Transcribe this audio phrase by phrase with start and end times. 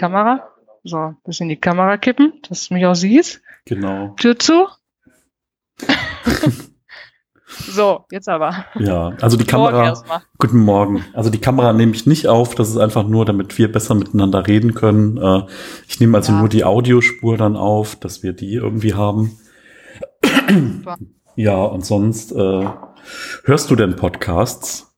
[0.00, 0.48] Kamera.
[0.82, 3.42] So, ein bisschen die Kamera kippen, dass du mich auch siehst.
[3.66, 4.14] Genau.
[4.18, 4.66] Tür zu.
[7.46, 8.64] so, jetzt aber.
[8.78, 9.92] Ja, also die Kamera.
[10.38, 11.04] Guten Morgen.
[11.12, 12.54] Also die Kamera nehme ich nicht auf.
[12.54, 15.18] Das ist einfach nur, damit wir besser miteinander reden können.
[15.18, 15.42] Äh,
[15.86, 16.38] ich nehme also Ja.
[16.38, 19.38] nur die Audiospur dann auf, dass wir die irgendwie haben.
[20.48, 20.96] Super.
[21.36, 22.68] Ja, und sonst äh,
[23.44, 24.89] hörst du denn Podcasts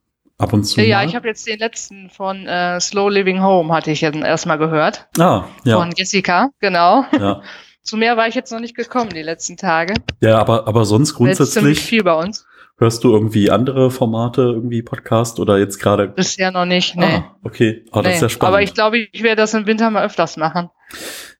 [0.43, 0.81] ab und zu?
[0.81, 1.07] Ja, mal?
[1.07, 5.09] ich habe jetzt den letzten von äh, Slow Living Home, hatte ich jetzt erstmal gehört.
[5.19, 7.05] Ah, ja, Von Jessica, genau.
[7.19, 7.43] ja.
[7.83, 9.95] Zu mehr war ich jetzt noch nicht gekommen die letzten Tage.
[10.21, 12.47] Ja, aber, aber sonst grundsätzlich viel bei uns.
[12.79, 16.07] hörst du irgendwie andere Formate, irgendwie Podcast oder jetzt gerade?
[16.07, 17.07] Bisher noch nicht, nee.
[17.07, 18.15] Ah, okay, oh, das nee.
[18.15, 18.55] ist ja spannend.
[18.55, 20.71] Aber ich glaube, ich werde das im Winter mal öfters machen.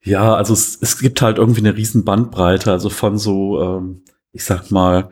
[0.03, 4.43] Ja, also es, es gibt halt irgendwie eine riesen Bandbreite, also von so, ähm, ich
[4.43, 5.11] sag mal,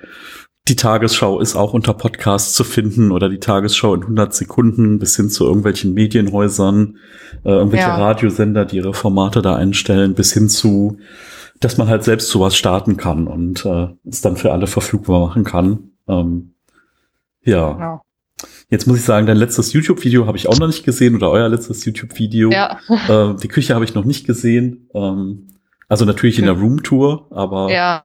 [0.72, 5.18] die Tagesschau ist auch unter Podcasts zu finden oder die Tagesschau in 100 Sekunden bis
[5.18, 6.96] hin zu irgendwelchen Medienhäusern,
[7.44, 7.98] äh, irgendwelche Ja.
[7.98, 10.98] Radiosender, die ihre Formate da einstellen, bis hin zu,
[11.60, 15.44] dass man halt selbst sowas starten kann und äh, es dann für alle verfügbar machen
[15.44, 15.92] kann.
[16.08, 16.54] Ähm,
[17.44, 18.02] ja, Genau.
[18.70, 21.50] jetzt muss ich sagen, dein letztes YouTube-Video habe ich auch noch nicht gesehen oder euer
[21.50, 22.50] letztes YouTube-Video.
[22.50, 24.88] Ja, Äh, die Küche habe ich noch nicht gesehen.
[24.94, 25.48] Ähm,
[25.90, 28.04] also natürlich in der Roomtour, aber ja.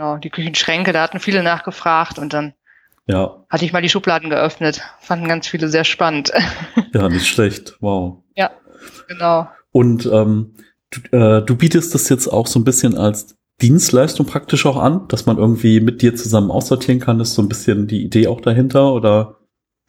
[0.00, 0.06] Ja.
[0.06, 2.54] Genau, die Küchenschränke, da hatten viele nachgefragt und dann
[3.50, 4.82] hatte ich mal die Schubladen geöffnet.
[5.00, 6.32] Fanden ganz viele sehr spannend.
[6.94, 7.76] ja, nicht schlecht.
[7.80, 8.22] Wow.
[9.08, 9.48] genau.
[9.72, 10.54] Und ähm,
[10.90, 15.06] du, äh, du bietest das jetzt auch so ein bisschen als Dienstleistung praktisch auch an,
[15.08, 17.20] dass man irgendwie mit dir zusammen aussortieren kann.
[17.20, 19.39] Ist so ein bisschen die Idee auch dahinter oder?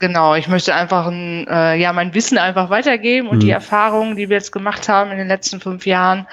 [0.01, 3.41] Genau, ich möchte einfach ein, äh, ja, mein Wissen einfach weitergeben und Mhm.
[3.41, 6.27] die Erfahrungen, die wir jetzt gemacht haben in den letzten fünf Jahren.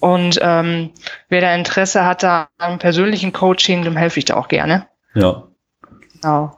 [0.00, 0.90] Und ähm,
[1.28, 4.86] wer da Interesse hat da am persönlichen Coaching, dem helfe ich da auch gerne.
[5.14, 5.44] Ja,
[6.22, 6.56] Genau.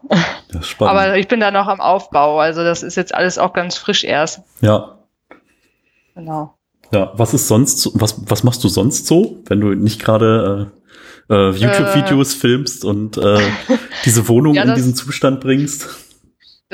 [0.53, 0.95] ja spannend.
[0.97, 4.05] Aber ich bin da noch am Aufbau, also das ist jetzt alles auch ganz frisch
[4.05, 4.43] erst.
[4.61, 4.99] ja,
[6.15, 6.55] Genau.
[6.93, 7.13] ja.
[7.17, 7.81] Was ist sonst?
[7.81, 10.71] so- Was was machst du sonst so, wenn du nicht gerade
[11.29, 13.41] äh, äh, YouTube-Videos filmst und äh,
[14.05, 15.89] diese Wohnung Ja, in das- diesen Zustand bringst?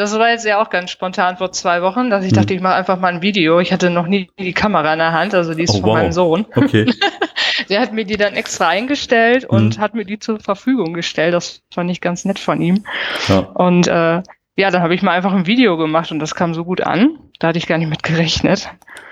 [0.00, 2.36] Das war jetzt ja auch ganz spontan vor zwei Wochen, dass ich Hm.
[2.38, 3.60] dachte, ich mache einfach mal ein Video.
[3.60, 5.94] Ich hatte noch nie die Kamera in der Hand, also die ist Oh, von wow.
[5.94, 6.46] meinem Sohn.
[6.56, 6.86] Okay.
[7.68, 9.80] Der hat mir die dann extra eingestellt und Hm.
[9.82, 11.34] hat mir die zur Verfügung gestellt.
[11.34, 12.84] Das fand ich ganz nett von ihm.
[13.28, 13.38] Ja.
[13.40, 14.22] Und äh,
[14.56, 17.18] ja, dann habe ich mal einfach ein Video gemacht und das kam so gut an.
[17.38, 18.68] Da hatte ich gar nicht mit gerechnet.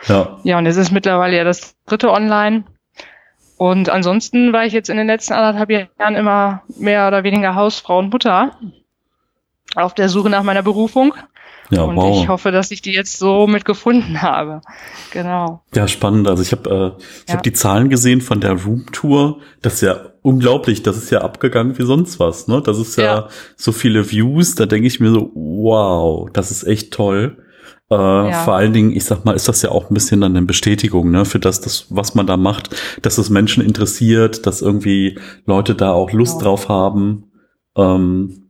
[0.07, 2.65] Ja, Ja, und es ist mittlerweile ja das dritte online.
[3.57, 7.99] Und ansonsten war ich jetzt in den letzten anderthalb Jahren immer mehr oder weniger Hausfrau
[7.99, 8.53] und Mutter
[9.77, 11.15] auf der Suche nach meiner Berufung.
[11.71, 12.19] ja, und wow.
[12.23, 14.63] ich hoffe, dass ich die jetzt so mit gefunden habe.
[15.13, 15.63] Genau.
[15.75, 16.27] Ja, spannend.
[16.29, 17.35] Also ich habe äh, ich Ja.
[17.35, 19.41] hab die Zahlen gesehen von der Roomtour.
[19.61, 20.83] Das ist ja unglaublich.
[20.83, 22.49] Das ist ja abgegangen wie sonst was.
[22.49, 22.63] Ne?
[22.65, 23.29] Das ist ja, Ja.
[23.57, 24.55] so viele Views.
[24.55, 27.37] Da denke ich mir so, wow, das ist echt toll.
[27.91, 27.95] Äh,
[28.45, 31.11] Vor allen Dingen, ich sag mal, ist das ja auch ein bisschen dann eine Bestätigung
[31.11, 32.69] ne, für das, das, was man da macht,
[33.01, 36.51] dass es Menschen interessiert, dass irgendwie Leute da auch Lust Genau.
[36.51, 37.25] drauf haben.
[37.77, 38.48] Ähm,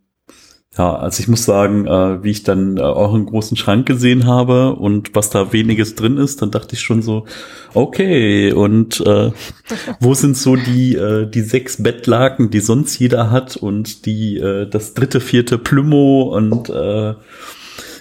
[0.79, 4.77] ja, also ich muss sagen, äh, wie ich dann äh, euren großen Schrank gesehen habe
[4.77, 7.27] und was da weniges drin ist, dann dachte ich schon so,
[7.75, 9.33] okay, und äh,
[10.01, 14.69] wo sind so die, äh, die sechs Bettlaken, die sonst jeder hat und die, äh,
[14.69, 17.15] das dritte, vierte Plümo und äh,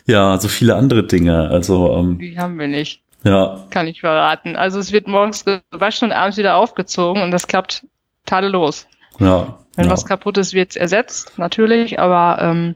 [0.05, 1.49] ja, so viele andere Dinge.
[1.49, 4.55] Also, ähm, Die haben wir nicht, ja, kann ich verraten.
[4.55, 7.87] Also es wird morgens gewaschen und abends wieder aufgezogen und das klappt
[8.25, 8.87] tadellos.
[9.19, 9.57] Ja.
[9.77, 9.91] Wenn ja.
[9.91, 12.75] was kaputt ist, wird es ersetzt, natürlich, aber ähm,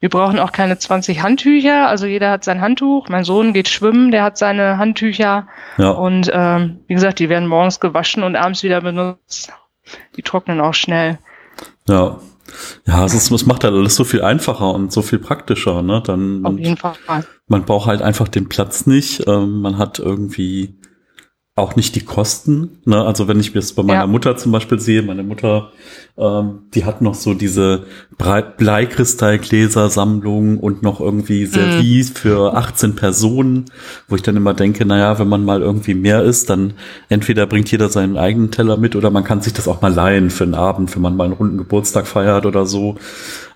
[0.00, 1.86] wir brauchen auch keine 20 Handtücher.
[1.86, 3.08] Also jeder hat sein Handtuch.
[3.08, 5.46] Mein Sohn geht schwimmen, der hat seine Handtücher.
[5.78, 5.90] ja.
[5.90, 9.52] Und ähm, wie gesagt, die werden morgens gewaschen und abends wieder benutzt.
[10.16, 11.18] Die trocknen auch schnell.
[11.88, 12.18] Ja.
[12.84, 16.02] Ja, es, ist, es macht halt alles so viel einfacher und so viel praktischer, ne?
[16.04, 16.94] Dann, Auf jeden Fall.
[17.46, 19.28] man braucht halt einfach den Platz nicht.
[19.28, 20.74] Ähm, man hat irgendwie
[21.56, 22.78] auch nicht die Kosten.
[22.86, 23.04] Ne?
[23.04, 24.06] Also wenn ich das bei meiner Ja.
[24.06, 25.70] Mutter zum Beispiel sehe, meine Mutter,
[26.16, 27.84] ähm, die hat noch so diese
[28.16, 33.66] Bleikristallgläser-Sammlung und noch irgendwie Service für 18 Personen,
[34.08, 36.74] wo ich dann immer denke, naja, wenn man mal irgendwie mehr ist, dann
[37.08, 40.30] entweder bringt jeder seinen eigenen Teller mit oder man kann sich das auch mal leihen
[40.30, 42.96] für einen Abend, wenn man mal einen runden Geburtstag feiert oder so.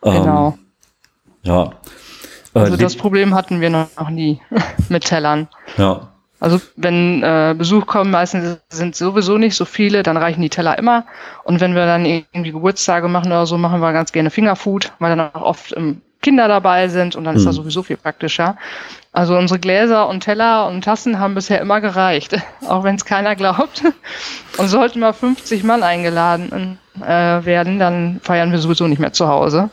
[0.02, 0.58] Genau.
[0.58, 0.64] Ähm,
[1.42, 1.64] ja.
[2.54, 4.40] Äh, Also le- das Problem hatten wir noch noch nie
[4.88, 5.48] mit Tellern.
[5.78, 6.10] ja.
[6.44, 10.78] Also wenn äh, Besuch kommt, meistens sind sowieso nicht so viele, dann reichen die Teller
[10.78, 11.06] immer.
[11.44, 15.16] Und wenn wir dann irgendwie Geburtstage machen oder so, machen wir ganz gerne Fingerfood, weil
[15.16, 17.46] dann auch oft ähm, Kinder dabei sind und dann ist Mhm.
[17.46, 18.58] das sowieso viel praktischer.
[19.12, 22.36] Also unsere Gläser und Teller und Tassen haben bisher immer gereicht,
[22.68, 23.82] auch wenn es keiner glaubt.
[24.58, 27.06] Und sollten mal 50 Mann eingeladen äh,
[27.44, 29.70] werden, dann feiern wir sowieso nicht mehr zu Hause.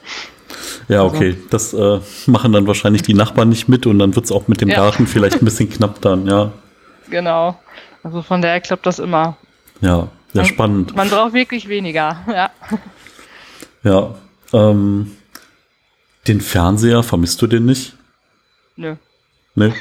[0.88, 1.38] Ja, okay.
[1.50, 4.69] Das äh, machen dann wahrscheinlich die Nachbarn nicht mit und dann wird's auch mit dem
[4.69, 4.77] Ja.
[4.77, 6.51] Garten vielleicht ein bisschen knapp dann, ja.
[7.12, 7.60] Genau.
[8.04, 9.38] Also von daher klappt das immer.
[9.81, 10.96] Ja, ja, man, spannend.
[10.96, 12.50] Man braucht wirklich weniger, ja.
[13.84, 14.16] Ja,
[14.54, 15.12] ähm,
[16.28, 17.94] den Fernseher, vermisst du den nicht?
[18.75, 18.96] Nö.
[19.53, 19.74] Ne?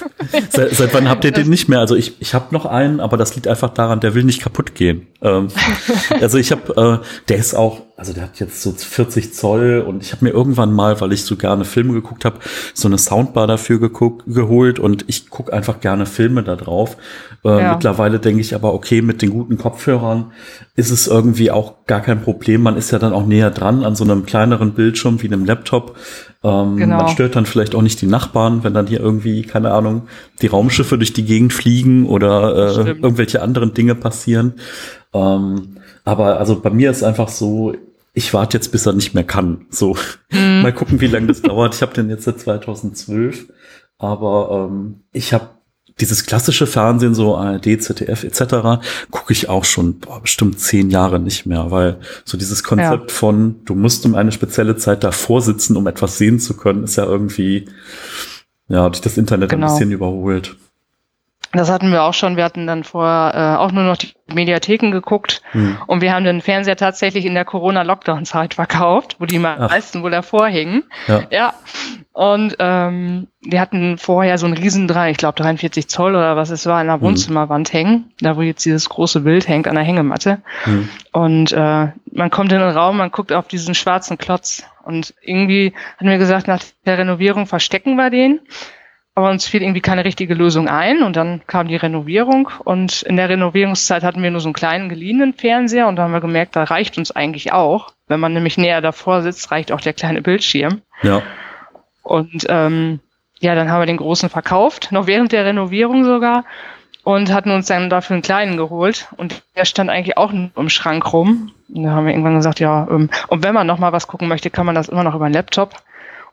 [0.50, 1.80] seit, seit wann habt ihr den nicht mehr?
[1.80, 4.74] Also ich, ich habe noch einen, aber das liegt einfach daran, der will nicht kaputt
[4.74, 5.06] gehen.
[5.20, 5.48] Ähm,
[6.20, 10.02] also ich habe, äh, der ist auch, also der hat jetzt so 40 Zoll und
[10.02, 12.38] ich habe mir irgendwann mal, weil ich so gerne Filme geguckt habe,
[12.72, 16.96] so eine Soundbar dafür geguckt, geholt und ich gucke einfach gerne Filme da drauf.
[17.44, 17.72] Äh, ja.
[17.74, 20.32] Mittlerweile denke ich aber, okay, mit den guten Kopfhörern
[20.74, 22.62] ist es irgendwie auch gar kein Problem.
[22.62, 25.96] Man ist ja dann auch näher dran an so einem kleineren Bildschirm wie einem Laptop.
[26.48, 26.96] Ähm, genau.
[26.96, 30.08] Man stört dann vielleicht auch nicht die Nachbarn, wenn dann hier irgendwie, keine Ahnung,
[30.40, 34.54] die Raumschiffe durch die Gegend fliegen oder äh, irgendwelche anderen Dinge passieren.
[35.12, 37.74] Ähm, aber also bei mir ist einfach so,
[38.14, 39.66] ich warte jetzt, bis er nicht mehr kann.
[39.68, 39.96] So,
[40.30, 40.62] mhm.
[40.62, 41.74] mal gucken, wie lange das dauert.
[41.74, 43.48] Ich habe den jetzt seit 2012,
[43.98, 45.50] aber ähm, ich habe
[46.00, 48.80] dieses klassische Fernsehen, so ARD, ZDF etc.,
[49.10, 53.16] gucke ich auch schon boah, bestimmt zehn Jahre nicht mehr, weil so dieses Konzept ja.
[53.16, 56.96] von, du musst um eine spezielle Zeit davor sitzen, um etwas sehen zu können, ist
[56.96, 57.66] ja irgendwie,
[58.68, 59.66] ja, durch das Internet genau.
[59.66, 60.56] ein bisschen überholt.
[61.52, 62.36] Das hatten wir auch schon.
[62.36, 65.78] Wir hatten dann vorher äh, auch nur noch die Mediatheken geguckt hm.
[65.86, 70.02] und wir haben den Fernseher tatsächlich in der Corona-Lockdown-Zeit verkauft, wo die meisten Ach.
[70.02, 70.84] wohl davor hingen.
[71.06, 71.22] Ja.
[71.30, 71.54] ja.
[72.12, 76.50] Und ähm, wir hatten vorher so einen riesen drei, ich glaube 43 Zoll oder was
[76.50, 77.02] es war, in der hm.
[77.02, 80.42] Wohnzimmerwand hängen, da wo jetzt dieses große Bild hängt an der Hängematte.
[80.64, 80.88] Hm.
[81.12, 85.72] Und äh, man kommt in den Raum, man guckt auf diesen schwarzen Klotz und irgendwie
[85.96, 88.40] hatten wir gesagt, nach der Renovierung verstecken wir den
[89.18, 93.16] aber uns fiel irgendwie keine richtige Lösung ein und dann kam die Renovierung und in
[93.16, 96.54] der Renovierungszeit hatten wir nur so einen kleinen geliehenen Fernseher und da haben wir gemerkt,
[96.54, 97.90] da reicht uns eigentlich auch.
[98.06, 100.82] Wenn man nämlich näher davor sitzt, reicht auch der kleine Bildschirm.
[101.02, 101.22] Ja.
[102.04, 103.00] Und ähm,
[103.40, 106.44] ja, dann haben wir den großen verkauft, noch während der Renovierung sogar
[107.02, 111.12] und hatten uns dann dafür einen kleinen geholt und der stand eigentlich auch im Schrank
[111.12, 111.50] rum.
[111.68, 114.28] Und da haben wir irgendwann gesagt, ja, ähm, und wenn man noch mal was gucken
[114.28, 115.74] möchte, kann man das immer noch über einen Laptop.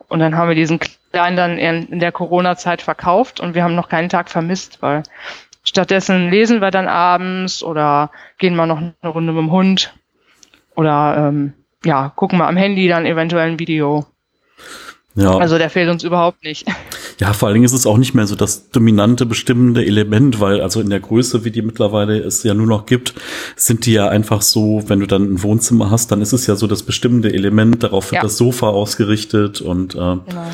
[0.07, 0.79] Und dann haben wir diesen
[1.11, 5.03] kleinen dann in, der Corona-Zeit verkauft und wir haben noch keinen Tag vermisst, weil
[5.63, 9.93] stattdessen lesen wir dann abends oder gehen mal noch eine Runde mit dem Hund
[10.75, 11.53] oder ähm,
[11.83, 14.05] ja, gucken wir am Handy dann eventuell ein Video.
[15.15, 15.37] Ja.
[15.37, 16.65] Also der fehlt uns überhaupt nicht.
[17.17, 20.59] Ja, vor allen Dingen ist es auch nicht mehr so das dominante, bestimmende Element, weil
[20.59, 23.13] also in der Größe, wie die mittlerweile es ja nur noch gibt,
[23.55, 26.57] sind die ja einfach so, wenn du dann ein Wohnzimmer hast, dann ist es ja
[26.57, 28.21] so das bestimmende Element, darauf wird ja.
[28.21, 30.51] das Sofa ausgerichtet und äh, genau.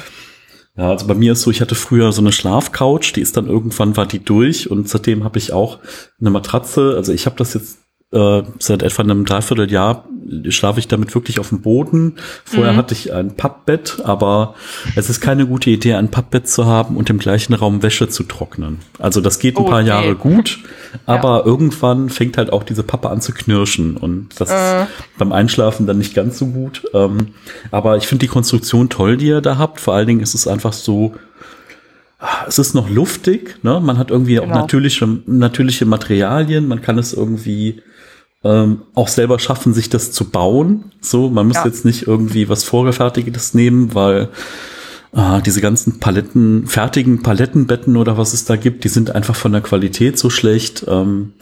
[0.77, 3.47] Ja, also bei mir ist so, ich hatte früher so eine Schlafcouch, die ist dann
[3.47, 5.79] irgendwann war die durch und seitdem habe ich auch
[6.19, 6.93] eine Matratze.
[6.95, 7.79] Also ich habe das jetzt
[8.11, 10.05] äh, seit etwa einem Dreivierteljahr
[10.49, 12.15] schlafe ich damit wirklich auf dem Boden.
[12.45, 12.77] Vorher mhm.
[12.77, 14.55] hatte ich ein Pappbett, aber
[14.95, 18.23] es ist keine gute Idee, ein Pappbett zu haben und im gleichen Raum Wäsche zu
[18.23, 18.79] trocknen.
[18.99, 19.89] Also das geht ein oh, paar okay.
[19.89, 20.59] Jahre gut,
[21.05, 21.45] aber ja.
[21.45, 24.83] irgendwann fängt halt auch diese Pappe an zu knirschen und das äh.
[24.83, 26.83] ist beim Einschlafen dann nicht ganz so gut.
[26.93, 27.29] Ähm,
[27.71, 29.79] aber ich finde die Konstruktion toll, die ihr da habt.
[29.79, 31.15] Vor allen Dingen ist es einfach so,
[32.47, 33.79] es ist noch luftig, ne?
[33.79, 34.45] Man hat irgendwie genau.
[34.45, 37.81] auch natürliche, natürliche Materialien, man kann es irgendwie
[38.43, 40.91] ähm, auch selber schaffen, sich das zu bauen.
[40.99, 41.65] So, man muss ja.
[41.65, 44.29] jetzt nicht irgendwie was Vorgefertigtes nehmen, weil
[45.15, 49.51] äh, diese ganzen Paletten, fertigen Palettenbetten oder was es da gibt, die sind einfach von
[49.51, 50.85] der Qualität so schlecht.
[50.87, 51.33] Ähm,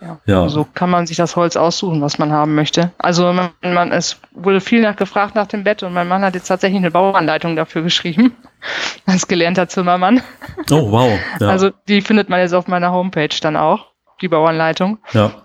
[0.00, 0.18] ja.
[0.26, 0.48] ja.
[0.48, 2.92] So kann man sich das Holz aussuchen, was man haben möchte.
[2.98, 6.34] Also man, man, es wurde viel nach gefragt nach dem Bett und mein Mann hat
[6.34, 8.34] jetzt tatsächlich eine Bauanleitung dafür geschrieben.
[9.06, 10.22] Als gelernter Zimmermann.
[10.70, 11.18] Oh, wow.
[11.40, 11.48] Ja.
[11.48, 13.88] Also die findet man jetzt auf meiner Homepage dann auch,
[14.20, 14.98] die Bauanleitung.
[15.12, 15.43] Ja.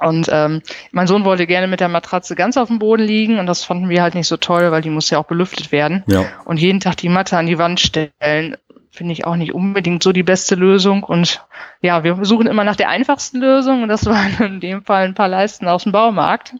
[0.00, 0.62] Und ähm,
[0.92, 3.88] mein Sohn wollte gerne mit der Matratze ganz auf dem Boden liegen und das fanden
[3.88, 6.04] wir halt nicht so toll, weil die muss ja auch belüftet werden.
[6.06, 6.24] Ja.
[6.44, 8.56] Und jeden Tag die Matte an die Wand stellen,
[8.90, 11.02] finde ich auch nicht unbedingt so die beste Lösung.
[11.02, 11.44] Und
[11.82, 15.14] ja, wir suchen immer nach der einfachsten Lösung und das waren in dem Fall ein
[15.14, 16.54] paar Leisten aus dem Baumarkt.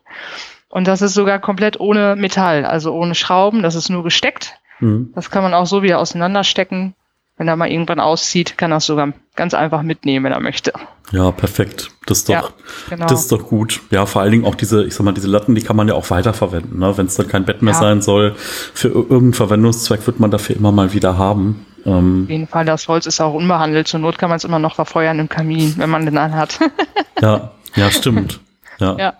[0.68, 4.58] Und das ist sogar komplett ohne Metall, also ohne Schrauben, das ist nur gesteckt.
[4.80, 5.12] Mhm.
[5.14, 6.94] Das kann man auch so wieder auseinanderstecken.
[7.38, 10.72] Wenn er mal irgendwann auszieht, kann er es sogar ganz einfach mitnehmen, wenn er möchte.
[11.12, 11.90] Ja, perfekt.
[12.06, 12.48] Das ist doch, ja,
[12.90, 13.06] genau.
[13.06, 13.80] das ist doch gut.
[13.90, 15.94] Ja, vor allen Dingen auch diese, ich sag mal, diese Latten, die kann man ja
[15.94, 16.80] auch weiterverwenden.
[16.80, 16.98] Ne?
[16.98, 17.80] Wenn es dann kein Bett mehr ja.
[17.80, 21.64] sein soll, für irgendeinen Verwendungszweck wird man dafür immer mal wieder haben.
[21.86, 23.88] Ähm, Auf jeden Fall, das Holz ist auch unbehandelt.
[23.88, 26.58] Zur Not kann man es immer noch verfeuern im Kamin, wenn man den anhat.
[27.22, 28.40] ja, ja, stimmt.
[28.80, 28.96] Ja.
[28.96, 29.14] ja.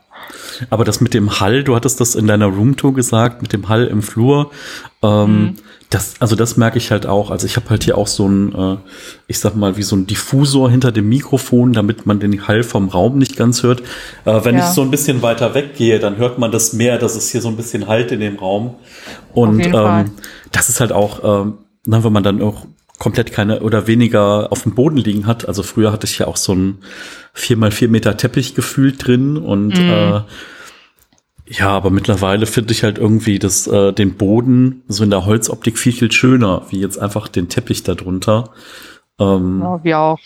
[0.70, 3.88] Aber das mit dem Hall, du hattest das in deiner Roomtour gesagt, mit dem Hall
[3.88, 4.52] im Flur.
[5.02, 5.56] Ähm, mhm.
[5.90, 7.30] Das, also das merke ich halt auch.
[7.30, 8.76] Also ich habe halt hier auch so ein, äh,
[9.26, 12.88] ich sag mal, wie so ein Diffusor hinter dem Mikrofon, damit man den Hall vom
[12.88, 13.80] Raum nicht ganz hört.
[14.26, 14.68] Äh, wenn ja.
[14.68, 17.48] ich so ein bisschen weiter weggehe, dann hört man das mehr, dass es hier so
[17.48, 18.74] ein bisschen halt in dem Raum.
[19.32, 20.10] Und ähm,
[20.52, 22.66] das ist halt auch, ähm, wenn man dann auch
[22.98, 25.46] komplett keine oder weniger auf dem Boden liegen hat.
[25.48, 26.78] Also früher hatte ich ja auch so ein
[27.32, 29.90] vier mal vier Meter Teppich gefühlt drin und mhm.
[29.90, 30.20] äh,
[31.50, 35.78] ja, aber mittlerweile finde ich halt irgendwie das, äh, den Boden so in der Holzoptik
[35.78, 38.50] viel, viel schöner, wie jetzt einfach den Teppich darunter.
[39.18, 40.18] Ähm, ja, wir auch.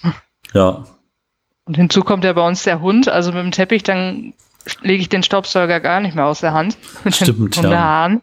[0.52, 0.84] Ja.
[1.64, 4.34] Und hinzu kommt ja bei uns der Hund, also mit dem Teppich, dann
[4.80, 6.76] lege ich den Staubsauger gar nicht mehr aus der Hand.
[7.04, 7.78] Mit Stimmt, den, ja.
[7.78, 8.22] Haaren.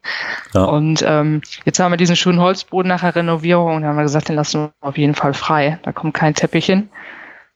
[0.53, 0.63] Ja.
[0.65, 4.29] Und ähm, jetzt haben wir diesen schönen Holzboden nach der Renovierung und haben wir gesagt,
[4.29, 5.79] den lassen wir auf jeden Fall frei.
[5.83, 6.89] Da kommt kein Teppich hin.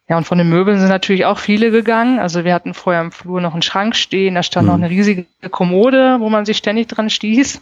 [0.10, 2.19] Ja, und von den Möbeln sind natürlich auch viele gegangen.
[2.19, 4.67] Also wir hatten vorher im Flur noch einen Schrank stehen, da stand mhm.
[4.67, 7.62] noch eine riesige Kommode, wo man sich ständig dran stieß.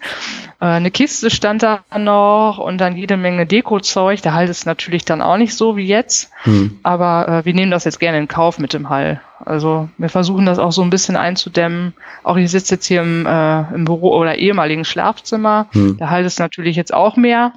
[0.60, 4.24] Äh, eine Kiste stand da noch und dann jede Menge Dekozeug.
[4.24, 6.32] Der Hall ist natürlich dann auch nicht so wie jetzt.
[6.46, 6.80] Mhm.
[6.82, 9.22] Aber äh, wir nehmen das jetzt gerne in Kauf mit dem Hall.
[9.46, 11.94] Also wir versuchen das auch so ein bisschen einzudämmen.
[12.24, 15.68] Auch ich sitze jetzt hier im, äh, im Büro oder ehemaligen Schlafzimmer.
[15.74, 15.98] Mhm.
[15.98, 17.54] Der Hall ist natürlich jetzt auch mehr.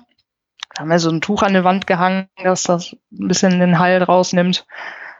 [0.74, 3.78] Da haben wir so ein Tuch an der Wand gehangen, dass das ein bisschen den
[3.78, 4.66] Hall rausnimmt.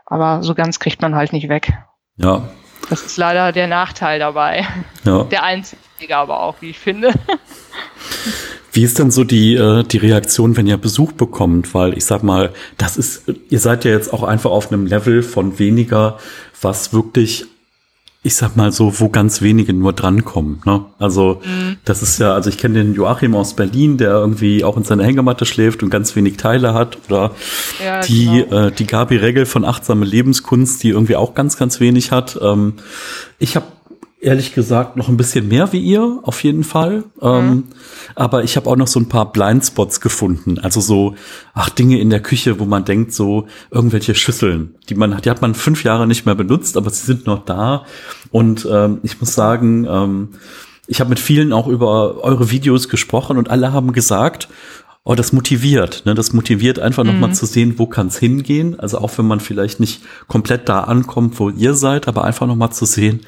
[0.06, 1.72] Aber so ganz kriegt man halt nicht weg.
[2.16, 2.48] Ja.
[2.90, 4.66] Das ist leider der Nachteil dabei.
[5.04, 5.24] Ja.
[5.24, 7.12] Der einzige aber auch, wie ich finde.
[8.72, 11.74] Wie ist denn so die, äh, die Reaktion, wenn ihr Besuch bekommt?
[11.74, 15.22] Weil ich sag mal, das ist, ihr seid ja jetzt auch einfach auf einem Level
[15.22, 16.18] von weniger,
[16.60, 17.46] was wirklich
[18.26, 20.62] ich sag mal so, wo ganz wenige nur drankommen.
[20.64, 20.86] Ne?
[20.98, 21.76] Also mhm.
[21.84, 25.04] das ist ja, also ich kenne den Joachim aus Berlin, der irgendwie auch in seiner
[25.04, 26.96] Hängematte schläft und ganz wenig Teile hat.
[27.06, 27.32] Oder
[27.84, 28.68] ja, die, genau.
[28.68, 32.38] äh, die Gabi Regel von Achtsame Lebenskunst, die irgendwie auch ganz, ganz wenig hat.
[32.40, 32.76] Ähm,
[33.38, 33.66] ich habe
[34.24, 37.04] ehrlich gesagt noch ein bisschen mehr wie ihr, auf jeden Fall.
[37.20, 37.22] Mhm.
[37.22, 37.64] Ähm,
[38.14, 40.58] aber ich habe auch noch so ein paar Blindspots gefunden.
[40.58, 41.14] Also so,
[41.52, 45.30] ach, Dinge in der Küche, wo man denkt, so irgendwelche Schüsseln, die man hat, die
[45.30, 47.84] hat man fünf Jahre nicht mehr benutzt, aber sie sind noch da.
[48.30, 50.28] Und ähm, ich muss sagen, ähm,
[50.86, 54.48] ich habe mit vielen auch über eure Videos gesprochen und alle haben gesagt,
[55.04, 56.02] oh, das motiviert.
[56.06, 56.14] Ne?
[56.14, 57.12] Das motiviert einfach mhm.
[57.12, 58.78] nochmal zu sehen, wo kann es hingehen.
[58.80, 62.72] Also auch wenn man vielleicht nicht komplett da ankommt, wo ihr seid, aber einfach nochmal
[62.72, 63.20] zu sehen,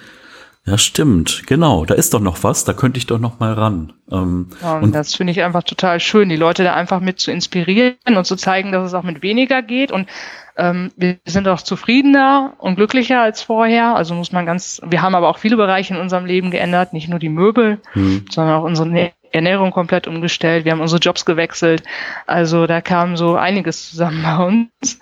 [0.66, 1.84] ja, stimmt, genau.
[1.84, 3.92] Da ist doch noch was, da könnte ich doch noch mal ran.
[4.10, 7.20] Ähm, ja, und, und, das finde ich einfach total schön, die Leute da einfach mit
[7.20, 9.92] zu inspirieren und zu zeigen, dass es auch mit weniger geht.
[9.92, 10.08] Und
[10.56, 13.94] ähm, wir sind auch zufriedener und glücklicher als vorher.
[13.94, 17.08] Also muss man ganz, wir haben aber auch viele Bereiche in unserem Leben geändert, nicht
[17.08, 18.24] nur die Möbel, hm.
[18.28, 20.64] sondern auch unsere Ernährung komplett umgestellt.
[20.64, 21.84] Wir haben unsere Jobs gewechselt.
[22.26, 24.98] Also da kam so einiges zusammen bei uns.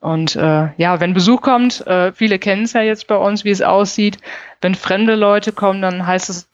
[0.00, 3.50] Und äh, ja, wenn Besuch kommt, äh, viele kennen es ja jetzt bei uns, wie
[3.50, 4.18] es aussieht.
[4.62, 6.48] Wenn fremde Leute kommen, dann heißt es,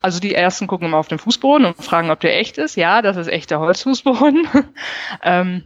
[0.00, 2.76] also die ersten gucken immer auf den Fußboden und fragen, ob der echt ist.
[2.76, 4.48] Ja, das ist echter Holzfußboden.
[5.22, 5.64] ähm,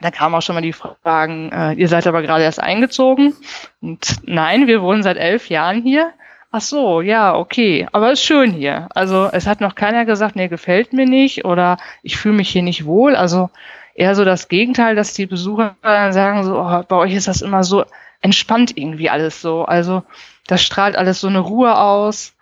[0.00, 3.34] da kamen auch schon mal die Fragen, äh, ihr seid aber gerade erst eingezogen.
[3.80, 6.12] Und nein, wir wohnen seit elf Jahren hier.
[6.50, 7.86] Ach so, ja, okay.
[7.92, 8.88] Aber ist schön hier.
[8.94, 12.62] Also es hat noch keiner gesagt, nee, gefällt mir nicht oder ich fühle mich hier
[12.62, 13.16] nicht wohl.
[13.16, 13.50] Also
[13.94, 17.64] eher so das Gegenteil, dass die Besucher sagen so, oh, bei euch ist das immer
[17.64, 17.84] so
[18.20, 19.64] entspannt irgendwie alles so.
[19.64, 20.04] Also
[20.48, 22.34] das strahlt alles so eine Ruhe aus.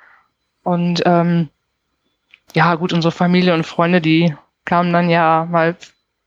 [0.63, 1.51] Und ähm,
[2.55, 4.35] ja, gut, unsere Familie und Freunde, die
[4.65, 5.77] kamen dann ja mal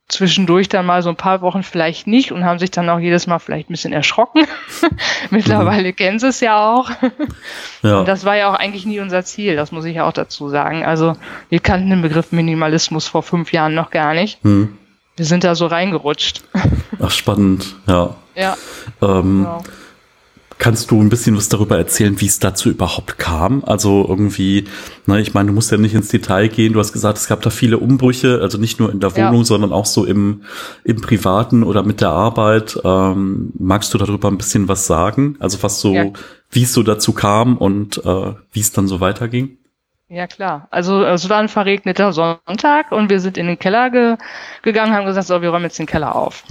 [0.08, 3.26] zwischendurch dann mal so ein paar Wochen vielleicht nicht und haben sich dann auch jedes
[3.26, 4.46] Mal vielleicht ein bisschen erschrocken.
[5.30, 5.96] Mittlerweile mhm.
[5.96, 6.90] kennen sie es ja auch.
[7.82, 8.00] ja.
[8.00, 10.48] Und das war ja auch eigentlich nie unser Ziel, das muss ich ja auch dazu
[10.48, 10.84] sagen.
[10.84, 11.16] Also
[11.48, 14.44] wir kannten den Begriff Minimalismus vor fünf Jahren noch gar nicht.
[14.44, 14.76] Mhm.
[15.16, 16.42] Wir sind da so reingerutscht.
[17.00, 18.16] Ach, spannend, ja.
[18.34, 18.56] Ja.
[19.00, 19.62] Ähm, genau.
[20.60, 23.64] Kannst du ein bisschen was darüber erzählen, wie es dazu überhaupt kam?
[23.64, 24.66] Also irgendwie,
[25.06, 26.74] ne, ich meine, du musst ja nicht ins Detail gehen.
[26.74, 29.44] Du hast gesagt, es gab da viele Umbrüche, also nicht nur in der Wohnung, ja.
[29.44, 30.42] sondern auch so im,
[30.84, 32.78] im Privaten oder mit der Arbeit.
[32.84, 35.36] Ähm, magst du darüber ein bisschen was sagen?
[35.40, 36.10] Also was so, ja.
[36.50, 39.56] wie es so dazu kam und äh, wie es dann so weiterging?
[40.08, 40.68] Ja, klar.
[40.70, 44.16] Also es war ein verregneter Sonntag und wir sind in den Keller ge
[44.60, 46.44] gegangen, haben gesagt, so, wir räumen jetzt den Keller auf.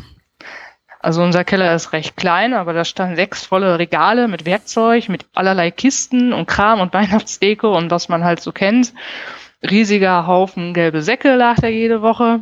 [1.00, 5.26] Also unser Keller ist recht klein, aber da standen sechs volle Regale mit Werkzeug, mit
[5.34, 8.94] allerlei Kisten und Kram und Weihnachtsdeko und was man halt so kennt.
[9.62, 12.42] Riesiger Haufen gelbe Säcke lag da jede Woche.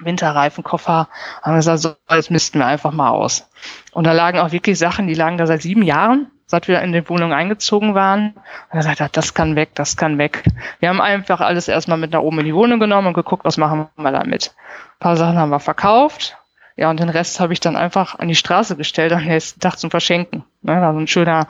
[0.00, 1.08] Winterreifenkoffer.
[1.42, 3.50] Haben wir gesagt, so, jetzt missten wir einfach mal aus.
[3.92, 6.92] Und da lagen auch wirklich Sachen, die lagen da seit sieben Jahren seit wir in
[6.92, 8.32] die Wohnung eingezogen waren.
[8.70, 10.44] Und er sagt, das kann weg, das kann weg.
[10.80, 13.58] Wir haben einfach alles erstmal mit nach oben in die Wohnung genommen und geguckt, was
[13.58, 14.54] machen wir damit.
[14.56, 16.38] Ein paar Sachen haben wir verkauft.
[16.78, 19.80] Ja, und den Rest habe ich dann einfach an die Straße gestellt am nächsten Tag
[19.80, 20.44] zum Verschenken.
[20.62, 21.48] Ne, war so ein schöner,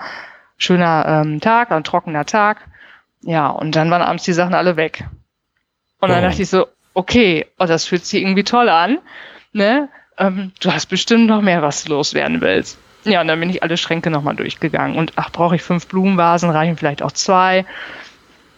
[0.57, 2.67] schöner ähm, Tag, ein trockener Tag.
[3.21, 5.05] Ja, und dann waren abends die Sachen alle weg.
[6.01, 6.29] Und dann oh.
[6.29, 9.01] dachte ich so, okay, oh, das fühlt sich irgendwie toll an.
[9.53, 9.91] Ne?
[10.17, 12.79] Ähm, du hast bestimmt noch mehr, was du loswerden willst.
[13.05, 14.97] Ja, und dann bin ich alle Schränke nochmal durchgegangen.
[14.97, 17.67] Und ach, brauche ich fünf Blumenvasen, reichen vielleicht auch zwei.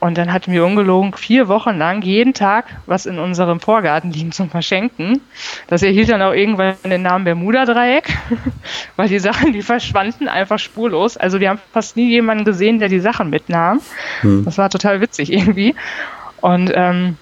[0.01, 4.33] Und dann hatten wir ungelogen vier Wochen lang jeden Tag was in unserem Vorgarten liegen
[4.33, 5.21] zum Verschenken.
[5.67, 8.09] Das erhielt dann auch irgendwann den Namen Bermuda-Dreieck,
[8.97, 11.19] weil die Sachen, die verschwanden einfach spurlos.
[11.19, 13.83] Also wir haben fast nie jemanden gesehen, der die Sachen mitnahm.
[14.23, 14.47] Hm.
[14.47, 15.75] Das war total witzig irgendwie.
[16.41, 17.19] Und ähm,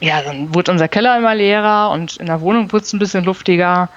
[0.00, 3.24] ja, dann wurde unser Keller immer leerer und in der Wohnung wurde es ein bisschen
[3.24, 3.90] luftiger.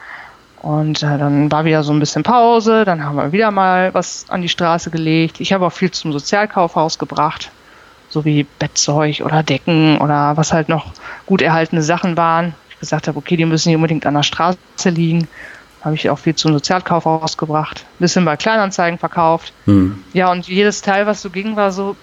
[0.62, 4.26] Und äh, dann war wieder so ein bisschen Pause, dann haben wir wieder mal was
[4.30, 5.40] an die Straße gelegt.
[5.40, 7.52] Ich habe auch viel zum Sozialkaufhaus gebracht
[8.16, 10.94] so wie Bettzeug oder Decken oder was halt noch
[11.26, 12.56] gut erhaltene Sachen waren.
[12.70, 15.28] Ich gesagt habe, okay, die müssen nicht unbedingt an der Straße liegen.
[15.82, 17.86] Habe ich auch viel zum Sozialkaufhaus gebracht.
[17.86, 19.52] Ein bisschen bei Kleinanzeigen verkauft.
[19.66, 20.02] Hm.
[20.14, 21.98] Ja, und jedes Teil, was so ging, war so,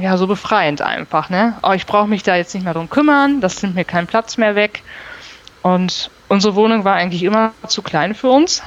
[0.00, 1.54] ja, so befreiend einfach, ne?
[1.62, 4.08] Aber oh, ich brauche mich da jetzt nicht mehr drum kümmern, das nimmt mir keinen
[4.08, 4.82] Platz mehr weg.
[5.62, 8.62] Und unsere Wohnung war eigentlich immer zu klein für uns.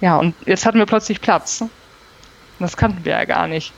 [0.00, 1.64] Ja, und jetzt hatten wir plötzlich Platz.
[2.58, 3.72] Das kannten wir ja gar nicht.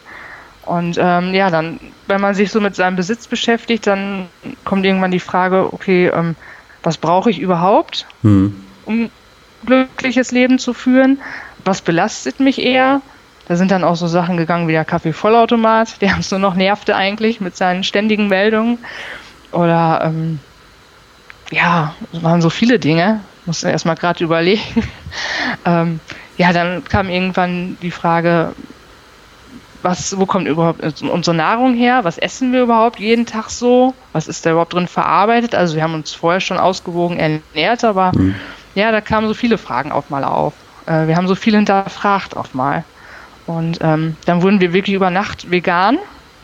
[0.65, 4.29] Und ähm, ja, dann, wenn man sich so mit seinem Besitz beschäftigt, dann
[4.65, 6.37] kommt irgendwann die Frage, okay, ähm,
[6.83, 8.63] was brauche ich überhaupt, hm.
[8.85, 9.11] um
[9.67, 11.19] glückliches Leben zu führen?
[11.65, 13.03] Was belastet mich eher?
[13.49, 16.95] Da sind dann auch so Sachen gegangen wie der Kaffeevollautomat, der uns nur noch nervte
[16.95, 18.79] eigentlich mit seinen ständigen Meldungen.
[19.51, 20.39] Oder ähm,
[21.51, 24.63] ja, es waren so viele Dinge, musste erstmal gerade überlegen.
[25.67, 26.01] ähm,
[26.39, 28.55] ja, dann kam irgendwann die Frage,
[29.83, 32.05] was, wo kommt überhaupt unsere Nahrung her?
[32.05, 33.95] Was essen wir überhaupt jeden Tag so?
[34.13, 35.55] Was ist da überhaupt drin verarbeitet?
[35.55, 38.35] Also wir haben uns vorher schon ausgewogen ernährt, aber mhm.
[38.75, 40.55] ja, da kamen so viele Fragen auf mal auf.
[40.87, 42.85] Äh, wir haben so viel hinterfragt auf mal.
[43.47, 45.99] Und ähm, dann wurden wir wirklich über Nacht vegan.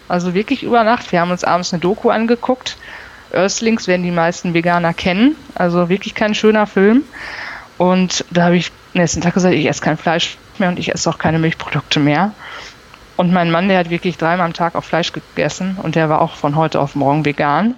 [0.09, 1.12] Also wirklich über Nacht.
[1.12, 2.76] Wir haben uns abends eine Doku angeguckt.
[3.33, 5.37] Earthlings werden die meisten Veganer kennen.
[5.54, 7.04] Also wirklich kein schöner Film.
[7.76, 11.09] Und da habe ich nächsten Tag gesagt, ich esse kein Fleisch mehr und ich esse
[11.09, 12.33] auch keine Milchprodukte mehr.
[13.18, 16.20] Und mein Mann, der hat wirklich dreimal am Tag auch Fleisch gegessen und der war
[16.20, 17.74] auch von heute auf morgen vegan.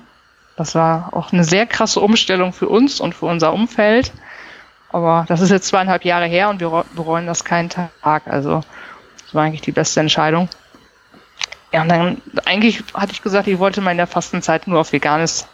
[0.57, 4.13] Das war auch eine sehr krasse Umstellung für uns und für unser Umfeld.
[4.91, 8.27] Aber das ist jetzt zweieinhalb Jahre her und wir bereuen das keinen Tag.
[8.27, 8.61] Also
[9.25, 10.51] das war eigentlich die beste Entscheidung.
[11.73, 14.93] Ja, und dann eigentlich hatte ich gesagt, ich wollte mal in der Fastenzeit nur auf
[14.93, 15.49] Veganes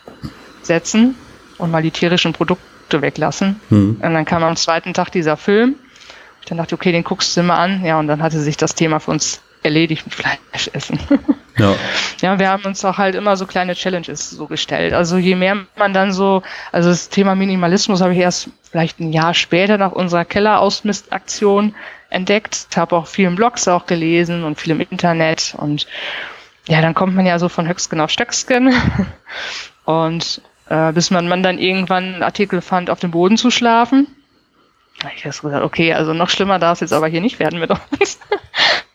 [0.62, 1.14] setzen
[1.58, 3.60] und mal die tierischen Produkte weglassen.
[3.70, 4.00] Mhm.
[4.02, 5.76] Und dann kam am zweiten Tag dieser Film.
[6.40, 7.84] Ich dann dachte, okay, den guckst du mal an.
[7.84, 10.98] Ja, und dann hatte sich das Thema für uns erledigt mit Fleisch essen.
[11.58, 11.74] Ja.
[12.20, 14.92] ja, wir haben uns auch halt immer so kleine Challenges so gestellt.
[14.92, 19.10] Also je mehr man dann so, also das Thema Minimalismus habe ich erst vielleicht ein
[19.10, 21.74] Jahr später nach unserer Kellerausmistaktion
[22.10, 22.68] entdeckt.
[22.76, 25.86] Habe auch vielen Blogs auch gelesen und viel im Internet und
[26.68, 28.74] ja, dann kommt man ja so von Höchstgen auf Stöcksken
[29.86, 34.08] und äh, bis man, man dann irgendwann einen Artikel fand, auf dem Boden zu schlafen.
[35.14, 37.70] Ich habe gesagt, okay, also noch schlimmer darf es jetzt aber hier nicht werden mit
[37.70, 38.18] uns.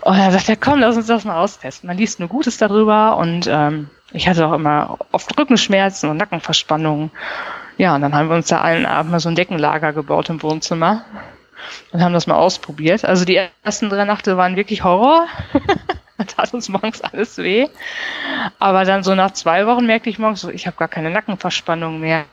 [0.00, 1.86] Und dann sagt er, komm, lass uns das mal austesten.
[1.86, 7.10] Man liest nur Gutes darüber und ähm, ich hatte auch immer oft Rückenschmerzen und Nackenverspannungen.
[7.78, 10.42] Ja, und dann haben wir uns da allen Abend mal so ein Deckenlager gebaut im
[10.42, 11.04] Wohnzimmer
[11.92, 13.04] und haben das mal ausprobiert.
[13.04, 15.26] Also die ersten drei Nächte waren wirklich Horror.
[16.26, 17.68] tat uns morgens alles weh.
[18.58, 22.00] Aber dann so nach zwei Wochen merkte ich morgens so, ich habe gar keine Nackenverspannung
[22.00, 22.24] mehr.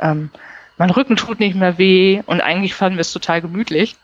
[0.00, 0.30] Ähm,
[0.76, 3.96] mein Rücken tut nicht mehr weh und eigentlich fanden wir es total gemütlich.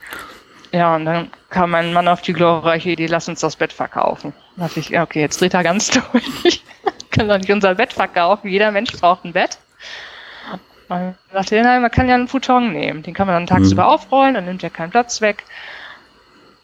[0.72, 4.32] Ja, und dann kam mein Mann auf die glorreiche Idee, lass uns das Bett verkaufen.
[4.56, 6.62] Da dachte ich, okay, jetzt dreht er ganz durch.
[7.10, 8.48] Können doch nicht unser Bett verkaufen.
[8.48, 9.58] Jeder Mensch braucht ein Bett.
[10.88, 13.02] Man sagte, nein, man kann ja einen Futon nehmen.
[13.02, 13.88] Den kann man dann tagsüber mhm.
[13.88, 15.44] aufrollen, dann nimmt er keinen Platz weg.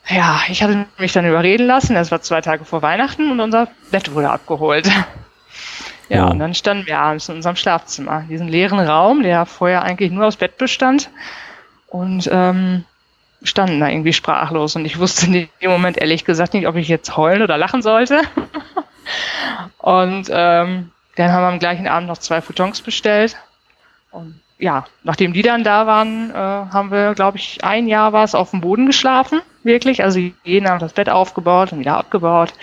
[0.09, 1.97] Ja, ich hatte mich dann überreden lassen.
[1.97, 4.91] Es war zwei Tage vor Weihnachten und unser Bett wurde abgeholt.
[6.09, 9.83] Ja, ja, und dann standen wir abends in unserem Schlafzimmer, diesen leeren Raum, der vorher
[9.83, 11.09] eigentlich nur aus Bett bestand.
[11.89, 12.85] Und ähm,
[13.45, 16.89] standen da irgendwie sprachlos und ich wusste in dem Moment ehrlich gesagt nicht, ob ich
[16.89, 18.23] jetzt heulen oder lachen sollte.
[19.79, 23.37] und ähm, dann haben wir am gleichen Abend noch zwei Futons bestellt.
[24.11, 28.25] Und ja, nachdem die dann da waren, äh, haben wir, glaube ich, ein Jahr war
[28.25, 30.05] es auf dem Boden geschlafen, wirklich.
[30.05, 32.55] Also jeden Abend das Bett aufgebaut und wieder abgebaut.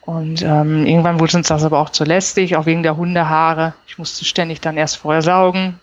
[0.00, 3.74] Und ähm, irgendwann wurde uns das aber auch zu lästig, auch wegen der Hundehaare.
[3.88, 5.80] Ich musste ständig dann erst vorher saugen,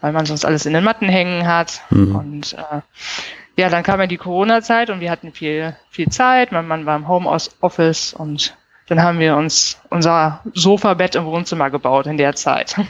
[0.00, 1.82] weil man sonst alles in den Matten hängen hat.
[1.90, 2.16] Mhm.
[2.16, 2.80] Und äh,
[3.56, 6.52] ja, dann kam ja die Corona-Zeit und wir hatten viel, viel Zeit.
[6.52, 8.56] Mein Mann war im Homeoffice und
[8.88, 12.76] dann haben wir uns unser Sofabett im Wohnzimmer gebaut in der Zeit.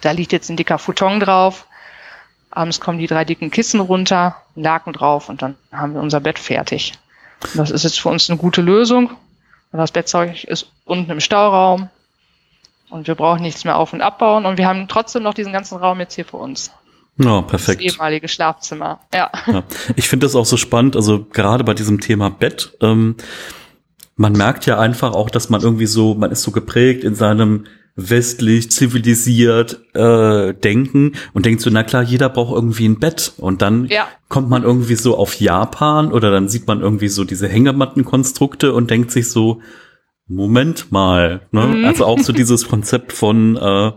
[0.00, 1.66] Da liegt jetzt ein dicker Futon drauf.
[2.50, 6.38] Abends kommen die drei dicken Kissen runter, Laken drauf und dann haben wir unser Bett
[6.38, 6.92] fertig.
[7.42, 9.10] Und das ist jetzt für uns eine gute Lösung.
[9.72, 11.88] Das Bettzeug ist unten im Stauraum
[12.94, 15.78] und wir brauchen nichts mehr auf- und abbauen und wir haben trotzdem noch diesen ganzen
[15.78, 16.70] Raum jetzt hier für uns.
[17.18, 17.80] Ja, perfekt.
[17.84, 19.30] Das ehemalige Schlafzimmer, ja.
[19.48, 19.64] ja.
[19.96, 23.16] Ich finde das auch so spannend, also gerade bei diesem Thema Bett, ähm,
[24.14, 27.66] man merkt ja einfach auch, dass man irgendwie so, man ist so geprägt in seinem
[27.96, 33.32] westlich zivilisiert äh, denken und denkt so, na klar, jeder braucht irgendwie ein Bett.
[33.38, 34.06] Und dann ja.
[34.28, 38.90] kommt man irgendwie so auf Japan oder dann sieht man irgendwie so diese Hängemattenkonstrukte und
[38.90, 39.60] denkt sich so,
[40.26, 41.42] Moment mal.
[41.52, 41.66] Ne?
[41.66, 41.84] Mhm.
[41.84, 43.92] Also auch so dieses Konzept von äh,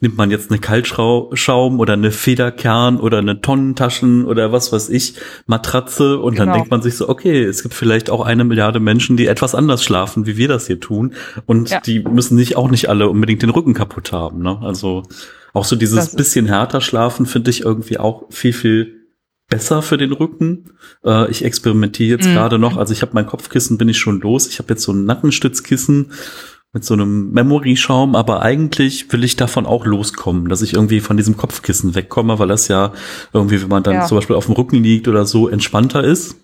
[0.00, 5.14] nimmt man jetzt eine Kaltschaum oder eine Federkern oder eine Tonnentaschen oder was weiß ich,
[5.46, 6.46] Matratze und genau.
[6.46, 9.54] dann denkt man sich so, okay, es gibt vielleicht auch eine Milliarde Menschen, die etwas
[9.54, 11.14] anders schlafen, wie wir das hier tun
[11.46, 11.80] und ja.
[11.80, 14.42] die müssen nicht auch nicht alle unbedingt den Rücken kaputt haben.
[14.42, 14.58] Ne?
[14.60, 15.04] Also
[15.52, 19.05] auch so dieses bisschen härter schlafen finde ich irgendwie auch viel, viel
[19.48, 20.72] besser für den Rücken.
[21.04, 22.34] Äh, ich experimentiere jetzt mhm.
[22.34, 24.48] gerade noch, also ich habe mein Kopfkissen, bin ich schon los.
[24.48, 26.12] Ich habe jetzt so ein Nackenstützkissen
[26.72, 31.16] mit so einem Memory-Schaum, aber eigentlich will ich davon auch loskommen, dass ich irgendwie von
[31.16, 32.92] diesem Kopfkissen wegkomme, weil das ja
[33.32, 34.06] irgendwie, wenn man dann ja.
[34.06, 36.36] zum Beispiel auf dem Rücken liegt oder so, entspannter ist.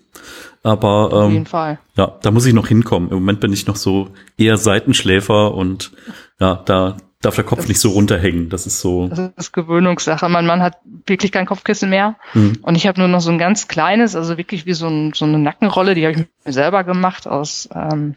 [0.63, 1.79] Aber ähm, Auf Fall.
[1.97, 3.09] ja, da muss ich noch hinkommen.
[3.09, 5.91] Im Moment bin ich noch so eher Seitenschläfer und
[6.39, 8.49] ja, da darf der Kopf das nicht so runterhängen.
[8.49, 9.07] Das ist so.
[9.07, 10.27] Das ist Gewöhnungssache.
[10.29, 12.15] Mein Mann hat wirklich kein Kopfkissen mehr.
[12.33, 12.59] Mhm.
[12.61, 15.25] Und ich habe nur noch so ein ganz kleines, also wirklich wie so, ein, so
[15.25, 18.15] eine Nackenrolle, die habe ich mir selber gemacht aus, ähm,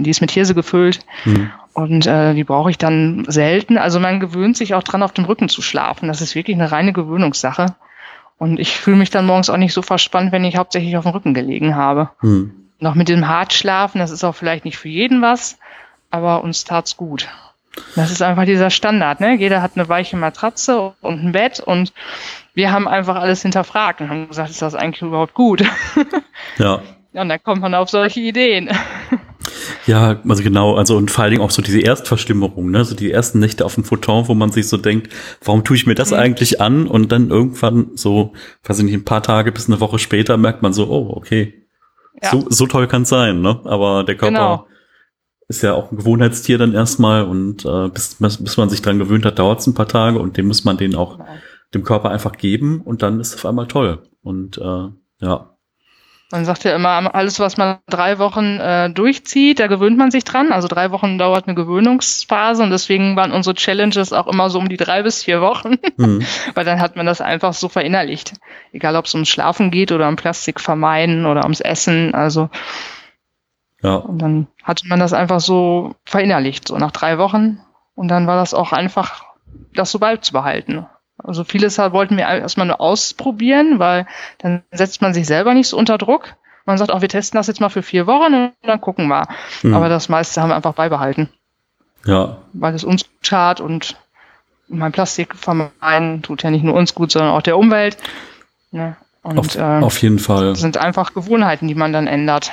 [0.00, 1.00] die ist mit Hirse gefüllt.
[1.24, 1.50] Mhm.
[1.74, 3.78] Und äh, die brauche ich dann selten.
[3.78, 6.08] Also man gewöhnt sich auch dran, auf dem Rücken zu schlafen.
[6.08, 7.76] Das ist wirklich eine reine Gewöhnungssache.
[8.38, 11.12] Und ich fühle mich dann morgens auch nicht so verspannt, wenn ich hauptsächlich auf dem
[11.12, 12.10] Rücken gelegen habe.
[12.22, 12.52] Mhm.
[12.80, 15.58] Noch mit dem Hartschlafen, das ist auch vielleicht nicht für jeden was,
[16.10, 17.28] aber uns tat's gut.
[17.94, 19.36] Das ist einfach dieser Standard, ne?
[19.36, 21.92] Jeder hat eine weiche Matratze und ein Bett und
[22.54, 25.64] wir haben einfach alles hinterfragt und haben gesagt, ist das eigentlich überhaupt gut?
[26.58, 26.82] Ja.
[27.14, 28.68] Ja, und dann kommt man auf solche Ideen.
[29.86, 32.84] Ja, also genau, also und vor allen Dingen auch so diese Erstverschlimmerung, ne?
[32.84, 35.10] So die ersten Nächte auf dem Futon, wo man sich so denkt,
[35.42, 36.18] warum tue ich mir das mhm.
[36.18, 36.86] eigentlich an?
[36.86, 40.62] Und dann irgendwann so, weiß ich nicht, ein paar Tage bis eine Woche später merkt
[40.62, 41.66] man so, oh, okay.
[42.22, 42.30] Ja.
[42.30, 43.58] So, so toll kann es sein, ne?
[43.64, 44.66] Aber der Körper genau
[45.48, 49.24] ist ja auch ein Gewohnheitstier dann erstmal und äh, bis, bis man sich dran gewöhnt
[49.24, 51.28] hat, dauert es ein paar Tage und dem muss man den auch genau.
[51.74, 54.02] dem Körper einfach geben und dann ist es auf einmal toll.
[54.22, 54.88] Und äh,
[55.20, 55.54] ja.
[56.30, 60.24] Man sagt ja immer, alles, was man drei Wochen äh, durchzieht, da gewöhnt man sich
[60.24, 60.52] dran.
[60.52, 64.68] Also drei Wochen dauert eine Gewöhnungsphase und deswegen waren unsere Challenges auch immer so um
[64.68, 66.26] die drei bis vier Wochen, mhm.
[66.54, 68.34] weil dann hat man das einfach so verinnerlicht.
[68.72, 72.12] Egal, ob es ums Schlafen geht oder um Plastik vermeiden oder ums Essen.
[72.12, 72.50] Also
[73.82, 73.94] ja.
[73.94, 77.60] Und dann hatte man das einfach so verinnerlicht, so nach drei Wochen.
[77.94, 79.24] Und dann war das auch einfach,
[79.74, 80.86] das so beizubehalten.
[81.18, 84.06] Also vieles wollten wir erstmal nur ausprobieren, weil
[84.38, 86.36] dann setzt man sich selber nicht so unter Druck.
[86.64, 89.26] Man sagt auch, wir testen das jetzt mal für vier Wochen und dann gucken wir.
[89.62, 89.74] Mhm.
[89.74, 91.28] Aber das meiste haben wir einfach beibehalten.
[92.04, 92.38] Ja.
[92.52, 93.96] Weil es uns schad und
[94.68, 97.96] mein Plastik vermeiden tut ja nicht nur uns gut, sondern auch der Umwelt.
[98.70, 98.96] Ne?
[99.22, 100.50] Und, auf, äh, auf jeden Fall.
[100.50, 102.52] Das sind einfach Gewohnheiten, die man dann ändert.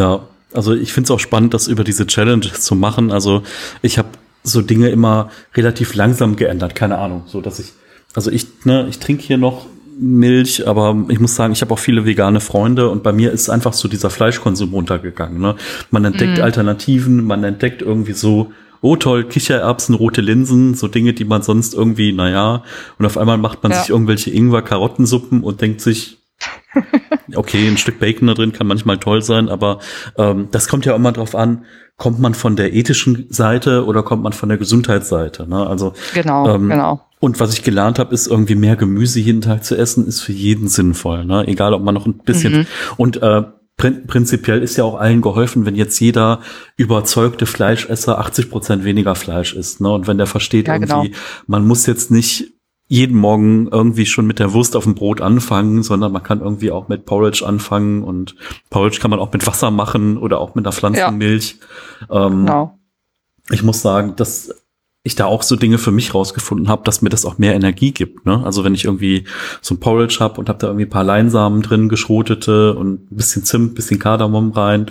[0.00, 0.22] Ja,
[0.54, 3.12] also ich finde es auch spannend, das über diese Challenge zu machen.
[3.12, 3.42] Also
[3.82, 4.08] ich habe
[4.42, 7.74] so Dinge immer relativ langsam geändert, keine Ahnung, so dass ich,
[8.14, 9.66] also ich, ne, ich trinke hier noch
[9.98, 13.50] Milch, aber ich muss sagen, ich habe auch viele vegane Freunde und bei mir ist
[13.50, 15.38] einfach so dieser Fleischkonsum runtergegangen.
[15.38, 15.56] Ne?
[15.90, 16.42] Man entdeckt mm.
[16.42, 21.74] Alternativen, man entdeckt irgendwie so, oh toll, Kichererbsen, rote Linsen, so Dinge, die man sonst
[21.74, 22.64] irgendwie, naja,
[22.98, 23.80] und auf einmal macht man ja.
[23.80, 26.19] sich irgendwelche Ingwer-Karottensuppen und denkt sich,
[27.34, 29.78] Okay, ein Stück Bacon da drin kann manchmal toll sein, aber
[30.16, 31.64] ähm, das kommt ja immer drauf an,
[31.96, 35.48] kommt man von der ethischen Seite oder kommt man von der Gesundheitsseite.
[35.48, 35.66] Ne?
[35.66, 37.06] Also genau, ähm, genau.
[37.20, 40.32] Und was ich gelernt habe, ist irgendwie mehr Gemüse jeden Tag zu essen, ist für
[40.32, 41.24] jeden sinnvoll.
[41.24, 41.46] Ne?
[41.46, 42.66] Egal, ob man noch ein bisschen mhm.
[42.96, 43.42] und äh,
[43.76, 46.40] prinzipiell ist ja auch allen geholfen, wenn jetzt jeder
[46.76, 49.80] überzeugte Fleischesser 80 Prozent weniger Fleisch isst.
[49.80, 49.90] Ne?
[49.90, 51.20] Und wenn der versteht ja, irgendwie, genau.
[51.46, 52.52] man muss jetzt nicht
[52.90, 56.72] jeden Morgen irgendwie schon mit der Wurst auf dem Brot anfangen, sondern man kann irgendwie
[56.72, 58.34] auch mit Porridge anfangen und
[58.68, 61.60] Porridge kann man auch mit Wasser machen oder auch mit einer Pflanzenmilch.
[62.10, 62.26] Ja.
[62.26, 62.78] Ähm, genau.
[63.50, 64.52] Ich muss sagen, dass
[65.04, 67.92] ich da auch so Dinge für mich rausgefunden habe, dass mir das auch mehr Energie
[67.92, 68.26] gibt.
[68.26, 68.44] Ne?
[68.44, 69.24] Also wenn ich irgendwie
[69.60, 73.16] so ein Porridge habe und habe da irgendwie ein paar Leinsamen drin, geschrotete und ein
[73.16, 74.86] bisschen Zimt, bisschen Kardamom rein,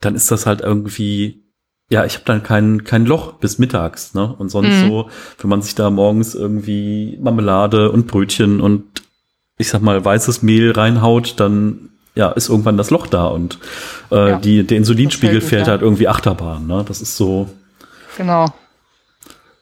[0.00, 1.47] dann ist das halt irgendwie
[1.90, 4.34] ja, ich habe dann kein, kein Loch bis mittags, ne?
[4.38, 4.88] Und sonst mhm.
[4.88, 8.84] so, wenn man sich da morgens irgendwie Marmelade und Brötchen und
[9.56, 13.58] ich sag mal weißes Mehl reinhaut, dann ja, ist irgendwann das Loch da und
[14.10, 16.84] äh, ja, die, der Insulinspiegel fällt, fällt halt irgendwie Achterbahn, ne?
[16.86, 17.48] Das ist so.
[18.16, 18.46] Genau.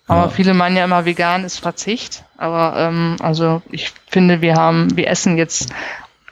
[0.09, 0.29] Aber ja.
[0.29, 2.25] viele meinen ja immer, vegan ist Verzicht.
[2.37, 5.73] Aber ähm, also ich finde, wir haben, wir essen jetzt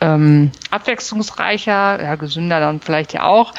[0.00, 3.52] ähm, abwechslungsreicher, ja, gesünder dann vielleicht ja auch.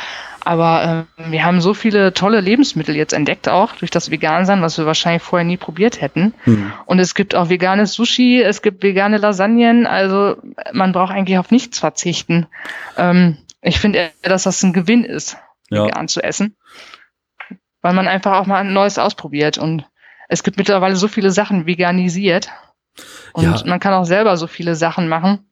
[0.45, 4.77] Aber äh, wir haben so viele tolle Lebensmittel jetzt entdeckt, auch durch das Vegan-Sein, was
[4.77, 6.33] wir wahrscheinlich vorher nie probiert hätten.
[6.45, 6.71] Mhm.
[6.85, 10.37] Und es gibt auch veganes Sushi, es gibt vegane Lasagnen, also
[10.71, 12.45] man braucht eigentlich auf nichts verzichten.
[12.95, 15.37] Ähm, ich finde eher, dass das ein Gewinn ist,
[15.71, 15.85] Ja.
[15.85, 16.55] vegan zu essen.
[17.81, 19.57] Weil man einfach auch mal ein Neues ausprobiert.
[19.57, 19.85] Und
[20.29, 22.49] es gibt mittlerweile so viele Sachen veganisiert.
[23.33, 23.63] Und Ja.
[23.65, 25.49] man kann auch selber so viele Sachen machen.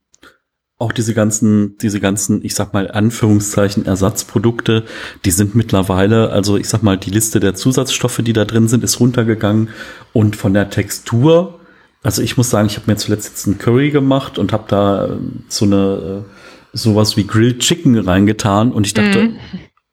[0.84, 4.84] Auch diese ganzen, diese ganzen, ich sag mal, Anführungszeichen Ersatzprodukte,
[5.26, 8.84] die sind mittlerweile, also ich sag mal, die Liste der Zusatzstoffe, die da drin sind,
[8.84, 9.70] ist runtergegangen.
[10.12, 11.60] Und von der Textur,
[12.04, 15.06] also ich muss sagen, ich habe mir zuletzt jetzt einen Curry gemacht und habe da
[15.06, 15.10] äh,
[15.48, 18.72] so eine äh, sowas wie Grilled Chicken reingetan.
[18.72, 19.36] Und ich dachte, Mhm.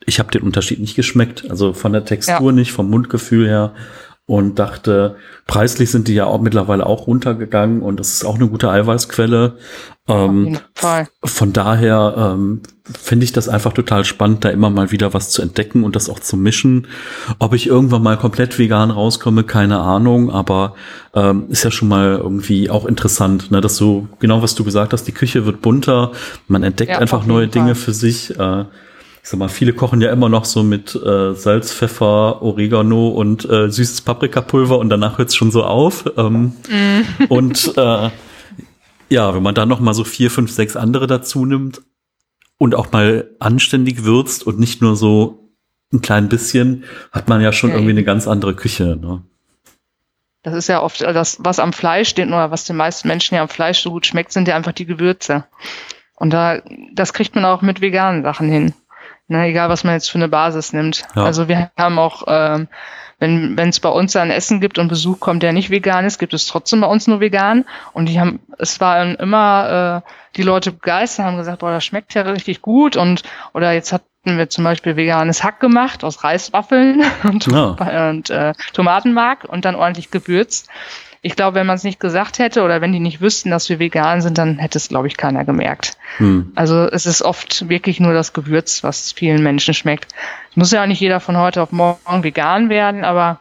[0.07, 3.75] ich habe den Unterschied nicht geschmeckt, also von der Textur nicht, vom Mundgefühl her
[4.31, 5.17] und dachte,
[5.49, 9.57] preislich sind die ja auch mittlerweile auch runtergegangen und das ist auch eine gute Eiweißquelle.
[10.07, 11.09] Ähm, Fall.
[11.25, 15.43] von daher ähm, finde ich das einfach total spannend, da immer mal wieder was zu
[15.43, 16.87] entdecken und das auch zu mischen.
[17.41, 20.77] Ob ich irgendwann mal komplett vegan rauskomme, keine Ahnung, aber
[21.13, 24.93] ähm, ist ja schon mal irgendwie auch interessant, ne, dass so, genau was du gesagt
[24.93, 26.13] hast, die Küche wird bunter,
[26.47, 27.85] man entdeckt Ja, einfach neue jeden Dinge Fall.
[27.87, 28.39] für sich.
[28.39, 28.65] Äh,
[29.31, 33.71] sag mal, viele kochen ja immer noch so mit äh, Salz, Pfeffer, Oregano und äh,
[33.71, 36.05] süßes Paprikapulver und danach hört's schon so auf.
[36.17, 37.05] Ähm, Mhm.
[37.29, 38.11] Und äh,
[39.09, 41.83] ja, wenn man dann noch mal so vier, fünf, sechs andere dazu nimmt
[42.59, 45.51] und auch mal anständig würzt und nicht nur so
[45.93, 48.99] ein klein bisschen, hat man ja schon Ja, irgendwie eine ganz andere Küche.
[49.01, 49.23] Ne?
[50.43, 53.43] Das ist ja oft das, was am Fleisch steht oder was den meisten Menschen ja
[53.43, 55.45] am Fleisch so gut schmeckt, sind ja einfach die Gewürze.
[56.17, 56.63] Und da,
[56.93, 58.75] das kriegt man auch mit veganen Sachen hin.
[59.31, 61.05] Ne, egal, was man jetzt für eine Basis nimmt.
[61.15, 61.23] Ja.
[61.23, 62.67] Also wir haben auch, ähm,
[63.21, 66.19] wenn wenn es bei uns ein Essen gibt und Besuch kommt, der nicht vegan ist,
[66.19, 67.65] gibt es trotzdem bei uns nur vegan.
[67.93, 72.13] Und die haben, es waren immer äh, die Leute begeistert, haben gesagt, boah, das schmeckt
[72.15, 72.97] ja richtig gut.
[72.97, 73.23] Und
[73.55, 78.09] oder jetzt hatten wir zum Beispiel veganes Hack gemacht aus Reiswaffeln und, Ja.
[78.11, 80.69] und äh, Tomatenmark und dann ordentlich gewürzt.
[81.23, 83.79] Ich glaube, wenn man es nicht gesagt hätte oder wenn die nicht wüssten, dass wir
[83.79, 85.99] vegan sind, dann hätte es, glaube ich, keiner gemerkt.
[86.17, 86.53] Hm.
[86.55, 90.15] Also es ist oft wirklich nur das Gewürz, was vielen Menschen schmeckt.
[90.51, 93.39] Es muss ja auch nicht jeder von heute auf morgen vegan werden, aber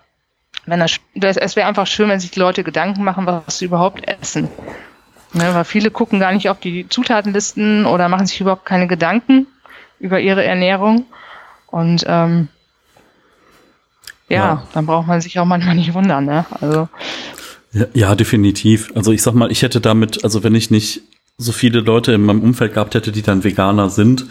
[0.66, 3.66] wenn das, das, es wäre einfach schön, wenn sich die Leute Gedanken machen, was sie
[3.66, 4.50] überhaupt essen.
[5.32, 9.48] Ne, weil viele gucken gar nicht auf die Zutatenlisten oder machen sich überhaupt keine Gedanken
[10.00, 11.06] über ihre Ernährung.
[11.68, 12.50] Und ähm,
[14.28, 14.64] ja, Ja.
[14.74, 16.26] dann braucht man sich auch manchmal nicht wundern.
[16.26, 16.46] Ne?
[16.62, 16.90] Also
[17.72, 18.92] Ja, ja, definitiv.
[18.96, 21.02] Also ich sag mal, ich hätte damit, also wenn ich nicht
[21.42, 24.26] so viele Leute in meinem Umfeld gehabt hätte, die dann Veganer sind,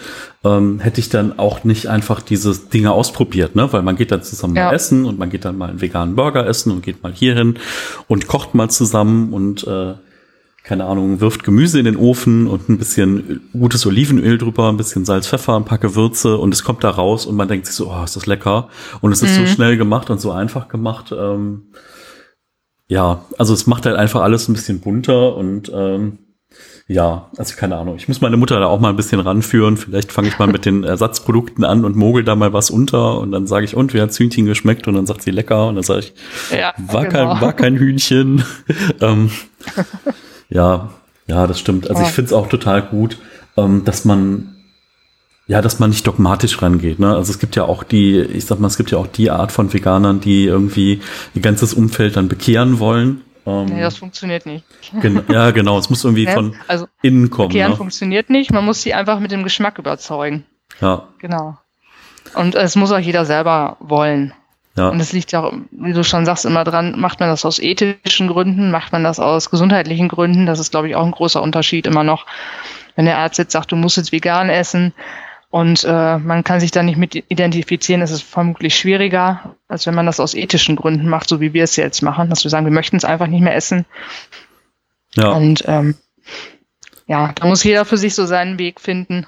[0.45, 3.73] ähm, hätte ich dann auch nicht einfach diese Dinge ausprobiert, ne?
[3.73, 4.67] Weil man geht dann zusammen Ja.
[4.67, 7.55] mal essen und man geht dann mal einen veganen Burger essen und geht mal hierhin
[8.09, 9.95] und kocht mal zusammen und äh,
[10.65, 15.07] keine Ahnung, wirft Gemüse in den Ofen und ein bisschen gutes Olivenöl drüber, ein bisschen
[15.07, 17.91] Salz, Pfeffer, ein paar Gewürze und es kommt da raus und man denkt sich so,
[17.91, 18.69] oh, ist das lecker.
[19.01, 19.47] Und es ist so Mhm.
[19.47, 21.15] schnell gemacht und so einfach gemacht.
[21.19, 21.63] Ähm,
[22.89, 26.19] ja, also es macht halt einfach alles ein bisschen bunter und ähm,
[26.91, 27.97] ja, also keine Ahnung.
[27.97, 29.77] Ich muss meine Mutter da auch mal ein bisschen ranführen.
[29.77, 33.31] Vielleicht fange ich mal mit den Ersatzprodukten an und mogel da mal was unter und
[33.31, 34.89] dann sage ich, und wie hat's Hühnchen geschmeckt?
[34.89, 36.15] Und dann sagt sie lecker und dann sage ich,
[36.51, 37.35] ja, war, genau.
[37.35, 38.43] kein, war kein Hühnchen.
[39.03, 39.31] ähm,
[40.49, 40.89] ja,
[41.27, 41.91] ja, das stimmt.
[41.91, 43.19] Also ich es auch total gut,
[43.59, 44.55] ähm, dass man
[45.49, 46.99] ja, dass man nicht dogmatisch rangeht.
[47.01, 47.09] Ne?
[47.17, 49.51] Also es gibt ja auch die, ich sag mal, es gibt ja auch die Art
[49.51, 51.01] von Veganern, die irgendwie
[51.35, 53.23] ihr ganzes Umfeld dann bekehren wollen.
[53.47, 54.65] Ähm, Nee, das funktioniert nicht.
[55.01, 55.79] gen ja, genau.
[55.79, 56.33] Es muss irgendwie Ne?
[56.35, 57.49] von Also innen kommen.
[57.49, 57.77] Kehren Ne?
[57.77, 60.45] funktioniert nicht, man muss sie einfach mit dem Geschmack überzeugen.
[60.81, 61.57] Ja, Genau.
[62.35, 64.35] Und es muss auch jeder selber wollen.
[64.77, 67.47] ja, Und es liegt ja auch, wie du schon sagst, immer dran, macht man das
[67.47, 70.45] aus ethischen Gründen, macht man das aus gesundheitlichen Gründen.
[70.45, 72.27] Das ist, glaube ich, auch ein großer Unterschied immer noch.
[72.97, 74.93] Wenn der Arzt jetzt sagt, du musst jetzt vegan essen
[75.51, 79.95] und äh, man kann sich da nicht mit identifizieren, ist es vermutlich schwieriger, als wenn
[79.95, 82.67] man das aus ethischen Gründen macht, so wie wir es jetzt machen, dass wir sagen,
[82.67, 83.87] wir möchten es einfach nicht mehr essen.
[85.15, 85.31] ja.
[85.31, 85.95] Und ähm,
[87.07, 89.27] ja, da muss jeder für sich so seinen Weg finden.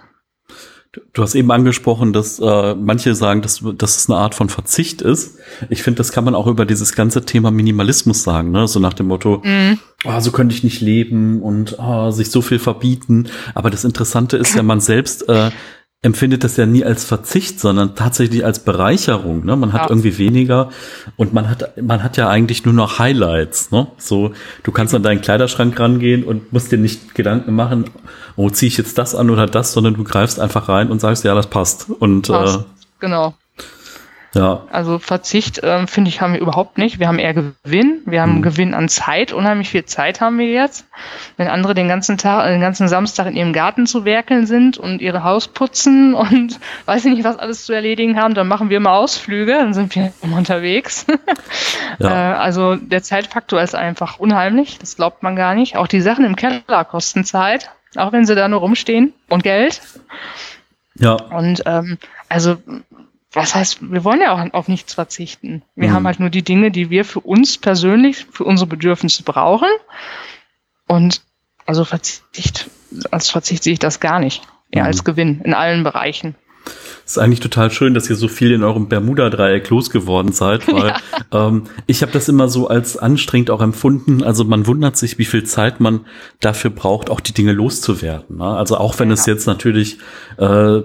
[1.12, 5.02] Du hast eben angesprochen, dass äh, manche sagen, dass, dass es eine Art von Verzicht
[5.02, 5.38] ist.
[5.68, 8.66] Ich finde, das kann man auch über dieses ganze Thema Minimalismus sagen, ne?
[8.66, 9.78] So nach dem Motto, Mhm.
[10.04, 13.28] oh, so könnte ich nicht leben und oh, sich so viel verbieten.
[13.54, 15.52] Aber das Interessante ist ja, man selbst äh,
[16.02, 19.44] empfindet das ja nie als Verzicht, sondern tatsächlich als Bereicherung.
[19.44, 19.54] Ne?
[19.56, 19.90] Man hat Ja.
[19.90, 20.70] irgendwie weniger
[21.16, 23.70] und man hat, man hat ja eigentlich nur noch Highlights.
[23.70, 23.86] Ne?
[23.98, 24.32] So,
[24.62, 27.84] du kannst an deinen Kleiderschrank rangehen und musst dir nicht Gedanken machen,
[28.36, 31.24] oh, ziehe ich jetzt das an oder das, sondern du greifst einfach rein und sagst,
[31.24, 31.90] ja, das passt.
[31.90, 32.64] Und Passt.
[32.98, 33.34] Genau.
[34.34, 36.98] Äh, ja, Also Verzicht, ähm, finde ich, haben wir überhaupt nicht.
[36.98, 38.02] Wir haben eher Gewinn.
[38.06, 38.42] Wir haben Mhm.
[38.42, 39.32] Gewinn an Zeit.
[39.32, 40.86] Unheimlich viel Zeit haben wir jetzt.
[41.36, 45.00] Wenn andere den ganzen Tag, den ganzen Samstag in ihrem Garten zu werkeln sind und
[45.00, 48.80] ihre Haus putzen und weiß ich nicht, was alles zu erledigen haben, dann machen wir
[48.80, 51.06] mal Ausflüge, dann sind wir immer unterwegs.
[51.98, 52.08] Ja.
[52.08, 54.78] Äh, also der Zeitfaktor ist einfach unheimlich.
[54.78, 55.76] Das glaubt man gar nicht.
[55.76, 59.82] Auch die Sachen im Keller kosten Zeit, auch wenn sie da nur rumstehen und Geld.
[60.94, 61.12] Ja.
[61.14, 62.56] Und ähm, also,
[63.32, 65.62] was heißt, wir wollen ja auch auf nichts verzichten.
[65.76, 65.92] Wir Mhm.
[65.94, 69.68] haben halt nur die Dinge, die wir für uns persönlich, für unsere Bedürfnisse brauchen.
[70.86, 71.22] Und
[71.66, 72.68] also Verzicht,
[73.10, 74.42] als Verzicht sehe ich das gar nicht.
[74.70, 74.86] Eher Mhm.
[74.88, 76.34] als Gewinn in allen Bereichen.
[77.06, 80.94] ist eigentlich total schön, dass ihr so viel in eurem Bermuda-Dreieck losgeworden seid, weil
[81.32, 84.22] ähm, ich habe das immer so als anstrengend auch empfunden.
[84.22, 86.06] Also man wundert sich, wie viel Zeit man
[86.40, 88.36] dafür braucht, auch die Dinge loszuwerden.
[88.36, 88.44] Ne?
[88.44, 89.14] Also auch wenn Ja.
[89.14, 89.98] es jetzt natürlich
[90.38, 90.82] äh,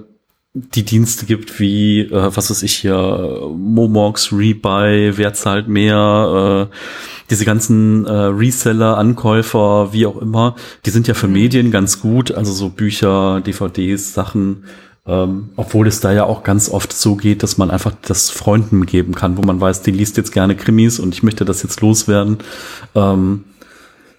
[0.56, 6.76] die Dienste gibt wie, äh, was weiß ich hier, Momox, Rebuy, wer zahlt mehr, äh,
[7.30, 11.34] diese ganzen äh, Reseller, Ankäufer, wie auch immer, die sind ja für Mhm.
[11.34, 14.64] Medien ganz gut, also so Bücher, DVDs, Sachen,
[15.06, 18.86] ähm, obwohl es da ja auch ganz oft so geht, dass man einfach das Freunden
[18.86, 21.82] geben kann, wo man weiß, die liest jetzt gerne Krimis und ich möchte das jetzt
[21.82, 22.38] loswerden.
[22.96, 23.44] Ähm,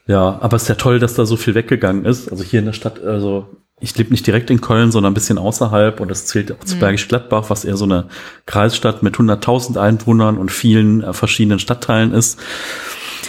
[0.06, 2.30] ja, aber es ist ja toll, dass da so viel weggegangen ist.
[2.30, 3.46] Also hier in der Stadt, also
[3.80, 6.76] ich lebe nicht direkt in Köln, sondern ein bisschen außerhalb und das zählt auch zu
[6.76, 6.80] Mhm.
[6.80, 8.06] Bergisch Gladbach, was eher so eine
[8.46, 12.38] Kreisstadt mit 100.000 Einwohnern und vielen äh, verschiedenen Stadtteilen ist.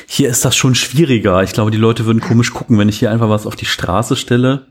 [0.07, 1.43] Hier ist das schon schwieriger.
[1.43, 4.15] Ich glaube, die Leute würden komisch gucken, wenn ich hier einfach was auf die Straße
[4.15, 4.67] stelle.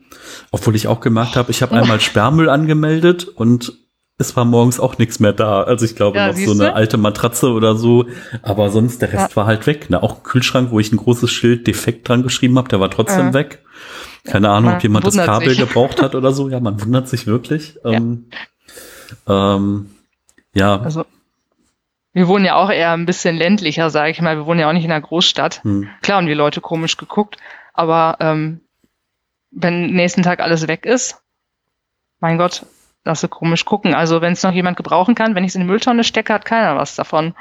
[0.50, 3.74] Obwohl ich auch gemerkt habe, ich habe einmal Sperrmüll angemeldet und
[4.18, 5.62] es war morgens auch nichts mehr da.
[5.62, 8.06] Also ich glaube Ja, noch so eine alte Matratze oder so.
[8.42, 9.36] Aber sonst der Rest Ja.
[9.36, 9.90] war halt weg.
[9.90, 10.02] Ne?
[10.02, 13.26] Auch ein Kühlschrank, wo ich ein großes Schild defekt dran geschrieben habe, der war trotzdem
[13.26, 13.34] Ja.
[13.34, 13.62] weg.
[14.26, 15.58] Keine Ahnung, ob man jemand das Kabel sich.
[15.58, 16.48] gebraucht hat oder so.
[16.48, 17.78] Ja, man wundert sich wirklich.
[17.84, 17.92] Ja.
[17.92, 18.26] Ähm,
[19.28, 19.90] ähm,
[20.54, 20.80] ja.
[20.80, 21.04] Also
[22.16, 24.36] wir wohnen ja auch eher ein bisschen ländlicher, sage ich mal.
[24.36, 25.62] Wir wohnen ja auch nicht in einer Großstadt.
[25.64, 25.88] Hm.
[26.00, 27.36] Klar haben die Leute komisch geguckt,
[27.74, 28.62] aber ähm,
[29.50, 31.22] wenn nächsten Tag alles weg ist,
[32.20, 32.64] mein Gott,
[33.04, 33.94] lass sie komisch gucken.
[33.94, 36.46] Also wenn es noch jemand gebrauchen kann, wenn ich es in die Mülltonne stecke, hat
[36.46, 37.34] keiner was davon.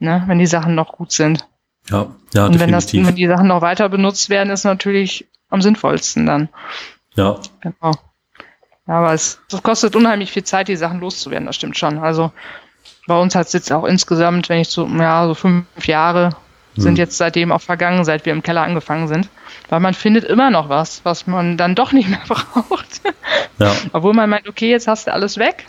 [0.00, 0.22] Ne?
[0.26, 1.46] Wenn die Sachen noch gut sind.
[1.88, 3.08] Ja, ja, Und wenn, das, definitiv.
[3.08, 6.48] wenn die Sachen noch weiter benutzt werden, ist natürlich am sinnvollsten dann.
[7.14, 7.92] ja, Genau.
[8.86, 11.98] Ja, aber es, kostet unheimlich viel Zeit, die Sachen loszuwerden, das stimmt schon.
[11.98, 12.32] Also
[13.06, 16.30] bei uns hat es jetzt auch insgesamt, wenn ich so, ja, so fünf Jahre
[16.76, 16.96] sind Hm.
[16.96, 19.28] jetzt seitdem auch vergangen, seit wir im Keller angefangen sind.
[19.68, 23.02] Weil man findet immer noch was, was man dann doch nicht mehr braucht.
[23.58, 25.66] ja, Obwohl man meint, okay, jetzt hast du alles weg.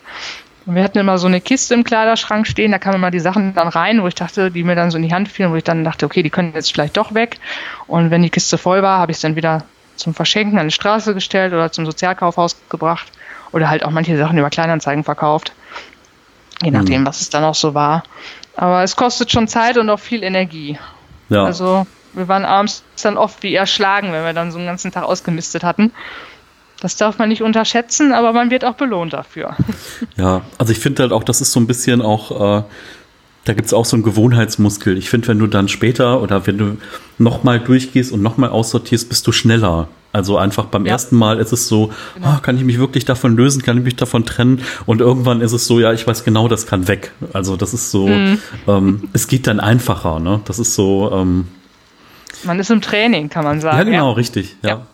[0.65, 3.55] Und wir hatten immer so eine Kiste im Kleiderschrank stehen, da kamen immer die Sachen
[3.55, 5.63] dann rein, wo ich dachte, die mir dann so in die Hand fielen, wo ich
[5.63, 7.39] dann dachte, okay, die können jetzt vielleicht doch weg.
[7.87, 9.63] Und wenn die Kiste voll war, habe ich es dann wieder
[9.95, 13.11] zum Verschenken an die Straße gestellt oder zum Sozialkaufhaus gebracht.
[13.51, 15.51] Oder halt auch manche Sachen über Kleinanzeigen verkauft.
[16.63, 18.03] Je nachdem, was es dann auch so war.
[18.55, 20.77] Aber es kostet schon Zeit und auch viel Energie.
[21.29, 21.43] ja.
[21.43, 25.03] Also wir waren abends dann oft wie erschlagen, wenn wir dann so einen ganzen Tag
[25.03, 25.91] ausgemistet hatten.
[26.81, 29.55] Das darf man nicht unterschätzen, aber man wird auch belohnt dafür.
[30.17, 32.63] Ja, also ich finde halt auch, das ist so ein bisschen auch, äh,
[33.45, 34.97] da gibt's auch so einen Gewohnheitsmuskel.
[34.97, 36.77] Ich finde, wenn du dann später oder wenn du
[37.17, 39.87] nochmal durchgehst und nochmal aussortierst, bist du schneller.
[40.13, 40.91] Also einfach beim Ja.
[40.93, 42.27] ersten Mal ist es so, Genau.
[42.27, 44.61] ah, kann ich mich wirklich davon lösen, kann ich mich davon trennen?
[44.85, 47.11] Und irgendwann ist es so, ja, ich weiß genau, das kann weg.
[47.33, 48.37] Also das ist so, Mhm.
[48.67, 50.41] ähm, es geht dann einfacher, ne?
[50.45, 51.47] Das ist so, ähm,
[52.43, 53.77] Man ist im Training, kann man sagen.
[53.77, 54.69] ja genau, richtig, ja.
[54.69, 54.85] Ja.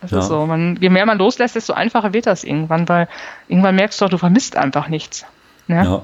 [0.00, 0.18] Das Ja.
[0.20, 0.46] ist so.
[0.46, 3.08] Man, je mehr man loslässt, desto einfacher wird das irgendwann, weil
[3.48, 5.24] irgendwann merkst du auch, du vermisst einfach nichts.
[5.68, 5.84] Ne?
[5.84, 5.94] Ja.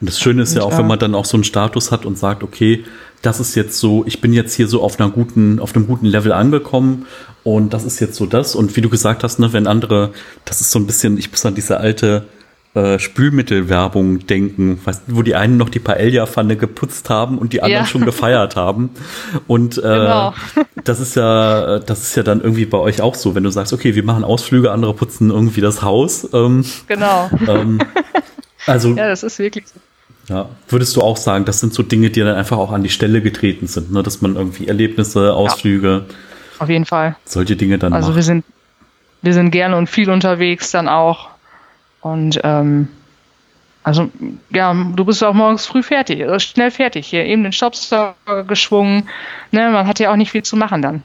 [0.00, 1.90] Und das Schöne ist ja Und, auch, wenn äh, man dann auch so einen Status
[1.92, 2.84] hat und sagt, okay,
[3.22, 6.06] das ist jetzt so, ich bin jetzt hier so auf einer guten, auf einem guten
[6.06, 7.06] Level angekommen
[7.44, 8.54] und das ist jetzt so das.
[8.54, 10.12] Und wie du gesagt hast, ne, wenn andere,
[10.44, 12.26] das ist so ein bisschen, ich muss an diese alte
[12.74, 17.90] äh, Spülmittelwerbung denken, wo die einen noch die Paella-Pfanne geputzt haben und die anderen Ja.
[17.90, 18.90] schon gefeiert haben.
[19.46, 20.32] Und äh, Genau.
[20.84, 23.72] das ist ja, das ist ja dann irgendwie bei euch auch so, wenn du sagst,
[23.74, 26.26] okay, wir machen Ausflüge, andere putzen irgendwie das Haus.
[26.32, 27.30] Ähm, Genau.
[27.46, 27.78] ähm,
[28.66, 30.34] also Ja, das ist wirklich so.
[30.34, 32.88] ja, würdest du auch sagen, das sind so Dinge, die dann einfach auch an die
[32.88, 34.02] Stelle getreten sind, ne?
[34.02, 36.06] dass man irgendwie Erlebnisse, Ausflüge,
[36.58, 37.16] Auf jeden Fall.
[37.26, 38.24] solche Dinge dann Also wir macht.
[38.24, 38.44] sind,
[39.20, 41.28] wir sind gerne und viel unterwegs dann auch.
[42.02, 42.88] Und ähm,
[43.84, 44.10] also
[44.50, 47.06] ja, du bist auch morgens früh fertig, äh, schnell fertig.
[47.06, 49.08] Hier eben den Staubsauger geschwungen.
[49.50, 51.02] Ne, man hat ja auch nicht viel zu machen dann.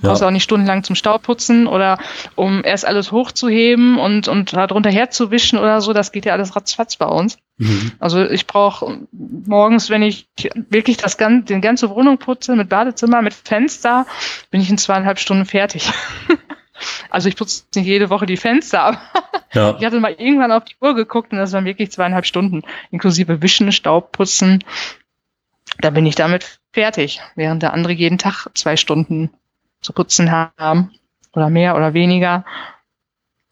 [0.00, 0.26] Du brauchst Ja.
[0.26, 1.96] auch nicht stundenlang zum Staubputzen oder
[2.34, 5.92] um erst alles hochzuheben und, und darunter herzuwischen oder so.
[5.92, 7.38] Das geht ja alles ratzfatz bei uns.
[7.58, 7.92] Mhm.
[8.00, 10.26] Also ich brauche morgens, wenn ich
[10.70, 14.06] wirklich das ganze, den ganze Wohnung putze mit Badezimmer, mit Fenster,
[14.50, 15.88] bin ich in zweieinhalb Stunden fertig.
[17.10, 19.00] also ich putze nicht jede Woche die Fenster, aber
[19.54, 22.62] Ja, ich hatte mal irgendwann auf die Uhr geguckt und das waren wirklich zweieinhalb Stunden,
[22.90, 24.64] inklusive Wischen, Staubputzen.
[25.80, 29.30] Da bin ich damit fertig, während der andere jeden Tag zwei Stunden
[29.82, 30.90] zu putzen haben
[31.34, 32.44] oder mehr oder weniger.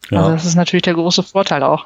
[0.09, 0.33] Also ja.
[0.33, 1.85] das ist natürlich der große Vorteil auch.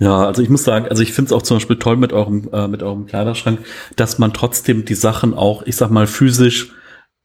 [0.00, 2.48] ja, also ich muss sagen, also ich finde es auch zum Beispiel toll mit eurem,
[2.52, 3.64] äh, mit eurem Kleiderschrank,
[3.94, 6.72] dass man trotzdem die Sachen auch, ich sag mal, physisch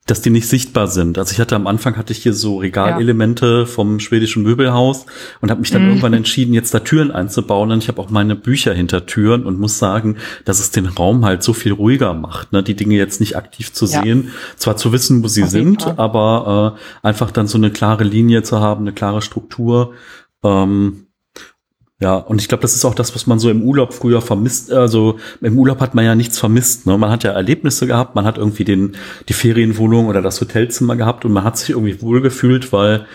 [0.06, 1.18] dass die nicht sichtbar sind.
[1.18, 3.66] Also ich hatte am Anfang hatte ich hier so Regalelemente ja.
[3.66, 5.06] vom schwedischen Möbelhaus
[5.39, 5.89] und habe mich dann mhm.
[5.89, 7.72] irgendwann entschieden, jetzt da Türen einzubauen.
[7.72, 11.24] Und ich habe auch meine Bücher hinter Türen und muss sagen, dass es den Raum
[11.24, 12.64] halt so viel ruhiger macht, ne?
[12.64, 14.01] die Dinge jetzt nicht aktiv zu ja.
[14.01, 18.04] sehen, zwar zu wissen, wo sie Auf sind, aber äh, einfach dann so eine klare
[18.04, 19.93] Linie zu haben, eine klare Struktur.
[20.43, 21.08] Ähm,
[22.04, 24.74] ja, und ich glaube, das ist auch das, was man so im Urlaub früher vermisst.
[24.74, 26.86] Also im Urlaub hat man ja nichts vermisst.
[26.86, 26.97] Ne?
[26.97, 28.97] Man hat ja Erlebnisse gehabt, man hat irgendwie den,
[29.30, 33.06] die Ferienwohnung oder das Hotelzimmer gehabt und man hat sich irgendwie wohlgefühlt, weil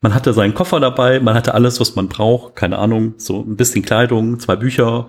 [0.00, 3.56] man hatte seinen Koffer dabei, man hatte alles, was man braucht, keine Ahnung, so ein
[3.56, 5.08] bisschen Kleidung, zwei Bücher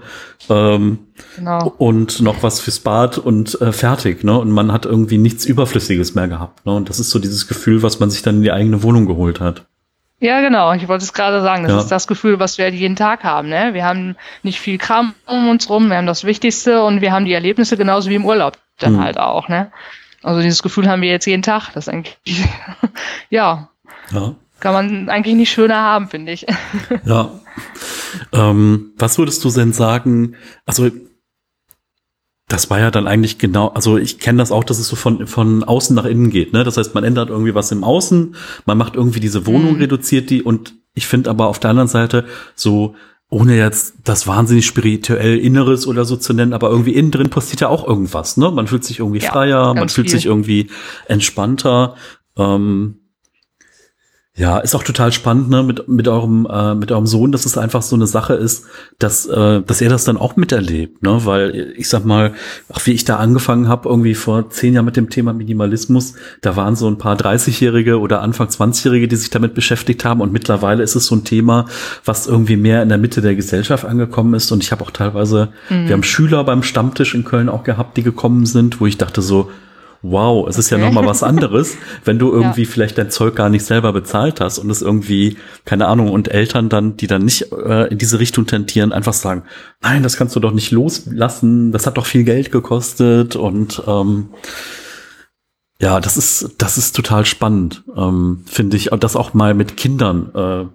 [0.50, 0.98] ähm,
[1.36, 1.76] genau.
[1.78, 4.24] und noch was fürs Bad und äh, fertig.
[4.24, 4.36] Ne?
[4.40, 6.66] Und man hat irgendwie nichts Überflüssiges mehr gehabt.
[6.66, 6.74] Ne?
[6.74, 9.40] Und das ist so dieses Gefühl, was man sich dann in die eigene Wohnung geholt
[9.42, 9.68] hat.
[10.20, 10.74] Ja, genau.
[10.74, 11.64] Ich wollte es gerade sagen.
[11.64, 11.80] Das ja.
[11.80, 13.50] ist das Gefühl, was wir halt jeden Tag haben.
[13.50, 13.74] Ne?
[13.74, 15.90] Wir haben nicht viel Kram um uns rum.
[15.90, 19.04] Wir haben das Wichtigste und wir haben die Erlebnisse genauso wie im Urlaub dann mhm.
[19.04, 19.48] halt auch.
[19.48, 19.72] Ne?
[20.24, 21.72] Also dieses Gefühl haben wir jetzt jeden Tag.
[21.74, 22.18] Das ist eigentlich,
[23.30, 23.70] ja,
[24.12, 26.46] ja, kann man eigentlich nicht schöner haben, finde ich.
[27.06, 27.32] Ja.
[28.34, 30.36] Ähm, was würdest du denn sagen?
[30.66, 30.90] Also
[32.48, 35.28] das war ja dann eigentlich genau, also ich kenne das auch, dass es so von,
[35.28, 36.54] von außen nach innen geht.
[36.54, 36.64] Ne?
[36.64, 38.36] Das heißt, man ändert irgendwie was im Außen,
[38.66, 39.82] man macht irgendwie diese Wohnung, mhm.
[39.82, 42.26] reduziert die und ich finde aber auf der anderen Seite
[42.56, 42.96] so,
[43.30, 47.60] ohne jetzt das wahnsinnig spirituell Inneres oder so zu nennen, aber irgendwie innen drin passiert
[47.60, 48.38] ja auch irgendwas.
[48.38, 48.50] Ne?
[48.50, 50.18] Man fühlt sich irgendwie ja, freier, man fühlt viel.
[50.18, 50.70] sich irgendwie
[51.08, 51.96] entspannter.
[52.38, 53.00] Ähm,
[54.38, 57.58] ja, ist auch total spannend, ne, mit, mit eurem, äh, mit eurem Sohn, dass es
[57.58, 58.66] einfach so eine Sache ist,
[59.00, 62.34] dass, äh, dass er das dann auch miterlebt, ne, weil ich sag mal,
[62.70, 66.56] auch wie ich da angefangen habe, irgendwie vor zehn Jahren mit dem Thema Minimalismus, da
[66.56, 70.84] waren so ein paar 30-Jährige oder Anfang 20-Jährige, die sich damit beschäftigt haben und mittlerweile
[70.84, 71.66] ist es so ein Thema,
[72.06, 75.50] was irgendwie mehr in der Mitte der Gesellschaft angekommen ist und ich habe auch teilweise,
[75.72, 75.88] mhm.
[75.88, 79.24] wir haben Schüler beim Stammtisch in Köln auch gehabt, die gekommen sind, wo ich dachte
[79.24, 79.50] so,
[80.02, 80.60] wow, es okay.
[80.60, 82.70] ist ja nochmal was anderes, wenn du irgendwie ja.
[82.70, 86.70] vielleicht dein Zeug gar nicht selber bezahlt hast und es irgendwie, keine Ahnung, und Eltern
[86.70, 89.44] dann, die dann nicht äh, in diese Richtung tendieren, einfach sagen,
[89.82, 94.30] nein, das kannst du doch nicht loslassen, das hat doch viel Geld gekostet und ähm,
[95.80, 100.32] ja, das ist, das ist total spannend, ähm, finde ich, das auch mal mit Kindern,
[100.34, 100.66] äh,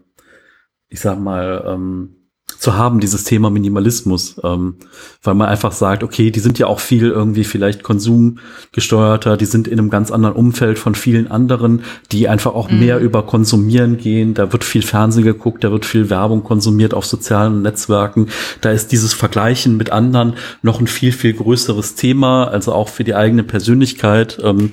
[0.89, 2.22] ich sag mal, ähm,
[2.63, 4.77] zu haben, dieses Thema Minimalismus, ähm,
[5.21, 9.67] weil man einfach sagt, okay, die sind ja auch viel irgendwie vielleicht konsumgesteuerter, die sind
[9.67, 11.83] in einem ganz anderen Umfeld von vielen anderen,
[12.13, 12.79] die einfach auch mhm.
[12.79, 17.05] mehr über Konsumieren gehen, da wird viel Fernsehen geguckt, da wird viel Werbung konsumiert auf
[17.05, 18.29] sozialen Netzwerken,
[18.61, 23.03] da ist dieses Vergleichen mit anderen noch ein viel, viel größeres Thema, also auch für
[23.03, 24.71] die eigene Persönlichkeit, ähm,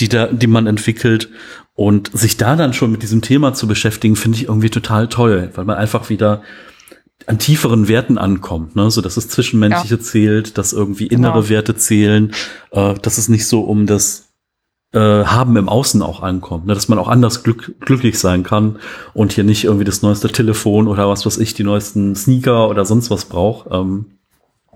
[0.00, 1.30] die da, die man entwickelt.
[1.76, 5.52] Und sich da dann schon mit diesem Thema zu beschäftigen, finde ich irgendwie total toll,
[5.54, 6.42] weil man einfach wieder
[7.26, 8.90] an tieferen Werten ankommt, ne?
[8.90, 10.00] so dass es Zwischenmenschliche ja.
[10.00, 11.48] zählt, dass irgendwie innere genau.
[11.48, 12.32] Werte zählen,
[12.70, 14.28] äh, dass es nicht so um das
[14.92, 16.74] äh, Haben im Außen auch ankommt, ne?
[16.74, 18.78] dass man auch anders glück glücklich sein kann
[19.14, 22.84] und hier nicht irgendwie das neueste Telefon oder was weiß ich, die neuesten Sneaker oder
[22.84, 23.68] sonst was braucht.
[23.70, 24.18] Ähm,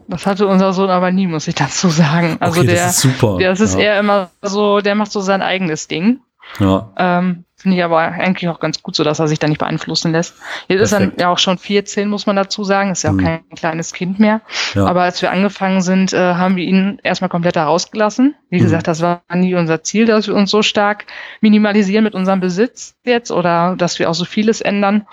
[0.08, 2.36] das hatte unser Sohn aber nie, muss ich dazu sagen.
[2.40, 3.38] Also okay, der, das ist super.
[3.38, 3.80] Der, das ist ja.
[3.80, 6.20] eher immer so, der macht so sein eigenes Ding.
[6.58, 6.92] Ja.
[6.98, 10.10] Ähm, Finde ich aber eigentlich auch ganz gut so, dass er sich da nicht beeinflussen
[10.10, 10.34] lässt.
[10.66, 11.12] Jetzt Perfekt.
[11.12, 12.90] ist er ja auch schon 14, muss man dazu sagen.
[12.90, 13.24] Ist ja auch mhm.
[13.24, 14.40] kein kleines Kind mehr.
[14.74, 14.86] Ja.
[14.86, 18.34] Aber als wir angefangen sind, äh, haben wir ihn erstmal komplett herausgelassen.
[18.50, 18.64] Wie mhm.
[18.64, 21.06] gesagt, das war nie unser Ziel, dass wir uns so stark
[21.40, 25.06] minimalisieren mit unserem Besitz jetzt oder dass wir auch so vieles ändern.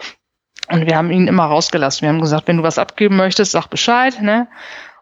[0.71, 2.01] Und wir haben ihn immer rausgelassen.
[2.01, 4.47] Wir haben gesagt, wenn du was abgeben möchtest, sag Bescheid, ne?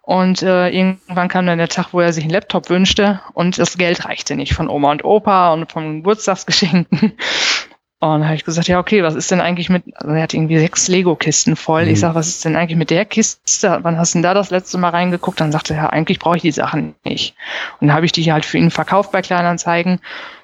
[0.07, 3.77] Und äh, irgendwann kam dann der Tag, wo er sich einen Laptop wünschte und das
[3.77, 7.11] Geld reichte nicht von Oma und Opa und vom Geburtstagsgeschenken.
[7.99, 10.35] Und dann habe ich gesagt, ja, okay, was ist denn eigentlich mit, also er hat
[10.35, 11.85] irgendwie sechs Lego-Kisten voll.
[11.85, 11.89] Mhm.
[11.89, 13.79] Ich sage, was ist denn eigentlich mit der Kiste?
[13.81, 15.41] Wann hast du denn da das letzte Mal reingeguckt?
[15.41, 17.33] Dann sagte er, ja, eigentlich brauche ich die Sachen nicht.
[17.79, 19.99] Und dann habe ich die halt für ihn verkauft bei Kleinanzeigen.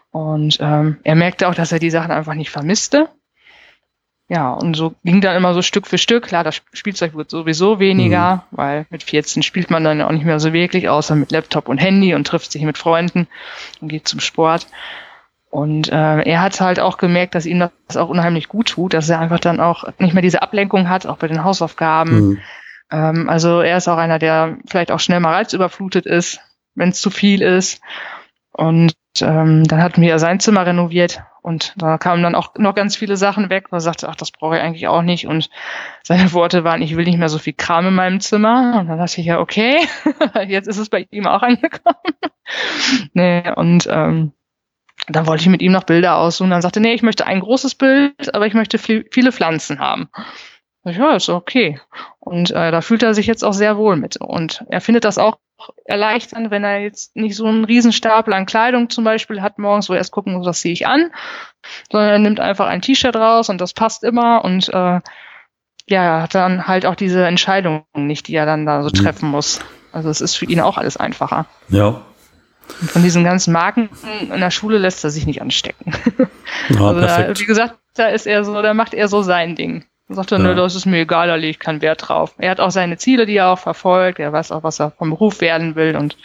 [0.09, 3.07] Und ähm, er merkte auch, dass er die Sachen einfach nicht vermisste.
[4.29, 6.27] Ja, und so ging dann immer so Stück für Stück.
[6.27, 8.57] Klar, das Spielzeug wird sowieso weniger, mhm.
[8.57, 11.77] weil mit 14 spielt man dann auch nicht mehr so wirklich, außer mit Laptop und
[11.77, 13.27] Handy und trifft sich mit Freunden
[13.81, 14.67] und geht zum Sport.
[15.49, 19.09] Und äh, er hat halt auch gemerkt, dass ihm das auch unheimlich gut tut, dass
[19.09, 22.29] er einfach dann auch nicht mehr diese Ablenkung hat, auch bei den Hausaufgaben.
[22.29, 22.39] Mhm.
[22.91, 26.39] Ähm, also er ist auch einer, der vielleicht auch schnell mal reizüberflutet ist,
[26.73, 27.81] wenn es zu viel ist.
[28.51, 32.95] Und ähm, dann hatten wir sein Zimmer renoviert und da kamen dann auch noch ganz
[32.95, 35.27] viele Sachen weg, wo er sagte, ach, das brauche ich eigentlich auch nicht.
[35.27, 35.49] Und
[36.01, 38.79] seine Worte waren, ich will nicht mehr so viel Kram in meinem Zimmer.
[38.79, 39.77] Und dann dachte ich ja, okay,
[40.47, 41.97] jetzt ist es bei ihm auch angekommen.
[43.13, 44.31] nee, und ähm,
[45.09, 46.49] dann wollte ich mit ihm noch Bilder aussuchen.
[46.51, 50.07] Dann sagte, nee, ich möchte ein großes Bild, aber ich möchte viel, viele Pflanzen haben.
[50.85, 51.79] Ja, ist okay.
[52.19, 54.17] Und äh, da fühlt er sich jetzt auch sehr wohl mit.
[54.17, 55.39] Und er findet das auch
[55.85, 59.93] erleichternd, wenn er jetzt nicht so einen Riesenstapel an Kleidung zum Beispiel hat morgens, wo
[59.93, 61.11] er erst gucken muss, was ziehe ich an,
[61.91, 64.99] sondern er nimmt einfach ein T-Shirt raus und das passt immer und äh,
[65.87, 68.93] ja, hat dann halt auch diese Entscheidungen nicht, die er dann da so mhm.
[68.93, 69.59] treffen muss.
[69.91, 71.45] Also es ist für ihn auch alles einfacher.
[71.69, 72.01] Ja.
[72.81, 73.89] Und von diesen ganzen Marken
[74.21, 75.93] in der Schule lässt er sich nicht anstecken.
[76.69, 79.85] Ja, also da, wie gesagt, da ist er so, da macht er so sein Ding.
[80.07, 80.43] Dann sagt er, ja.
[80.43, 82.33] nö, das ist mir egal, da lege ich keinen Wert drauf.
[82.37, 84.19] Er hat auch seine Ziele, die er auch verfolgt.
[84.19, 86.17] Er weiß auch, was er vom Beruf werden will und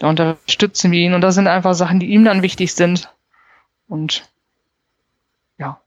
[0.00, 1.14] da unterstützen wir ihn.
[1.14, 3.08] Und das sind einfach Sachen, die ihm dann wichtig sind.
[3.86, 4.28] Und
[5.58, 5.80] ja.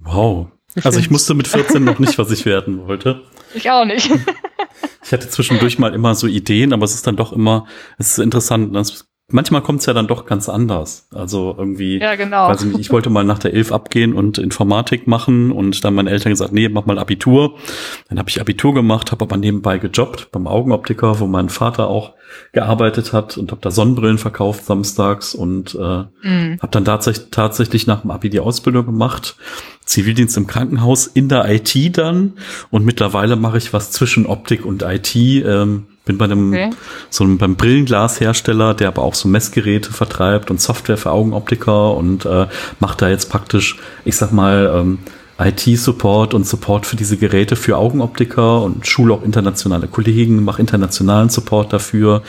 [0.00, 0.48] Wow.
[0.82, 3.22] Also ich musste mit 14 noch nicht, was ich werden wollte.
[3.52, 4.08] Ich auch nicht.
[5.02, 7.66] ich hatte zwischendurch mal immer so Ideen, aber es ist dann doch immer,
[7.98, 11.06] es ist interessant, das manchmal kommt es ja dann doch ganz anders.
[11.12, 12.48] Also irgendwie, ja, genau.
[12.48, 15.94] weiß ich, nicht, ich wollte mal nach der Elf abgehen und Informatik machen und dann
[15.94, 17.56] meine Eltern gesagt, nee, mach mal Abitur.
[18.08, 22.14] Dann habe ich Abitur gemacht, habe aber nebenbei gejobbt beim Augenoptiker, wo mein Vater auch
[22.52, 26.58] gearbeitet hat und habe da Sonnenbrillen verkauft samstags und äh, mhm.
[26.60, 29.36] habe dann tatsächlich, tatsächlich nach dem Abi die Ausbildung gemacht.
[29.84, 32.34] Zivildienst im Krankenhaus in der IT dann
[32.70, 35.16] und mittlerweile mache ich was zwischen Optik und IT.
[35.16, 36.70] Ähm, bin bei einem, okay.
[37.08, 42.24] so einem beim Brillenglashersteller, der aber auch so Messgeräte vertreibt und Software für Augenoptiker und
[42.26, 42.46] äh,
[42.80, 44.98] macht da jetzt praktisch, ich sag mal, ähm,
[45.38, 51.30] IT-Support und Support für diese Geräte für Augenoptiker und schule auch internationale Kollegen, mache internationalen
[51.30, 52.22] Support dafür.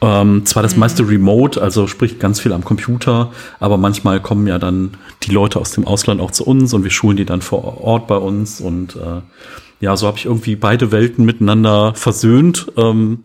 [0.00, 0.80] Ähm, zwar das mhm.
[0.80, 5.58] meiste remote, also sprich ganz viel am Computer, aber manchmal kommen ja dann die Leute
[5.58, 8.60] aus dem Ausland auch zu uns und wir schulen die dann vor Ort bei uns
[8.60, 9.22] und äh,
[9.80, 12.72] ja, so habe ich irgendwie beide Welten miteinander versöhnt.
[12.76, 13.20] Ähm,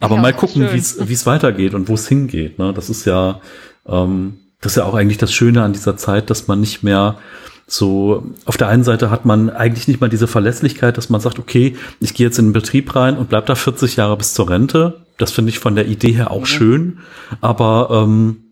[0.00, 2.58] aber ja, mal gucken, wie es weitergeht und wo es hingeht.
[2.58, 2.72] Ne?
[2.72, 3.40] Das ist ja,
[3.86, 7.18] ähm, das ist ja auch eigentlich das Schöne an dieser Zeit, dass man nicht mehr
[7.66, 11.38] so, auf der einen Seite hat man eigentlich nicht mal diese Verlässlichkeit, dass man sagt,
[11.38, 14.48] okay, ich gehe jetzt in den Betrieb rein und bleib da 40 Jahre bis zur
[14.48, 15.02] Rente.
[15.18, 16.46] Das finde ich von der Idee her auch mhm.
[16.46, 16.98] schön.
[17.42, 18.47] Aber ähm,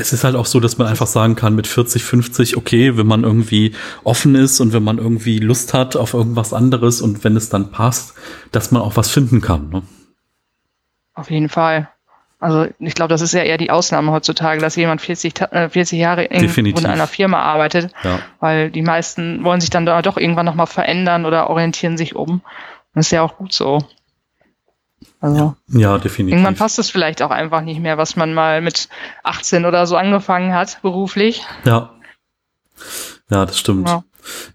[0.00, 3.06] es ist halt auch so, dass man einfach sagen kann, mit 40, 50, okay, wenn
[3.06, 3.74] man irgendwie
[4.04, 7.72] offen ist und wenn man irgendwie Lust hat auf irgendwas anderes und wenn es dann
[7.72, 8.14] passt,
[8.52, 9.70] dass man auch was finden kann.
[9.70, 9.82] Ne?
[11.14, 11.88] Auf jeden Fall.
[12.38, 15.34] Also ich glaube, das ist ja eher die Ausnahme heutzutage, dass jemand 40,
[15.70, 18.20] 40 äh, Jahre in, in einer Firma arbeitet, ja.
[18.38, 22.42] weil die meisten wollen sich dann da doch irgendwann nochmal verändern oder orientieren sich um.
[22.94, 23.80] Das ist ja auch gut so.
[25.20, 26.34] Also ja, definitiv.
[26.34, 28.88] Irgendwann passt es vielleicht auch einfach nicht mehr, was man mal mit
[29.24, 31.44] 18 oder so angefangen hat, beruflich.
[31.64, 31.90] Ja.
[33.30, 33.88] Ja, das stimmt.
[33.88, 34.04] Ja.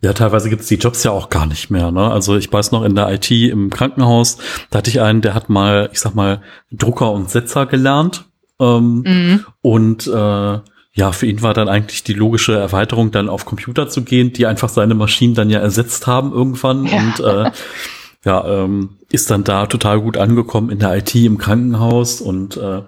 [0.02, 1.92] Ja, teilweise gibt's die Jobs ja auch gar nicht mehr.
[1.92, 2.12] Ne?
[2.12, 4.38] Also ich weiß noch in der IT im Krankenhaus,
[4.70, 6.42] da hatte ich einen, der hat mal, ich sag mal,
[6.72, 8.26] Drucker und Setzer gelernt.
[8.60, 9.46] Ähm, mhm.
[9.62, 10.60] Und äh,
[10.96, 14.46] ja, für ihn war dann eigentlich die logische Erweiterung, dann auf Computer zu gehen, die
[14.46, 16.86] einfach seine Maschinen dann ja ersetzt haben irgendwann.
[16.86, 16.98] Ja.
[16.98, 17.52] Und äh,
[18.26, 22.82] ja, ähm, ist dann da total gut angekommen in der IT im Krankenhaus und äh,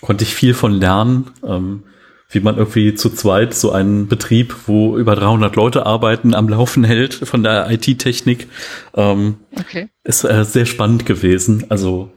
[0.00, 1.84] konnte ich viel von lernen, ähm,
[2.28, 6.84] wie man irgendwie zu zweit so einen Betrieb, wo über 300 Leute arbeiten, am Laufen
[6.84, 8.48] hält von der IT-Technik.
[8.94, 9.88] Ähm, okay.
[10.02, 11.66] Ist äh, sehr spannend gewesen.
[11.68, 12.10] Also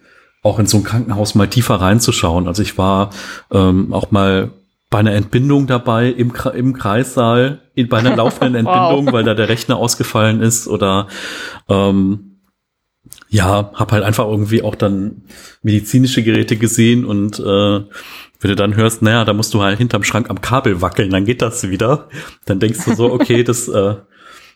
[0.44, 2.48] auch in so ein Krankenhaus mal tiefer reinzuschauen.
[2.48, 3.12] Also ich war
[3.52, 4.52] ähm, auch mal
[4.90, 9.14] bei einer Entbindung dabei im, im Kreissaal, in, bei einer laufenden Entbindung, wow.
[9.14, 11.08] weil da der Rechner ausgefallen ist oder
[11.70, 12.27] ähm,
[13.30, 15.24] ja, hab halt einfach irgendwie auch dann
[15.62, 17.82] medizinische Geräte gesehen und äh,
[18.40, 21.26] wenn du dann hörst, naja, da musst du halt hinterm Schrank am Kabel wackeln, dann
[21.26, 22.08] geht das wieder.
[22.46, 23.96] Dann denkst du so, okay, das äh,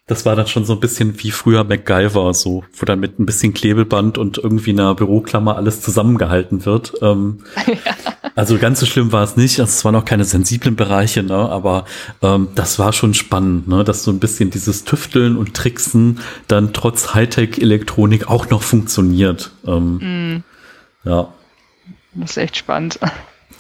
[0.08, 3.26] das war dann schon so ein bisschen wie früher MacGyver, so, wo dann mit ein
[3.26, 6.94] bisschen Klebeband und irgendwie einer Büroklammer alles zusammengehalten wird.
[7.02, 8.11] Ähm, ja.
[8.36, 9.60] Also ganz so schlimm war es nicht.
[9.60, 11.36] Also es waren auch keine sensiblen Bereiche, ne?
[11.36, 11.86] aber
[12.22, 13.84] ähm, das war schon spannend, ne?
[13.84, 19.52] dass so ein bisschen dieses Tüfteln und Tricksen dann trotz Hightech-Elektronik auch noch funktioniert.
[19.66, 20.44] Ähm, mm.
[21.04, 21.34] Ja.
[22.14, 23.00] Das ist echt spannend.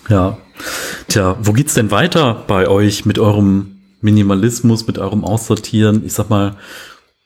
[0.09, 0.38] Ja.
[1.07, 6.30] Tja, wo geht's denn weiter bei euch mit eurem Minimalismus, mit eurem Aussortieren, ich sag
[6.30, 6.55] mal,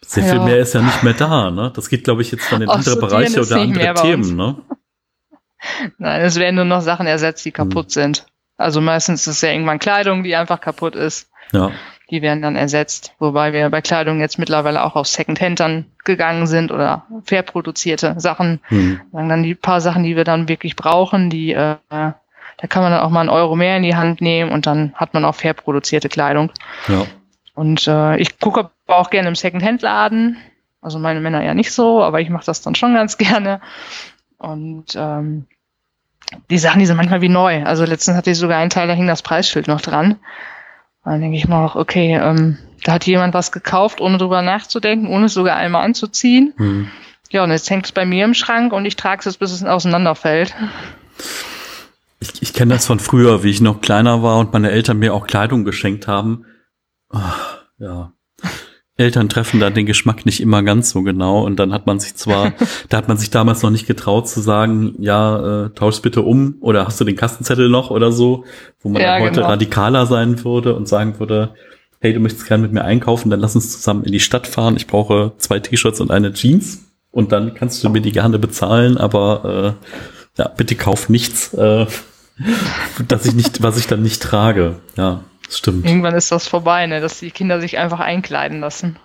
[0.05, 0.31] sehr ja.
[0.33, 1.71] viel mehr ist ja nicht mehr da, ne?
[1.75, 4.57] Das geht, glaube ich, jetzt dann in andere Bereiche oder andere Themen, ne?
[5.97, 7.89] Nein, es werden nur noch Sachen ersetzt, die kaputt hm.
[7.89, 8.25] sind.
[8.57, 11.29] Also meistens ist es ja irgendwann Kleidung, die einfach kaputt ist.
[11.51, 11.71] Ja.
[12.09, 13.13] Die werden dann ersetzt.
[13.19, 18.15] Wobei wir bei Kleidung jetzt mittlerweile auch auf Secondhand dann gegangen sind oder fair produzierte
[18.17, 18.59] Sachen.
[18.65, 19.01] Hm.
[19.11, 21.77] Dann die paar Sachen, die wir dann wirklich brauchen, die äh,
[22.57, 24.93] da kann man dann auch mal einen Euro mehr in die Hand nehmen und dann
[24.95, 26.51] hat man auch fair produzierte Kleidung.
[26.87, 27.05] Ja.
[27.53, 30.37] Und äh, ich gucke auch gerne im Secondhand-Laden.
[30.81, 33.61] Also meine Männer ja nicht so, aber ich mache das dann schon ganz gerne.
[34.37, 35.47] Und ähm,
[36.49, 37.63] die Sachen, die sind manchmal wie neu.
[37.63, 40.17] Also letztens hatte ich sogar einen Teil, da hing das Preisschild noch dran.
[41.03, 45.07] dann denke ich mal auch, okay, ähm, da hat jemand was gekauft, ohne drüber nachzudenken,
[45.07, 46.53] ohne es sogar einmal anzuziehen.
[46.57, 46.91] Mhm.
[47.31, 49.63] Ja, und jetzt hängt es bei mir im Schrank und ich trage es, bis es
[49.63, 50.53] auseinanderfällt.
[52.19, 55.13] Ich, ich kenne das von früher, wie ich noch kleiner war und meine Eltern mir
[55.13, 56.45] auch Kleidung geschenkt haben.
[57.09, 58.13] Ach, ja.
[58.97, 62.15] Eltern treffen da den Geschmack nicht immer ganz so genau und dann hat man sich
[62.15, 62.53] zwar,
[62.89, 66.55] da hat man sich damals noch nicht getraut zu sagen, ja, äh, tausch bitte um
[66.61, 68.45] oder hast du den Kassenzettel noch oder so,
[68.79, 69.47] wo man ja, heute genau.
[69.47, 71.53] radikaler sein würde und sagen würde,
[71.99, 74.77] hey, du möchtest gerne mit mir einkaufen, dann lass uns zusammen in die Stadt fahren.
[74.77, 78.97] Ich brauche zwei T-Shirts und eine Jeans und dann kannst du mir die gerne bezahlen,
[78.97, 79.75] aber
[80.37, 81.85] äh, ja, bitte kauf nichts, äh,
[83.07, 84.77] dass ich nicht, was ich dann nicht trage.
[84.95, 85.23] Ja.
[85.49, 85.85] Stimmt.
[85.85, 87.01] Irgendwann ist das vorbei, ne?
[87.01, 88.97] dass die Kinder sich einfach einkleiden lassen.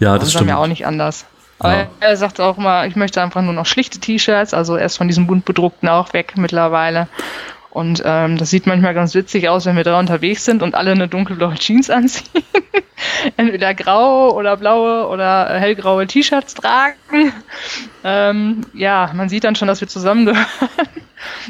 [0.00, 0.48] Ja, das, stimmt.
[0.48, 1.26] Das ja auch nicht anders.
[1.58, 1.86] Aber ja.
[2.00, 5.26] er sagt auch immer, ich möchte einfach nur noch schlichte T-Shirts, also erst von diesem
[5.26, 7.08] bunt bedruckten auch weg mittlerweile.
[7.76, 10.92] Und ähm, das sieht manchmal ganz witzig aus, wenn wir da unterwegs sind und alle
[10.92, 12.42] eine dunkelblaue Jeans anziehen.
[13.36, 16.94] Entweder graue oder blaue oder hellgraue T-Shirts tragen.
[18.02, 20.46] Ähm, ja, man sieht dann schon, dass wir zusammengehören.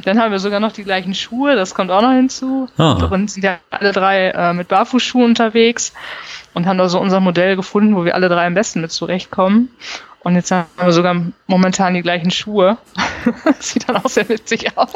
[0.05, 2.69] Dann haben wir sogar noch die gleichen Schuhe, das kommt auch noch hinzu.
[2.77, 3.09] Ah.
[3.09, 5.93] Und sind ja alle drei äh, mit Barfußschuhen unterwegs
[6.55, 9.69] und haben da so unser Modell gefunden, wo wir alle drei am besten mit zurechtkommen.
[10.27, 11.15] Und jetzt haben wir sogar
[11.47, 12.79] momentan die gleichen Schuhe.
[13.61, 14.91] Sieht dann auch sehr witzig aus.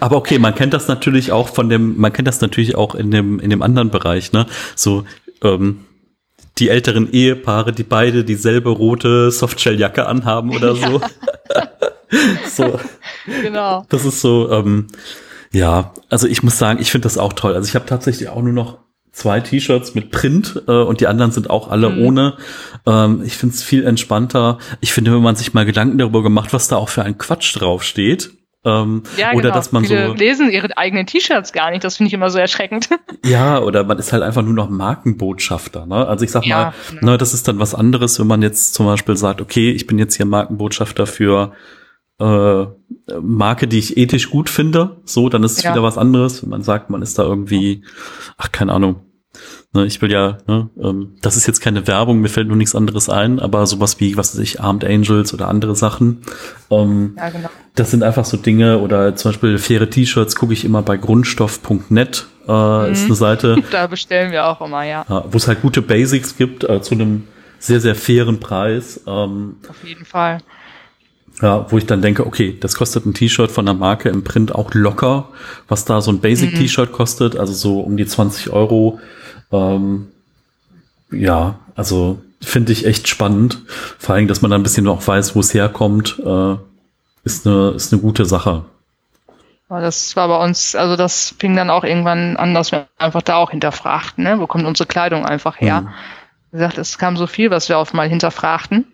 [0.00, 3.12] Aber okay, man kennt das natürlich auch von dem, man kennt das natürlich auch in
[3.12, 4.46] dem, in dem anderen Bereich, ne?
[4.74, 5.04] So,
[5.44, 5.86] ähm,
[6.58, 11.00] die älteren Ehepaare, die beide dieselbe rote Softshelljacke anhaben oder so.
[11.00, 11.70] Ja.
[12.48, 12.80] so.
[13.24, 13.86] Genau.
[13.88, 14.88] Das ist so, ähm,
[15.52, 17.54] ja, also ich muss sagen, ich finde das auch toll.
[17.54, 18.78] Also ich habe tatsächlich auch nur noch
[19.16, 22.02] zwei T-Shirts mit Print äh, und die anderen sind auch alle mhm.
[22.02, 22.34] ohne.
[22.86, 24.58] Ähm, ich finde es viel entspannter.
[24.80, 27.58] Ich finde, wenn man sich mal Gedanken darüber gemacht, was da auch für ein Quatsch
[27.58, 28.30] draufsteht.
[28.66, 29.54] Ähm, ja, oder genau.
[29.54, 31.82] dass man Viele so lesen ihre eigenen T-Shirts gar nicht.
[31.82, 32.90] Das finde ich immer so erschreckend.
[33.24, 35.86] Ja, oder man ist halt einfach nur noch Markenbotschafter.
[35.86, 36.06] Ne?
[36.06, 37.12] Also ich sag ja, mal, genau.
[37.12, 39.98] ne, das ist dann was anderes, wenn man jetzt zum Beispiel sagt, okay, ich bin
[39.98, 41.54] jetzt hier Markenbotschafter für
[42.20, 42.66] äh,
[43.20, 45.72] Marke, die ich ethisch gut finde, so, dann ist es ja.
[45.72, 47.82] wieder was anderes, wenn man sagt, man ist da irgendwie,
[48.36, 49.05] ach, keine Ahnung.
[49.76, 52.74] Ne, ich will ja, ne, ähm, das ist jetzt keine Werbung, mir fällt nur nichts
[52.74, 56.22] anderes ein, aber sowas wie, was weiß ich, Armed Angels oder andere Sachen.
[56.70, 57.50] Ähm, ja, genau.
[57.74, 62.26] Das sind einfach so Dinge oder zum Beispiel faire T-Shirts gucke ich immer bei grundstoff.net,
[62.48, 62.52] äh,
[62.86, 62.92] mhm.
[62.92, 63.56] ist eine Seite.
[63.70, 65.04] Da bestellen wir auch immer, ja.
[65.06, 67.24] ja Wo es halt gute Basics gibt, äh, zu einem
[67.58, 69.02] sehr, sehr fairen Preis.
[69.06, 70.38] Ähm, Auf jeden Fall.
[71.42, 74.54] Ja, wo ich dann denke, okay, das kostet ein T-Shirt von der Marke im Print
[74.54, 75.28] auch locker,
[75.68, 76.94] was da so ein Basic-T-Shirt mhm.
[76.94, 79.00] kostet, also so um die 20 Euro.
[79.52, 80.08] Ähm,
[81.10, 83.58] ja, also finde ich echt spannend.
[83.98, 86.56] Vor allem, dass man dann ein bisschen noch weiß, wo es herkommt, äh,
[87.24, 88.64] ist eine, ist eine gute Sache.
[89.68, 93.36] Das war bei uns, also das fing dann auch irgendwann an, dass wir einfach da
[93.36, 94.38] auch hinterfragten, ne?
[94.38, 95.80] wo kommt unsere Kleidung einfach her?
[95.80, 95.88] Mhm.
[96.52, 98.86] Wie gesagt, es kam so viel, was wir auf mal hinterfragten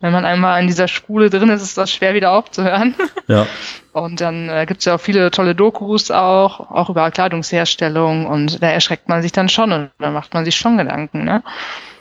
[0.00, 2.94] wenn man einmal in dieser Spule drin ist, ist das schwer wieder aufzuhören.
[3.28, 3.44] Ja.
[3.92, 8.62] Und dann äh, gibt es ja auch viele tolle Dokus auch, auch über Kleidungsherstellung und
[8.62, 11.42] da erschreckt man sich dann schon und da macht man sich schon Gedanken, ne?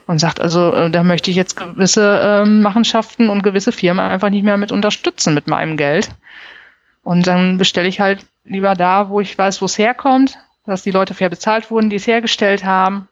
[0.05, 4.29] Und sagt also, äh, da möchte ich jetzt gewisse ähm, Machenschaften und gewisse Firmen einfach
[4.29, 6.09] nicht mehr mit unterstützen mit meinem Geld.
[7.01, 10.37] Und dann bestelle ich halt lieber da, wo ich weiß, wo es herkommt,
[10.67, 13.07] dass die Leute fair bezahlt wurden, die es hergestellt haben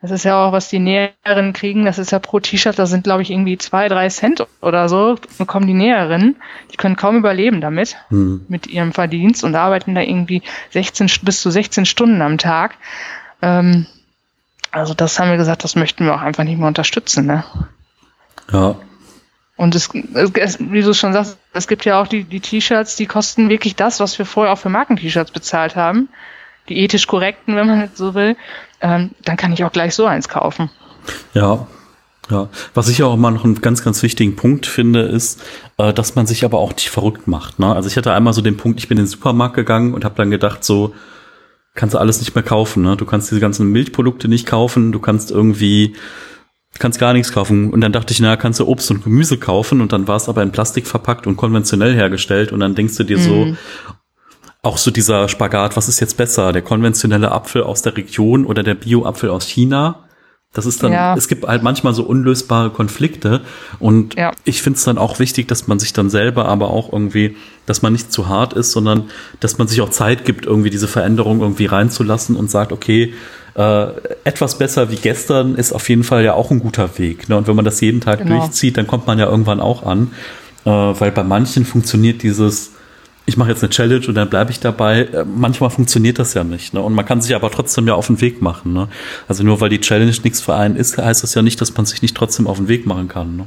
[0.00, 1.84] das ist ja auch, was die Näherinnen kriegen.
[1.84, 5.16] Das ist ja pro T-Shirt, da sind, glaube ich, irgendwie zwei, drei Cent oder so,
[5.38, 6.36] bekommen die Näherinnen.
[6.72, 8.44] Die können kaum überleben damit, hm.
[8.48, 12.76] mit ihrem Verdienst und arbeiten da irgendwie 16, bis zu 16 Stunden am Tag.
[13.42, 13.86] Ähm,
[14.70, 17.26] also das haben wir gesagt, das möchten wir auch einfach nicht mehr unterstützen.
[17.26, 17.44] Ne?
[18.52, 18.76] Ja.
[19.56, 19.90] Und es,
[20.34, 23.74] es, wie du schon sagst, es gibt ja auch die, die T-Shirts, die kosten wirklich
[23.74, 26.08] das, was wir vorher auch für Marken-T-Shirts bezahlt haben.
[26.68, 28.36] Die ethisch korrekten, wenn man so will
[28.80, 30.70] ähm, dann kann ich auch gleich so eins kaufen.
[31.34, 31.66] Ja,
[32.30, 35.42] ja, was ich auch immer noch einen ganz, ganz wichtigen Punkt finde, ist,
[35.78, 37.58] äh, dass man sich aber auch nicht verrückt macht.
[37.58, 37.74] Ne?
[37.74, 40.14] Also ich hatte einmal so den Punkt, ich bin in den Supermarkt gegangen und habe
[40.16, 40.94] dann gedacht, so
[41.74, 42.82] kannst du alles nicht mehr kaufen.
[42.82, 42.96] Ne?
[42.96, 45.96] Du kannst diese ganzen Milchprodukte nicht kaufen, du kannst irgendwie
[46.78, 47.72] kannst gar nichts kaufen.
[47.72, 50.28] Und dann dachte ich, na, kannst du Obst und Gemüse kaufen und dann war es
[50.28, 53.22] aber in Plastik verpackt und konventionell hergestellt und dann denkst du dir mhm.
[53.22, 53.56] so,
[54.62, 58.62] auch so dieser Spagat, was ist jetzt besser, der konventionelle Apfel aus der Region oder
[58.62, 60.04] der Bio-Apfel aus China?
[60.54, 61.14] Das ist dann, ja.
[61.14, 63.42] es gibt halt manchmal so unlösbare Konflikte
[63.78, 64.32] und ja.
[64.44, 67.36] ich finde es dann auch wichtig, dass man sich dann selber aber auch irgendwie,
[67.66, 70.88] dass man nicht zu hart ist, sondern dass man sich auch Zeit gibt, irgendwie diese
[70.88, 73.12] Veränderung irgendwie reinzulassen und sagt, okay,
[73.56, 73.88] äh,
[74.24, 77.28] etwas besser wie gestern ist auf jeden Fall ja auch ein guter Weg.
[77.28, 77.36] Ne?
[77.36, 78.38] Und wenn man das jeden Tag genau.
[78.38, 80.12] durchzieht, dann kommt man ja irgendwann auch an,
[80.64, 82.72] äh, weil bei manchen funktioniert dieses
[83.28, 85.02] ich mache jetzt eine Challenge und dann bleibe ich dabei.
[85.02, 86.72] Äh, manchmal funktioniert das ja nicht.
[86.72, 86.80] Ne?
[86.80, 88.72] Und man kann sich aber trotzdem ja auf den Weg machen.
[88.72, 88.88] Ne?
[89.28, 91.84] Also nur weil die Challenge nichts für einen ist, heißt das ja nicht, dass man
[91.84, 93.36] sich nicht trotzdem auf den Weg machen kann.
[93.36, 93.46] Ne?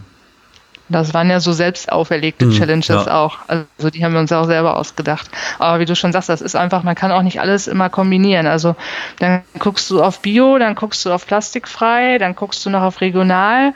[0.87, 3.15] Das waren ja so selbst auferlegte hm, Challenges ja.
[3.15, 3.39] auch.
[3.47, 5.31] Also die haben wir uns auch selber ausgedacht.
[5.57, 8.45] Aber wie du schon sagst, das ist einfach, man kann auch nicht alles immer kombinieren.
[8.45, 8.75] Also
[9.17, 13.01] dann guckst du auf Bio, dann guckst du auf plastikfrei, dann guckst du noch auf
[13.01, 13.73] regional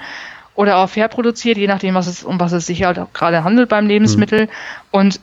[0.56, 3.44] oder auf fair produziert, je nachdem, was es, um was es sich halt auch gerade
[3.44, 4.42] handelt beim Lebensmittel.
[4.42, 4.50] Hm.
[4.92, 5.20] Und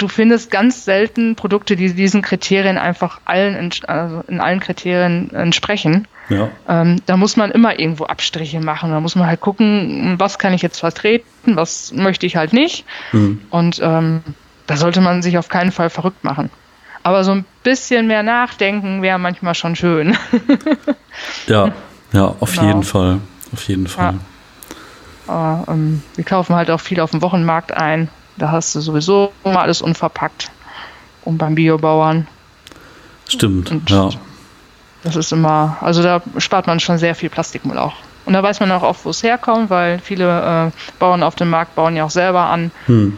[0.00, 6.08] du findest ganz selten Produkte, die diesen Kriterien einfach allen, also in allen Kriterien entsprechen.
[6.28, 6.48] Ja.
[6.68, 8.90] Ähm, da muss man immer irgendwo Abstriche machen.
[8.90, 12.84] Da muss man halt gucken, was kann ich jetzt vertreten, was möchte ich halt nicht.
[13.12, 13.42] Mhm.
[13.50, 14.22] Und ähm,
[14.66, 16.50] da sollte man sich auf keinen Fall verrückt machen.
[17.02, 20.16] Aber so ein bisschen mehr nachdenken wäre manchmal schon schön.
[21.46, 21.72] ja,
[22.12, 22.66] ja, auf genau.
[22.66, 23.20] jeden Fall.
[23.52, 24.14] Auf jeden Fall.
[24.14, 25.34] Ja.
[25.34, 28.08] Aber, ähm, wir kaufen halt auch viel auf dem Wochenmarkt ein.
[28.40, 30.50] Da hast du sowieso immer alles unverpackt.
[31.24, 32.26] Und beim Biobauern.
[33.28, 34.08] Stimmt, und ja.
[35.02, 37.92] Das ist immer, also da spart man schon sehr viel Plastikmüll auch.
[38.24, 41.50] Und da weiß man auch oft, wo es herkommt, weil viele äh, Bauern auf dem
[41.50, 42.70] Markt bauen ja auch selber an.
[42.86, 43.14] Hm.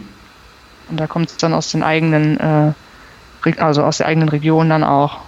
[0.91, 2.73] Und da kommt es dann aus den eigenen, äh,
[3.59, 5.19] also aus der eigenen Region dann auch.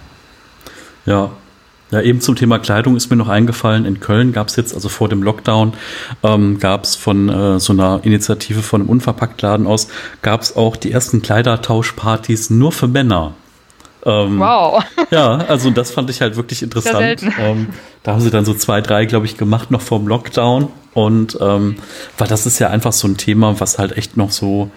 [1.05, 1.31] Ja.
[1.95, 3.85] Ja, eben zum Thema Kleidung ist mir noch eingefallen.
[3.85, 5.71] In Köln gab es jetzt, also vor dem Lockdown,
[6.23, 9.87] ähm, gab es von äh, so einer Initiative von einem Unverpacktladen aus,
[10.21, 13.33] gab es auch die ersten Kleidertauschpartys nur für Männer.
[14.03, 14.83] Ähm, wow.
[15.09, 17.23] Ja, also das fand ich halt wirklich interessant.
[17.39, 17.67] Ähm,
[18.03, 20.67] da haben sie dann so zwei, drei, glaube ich, gemacht noch vorm Lockdown.
[20.93, 21.77] Und ähm,
[22.17, 24.69] weil das ist ja einfach so ein Thema, was halt echt noch so,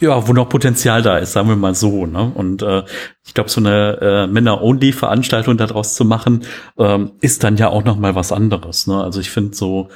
[0.00, 2.06] ja, wo noch Potenzial da ist, sagen wir mal so.
[2.06, 2.30] Ne?
[2.34, 2.82] Und äh,
[3.24, 6.44] ich glaube, so eine äh, Männer-Only-Veranstaltung daraus zu machen,
[6.78, 8.86] ähm, ist dann ja auch noch mal was anderes.
[8.86, 9.02] Ne?
[9.02, 9.88] Also ich finde so,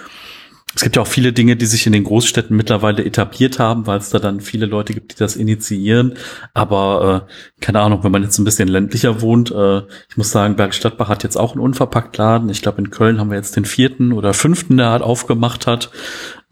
[0.74, 3.98] es gibt ja auch viele Dinge, die sich in den Großstädten mittlerweile etabliert haben, weil
[3.98, 6.14] es da dann viele Leute gibt, die das initiieren.
[6.54, 9.78] Aber äh, keine Ahnung, wenn man jetzt ein bisschen ländlicher wohnt, äh,
[10.08, 12.48] ich muss sagen, Bergstadtbach hat jetzt auch einen Unverpacktladen.
[12.50, 15.90] Ich glaube, in Köln haben wir jetzt den vierten oder fünften, der halt aufgemacht hat.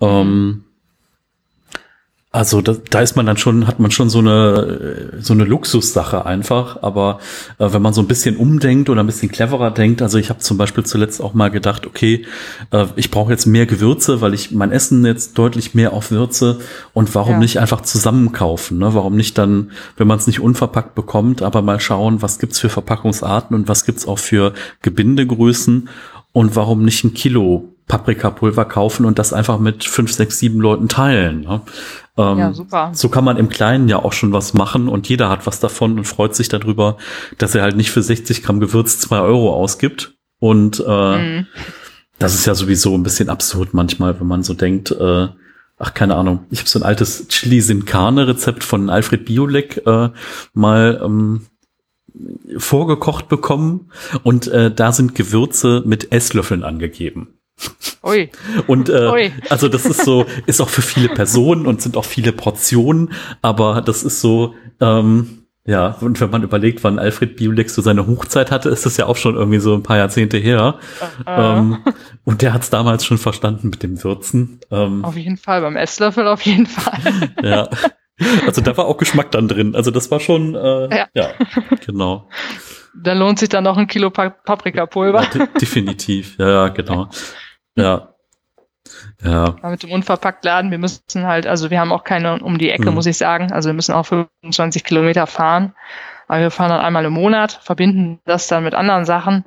[0.00, 0.64] Ähm,
[2.30, 6.26] also da, da ist man dann schon, hat man schon so eine so eine Luxussache
[6.26, 6.82] einfach.
[6.82, 7.20] Aber
[7.58, 10.40] äh, wenn man so ein bisschen umdenkt oder ein bisschen cleverer denkt, also ich habe
[10.40, 12.26] zum Beispiel zuletzt auch mal gedacht, okay,
[12.70, 16.58] äh, ich brauche jetzt mehr Gewürze, weil ich mein Essen jetzt deutlich mehr auf Würze
[16.92, 17.38] und warum ja.
[17.38, 18.76] nicht einfach zusammenkaufen?
[18.76, 18.92] Ne?
[18.92, 22.68] Warum nicht dann, wenn man es nicht unverpackt bekommt, aber mal schauen, was gibt's für
[22.68, 24.52] Verpackungsarten und was gibt's auch für
[24.82, 25.88] Gebindegrößen
[26.32, 30.88] und warum nicht ein Kilo Paprikapulver kaufen und das einfach mit fünf, sechs, sieben Leuten
[30.88, 31.40] teilen.
[31.40, 31.62] Ne?
[32.18, 32.90] Ähm, ja, super.
[32.92, 35.98] So kann man im Kleinen ja auch schon was machen und jeder hat was davon
[35.98, 36.98] und freut sich darüber,
[37.38, 40.14] dass er halt nicht für 60 Gramm Gewürz zwei Euro ausgibt.
[40.38, 41.46] Und äh, mhm.
[42.18, 45.28] das ist ja sowieso ein bisschen absurd manchmal, wenn man so denkt, äh,
[45.78, 49.86] ach keine Ahnung, ich habe so ein altes Chili Sin Carne Rezept von Alfred Biolek
[49.86, 50.10] äh,
[50.52, 51.46] mal ähm,
[52.56, 53.90] vorgekocht bekommen
[54.22, 57.37] und äh, da sind Gewürze mit Esslöffeln angegeben.
[58.02, 58.30] Ui.
[58.66, 59.32] Und äh, Ui.
[59.50, 63.82] also das ist so, ist auch für viele Personen und sind auch viele Portionen, aber
[63.82, 65.38] das ist so, ähm,
[65.68, 69.04] ja, und wenn man überlegt, wann Alfred Biolek so seine Hochzeit hatte, ist das ja
[69.04, 70.78] auch schon irgendwie so ein paar Jahrzehnte her.
[71.26, 71.78] Uh ähm,
[72.24, 74.60] und der hat es damals schon verstanden mit dem Würzen.
[74.70, 76.98] Ähm, auf jeden Fall, beim Esslöffel auf jeden Fall.
[77.42, 77.68] ja.
[78.46, 79.76] Also da war auch Geschmack dann drin.
[79.76, 81.06] Also das war schon, äh, ja.
[81.12, 81.28] ja,
[81.84, 82.30] genau.
[82.96, 85.22] Da lohnt sich dann noch ein Kilo Paprikapulver.
[85.22, 87.10] Ja, de definitiv, ja, ja, genau.
[87.78, 88.08] Ja.
[89.22, 89.54] Ja.
[89.62, 92.94] mit dem Unverpacktladen, wir müssen halt, also wir haben auch keine um die Ecke, mhm.
[92.94, 93.52] muss ich sagen.
[93.52, 95.74] Also wir müssen auch 25 Kilometer fahren.
[96.26, 99.44] Aber wir fahren dann einmal im Monat, verbinden das dann mit anderen Sachen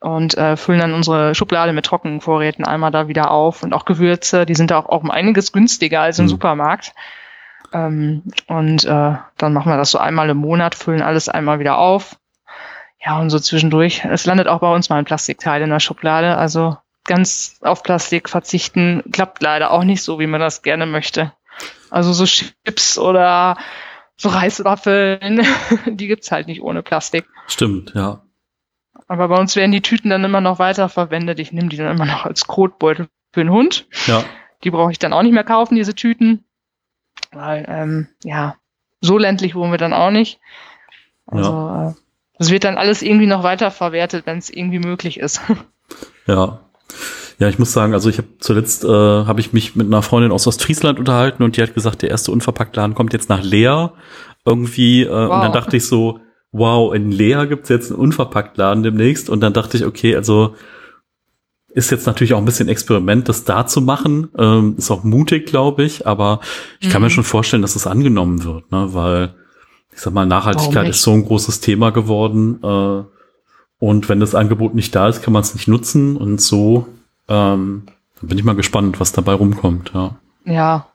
[0.00, 4.46] und äh, füllen dann unsere Schublade mit Trockenvorräten einmal da wieder auf und auch Gewürze,
[4.46, 6.30] die sind da auch, auch um einiges günstiger als im mhm.
[6.30, 6.92] Supermarkt.
[7.72, 11.78] Ähm, und äh, dann machen wir das so einmal im Monat, füllen alles einmal wieder
[11.78, 12.16] auf.
[13.04, 14.04] Ja, und so zwischendurch.
[14.04, 16.36] Es landet auch bei uns mal ein Plastikteil in der Schublade.
[16.36, 21.32] Also ganz auf Plastik verzichten klappt leider auch nicht so, wie man das gerne möchte.
[21.90, 23.56] Also so Chips oder
[24.16, 25.46] so Reiswaffeln,
[25.86, 27.26] die gibt's halt nicht ohne Plastik.
[27.48, 28.22] Stimmt, ja.
[29.08, 31.38] Aber bei uns werden die Tüten dann immer noch weiter verwendet.
[31.38, 33.86] Ich nehme die dann immer noch als Kotbeutel für den Hund.
[34.06, 34.24] Ja.
[34.64, 36.44] Die brauche ich dann auch nicht mehr kaufen, diese Tüten.
[37.32, 38.56] Weil, ähm, ja,
[39.00, 40.40] so ländlich wohnen wir dann auch nicht.
[41.26, 41.88] Also, ja.
[41.90, 41.94] äh,
[42.38, 45.40] es wird dann alles irgendwie noch weiter verwertet, wenn es irgendwie möglich ist.
[46.26, 46.60] Ja,
[47.38, 50.32] ja, ich muss sagen, also ich habe zuletzt äh, habe ich mich mit einer Freundin
[50.32, 53.94] aus Ostfriesland unterhalten und die hat gesagt, der erste Unverpacktladen kommt jetzt nach Leer
[54.44, 55.34] irgendwie äh, wow.
[55.34, 56.20] und dann dachte ich so,
[56.52, 60.54] wow, in Leer gibt's jetzt einen Unverpacktladen demnächst und dann dachte ich, okay, also
[61.74, 64.28] ist jetzt natürlich auch ein bisschen Experiment, das da zu machen.
[64.36, 66.40] Ähm, ist auch mutig, glaube ich, aber
[66.80, 67.12] ich kann mir Mhm.
[67.12, 68.88] schon vorstellen, dass es angenommen wird, ne?
[68.92, 69.34] weil
[69.94, 72.58] ich sag mal, Nachhaltigkeit ist so ein großes Thema geworden.
[72.62, 73.04] Äh,
[73.82, 76.16] und wenn das Angebot nicht da ist, kann man es nicht nutzen.
[76.16, 76.86] Und so
[77.28, 77.82] ähm,
[78.20, 79.90] dann bin ich mal gespannt, was dabei rumkommt.
[79.92, 80.14] Ja,
[80.44, 80.86] Ja.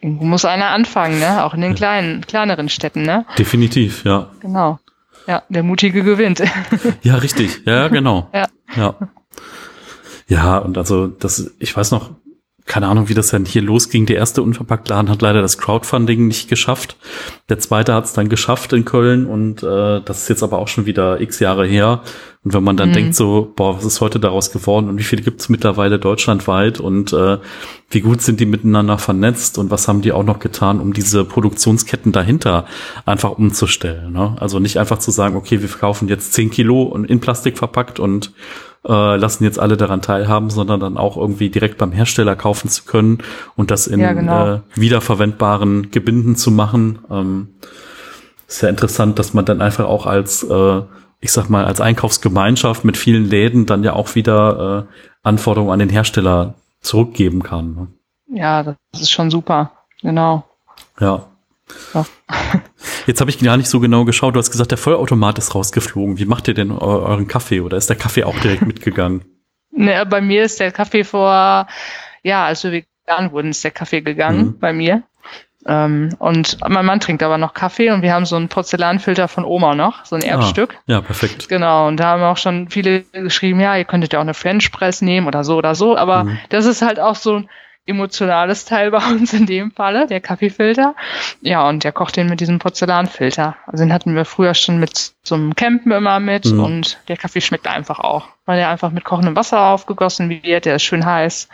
[0.00, 1.42] Irgendwo muss einer anfangen, ne?
[1.42, 3.26] Auch in den kleinen, kleineren Städten, ne?
[3.36, 4.28] definitiv, ja.
[4.38, 4.78] Genau.
[5.26, 6.40] Ja, der Mutige gewinnt.
[7.02, 7.62] Ja, richtig.
[7.66, 8.30] Ja, genau.
[8.32, 8.46] Ja.
[8.76, 8.94] Ja.
[10.28, 12.10] Ja, und also das, ich weiß noch,
[12.68, 14.06] keine Ahnung, wie das dann hier losging.
[14.06, 16.96] Der erste Unverpacktladen hat leider das Crowdfunding nicht geschafft.
[17.48, 20.68] Der zweite hat es dann geschafft in Köln und äh, das ist jetzt aber auch
[20.68, 22.02] schon wieder x Jahre her.
[22.44, 22.94] Und wenn man dann Mhm.
[22.94, 26.78] denkt so, boah, was ist heute daraus geworden und wie viele gibt es mittlerweile deutschlandweit
[26.78, 27.38] und äh,
[27.90, 31.24] wie gut sind die miteinander vernetzt und was haben die auch noch getan, um diese
[31.24, 32.66] Produktionsketten dahinter
[33.06, 34.12] einfach umzustellen.
[34.12, 34.36] Ne?
[34.38, 37.98] Also nicht einfach zu sagen, okay, wir verkaufen jetzt 10 Kilo und in Plastik verpackt
[37.98, 38.32] und
[38.86, 42.84] äh, lassen jetzt alle daran teilhaben, sondern dann auch irgendwie direkt beim Hersteller kaufen zu
[42.84, 43.18] können
[43.56, 44.54] und das in Ja, genau.
[44.54, 47.00] äh, wiederverwendbaren Gebinden zu machen.
[47.10, 47.48] Ähm,
[48.46, 50.82] ist ja interessant, dass man dann einfach auch als, äh,
[51.20, 55.80] ich sag mal, als Einkaufsgemeinschaft mit vielen Läden dann ja auch wieder äh, Anforderungen an
[55.80, 57.74] den Hersteller zurückgeben kann.
[57.74, 57.88] Ne?
[58.38, 59.72] Ja, das ist schon super.
[60.00, 60.44] Genau.
[61.00, 61.26] Ja.
[61.92, 62.06] Ja.
[63.08, 64.34] Jetzt habe ich gar nicht so genau geschaut.
[64.36, 66.18] Du hast gesagt, der Vollautomat ist rausgeflogen.
[66.18, 67.60] Wie macht ihr denn eu euren Kaffee?
[67.60, 69.24] Oder ist der Kaffee auch direkt mitgegangen?
[69.70, 71.66] Ne, bei mir ist der Kaffee vor,
[72.22, 74.58] ja, als wir vegan wurden, ist der Kaffee gegangen Mhm.
[74.58, 75.02] bei mir.
[75.66, 79.44] Ähm, und mein Mann trinkt aber noch Kaffee und wir haben so einen Porzellanfilter von
[79.44, 80.78] Oma noch, so ein Erbstück.
[80.86, 81.48] Ja, perfekt.
[81.48, 84.70] Genau, und da haben auch schon viele geschrieben, ja, ihr könntet ja auch eine French
[84.70, 86.38] Press nehmen oder so oder so, aber Mhm.
[86.50, 87.50] das ist halt auch so ein
[87.88, 90.94] emotionales Teil bei uns in dem Falle, der Kaffeefilter.
[91.40, 93.56] Ja, und der kocht den mit diesem Porzellanfilter.
[93.66, 96.60] Also den hatten wir früher schon mit zum Campen immer mit Mhm.
[96.62, 100.76] und der Kaffee schmeckt einfach auch, weil der einfach mit kochendem Wasser aufgegossen wird, der
[100.76, 101.48] ist schön heiß.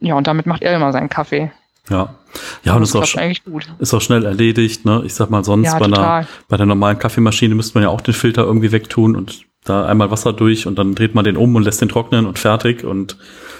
[0.00, 1.50] Ja, und damit macht er immer seinen Kaffee.
[1.90, 2.14] Ja.
[2.62, 3.66] Ja, und das ist auch, eigentlich gut.
[3.78, 4.84] ist auch schnell erledigt.
[4.84, 5.02] Ne?
[5.04, 8.00] Ich sag mal, sonst Ja, bei, einer, bei der normalen Kaffeemaschine müsste man ja auch
[8.00, 11.54] den Filter irgendwie wegtun und da einmal Wasser durch und dann dreht man den um
[11.54, 12.84] und lässt den trocknen und fertig.
[12.84, 13.16] Und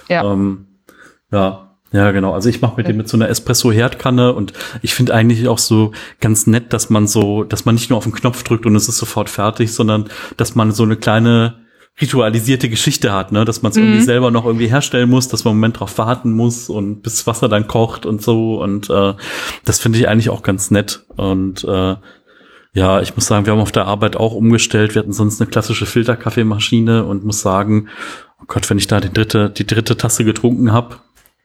[0.08, 0.24] Ja.
[0.24, 0.66] ähm,
[1.30, 1.63] ja,
[1.94, 2.32] ja, genau.
[2.34, 5.92] Also ich mache mit dem mit so einer Espresso-Herdkanne und ich finde eigentlich auch so
[6.20, 8.88] ganz nett, dass man so, dass man nicht nur auf den Knopf drückt und es
[8.88, 11.60] ist sofort fertig, sondern dass man so eine kleine
[12.00, 14.04] ritualisierte Geschichte hat, ne, dass man es irgendwie Mhm.
[14.04, 17.48] selber noch irgendwie herstellen muss, dass man einen Moment drauf warten muss und bis Wasser
[17.48, 19.14] dann kocht und so und äh,
[19.64, 21.94] das finde ich eigentlich auch ganz nett und äh,
[22.76, 24.96] ja, ich muss sagen, wir haben auf der Arbeit auch umgestellt.
[24.96, 27.86] Wir hatten sonst eine klassische Filterkaffeemaschine und muss sagen,
[28.40, 30.96] oh Gott, wenn ich da die dritte, die dritte Tasse getrunken habe,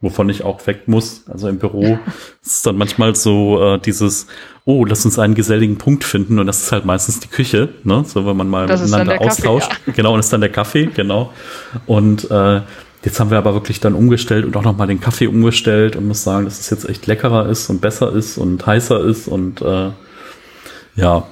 [0.02, 2.00] wovon ich auch weg muss, also im Büro,
[2.44, 4.28] ist dann manchmal so äh, dieses,
[4.66, 8.04] oh, lass uns einen geselligen Punkt finden und das ist halt meistens die Küche, ne?
[8.06, 9.72] So, wenn man mal Das miteinander der Kaffee, austauscht.
[9.96, 11.34] Genau, und das ist dann der Kaffee, genau.
[11.86, 12.62] Und äh,
[13.04, 16.24] jetzt haben wir aber wirklich dann umgestellt und auch nochmal den Kaffee umgestellt und muss
[16.24, 19.90] sagen, dass es jetzt echt leckerer ist und besser ist und heißer ist und äh,
[20.96, 21.24] ja.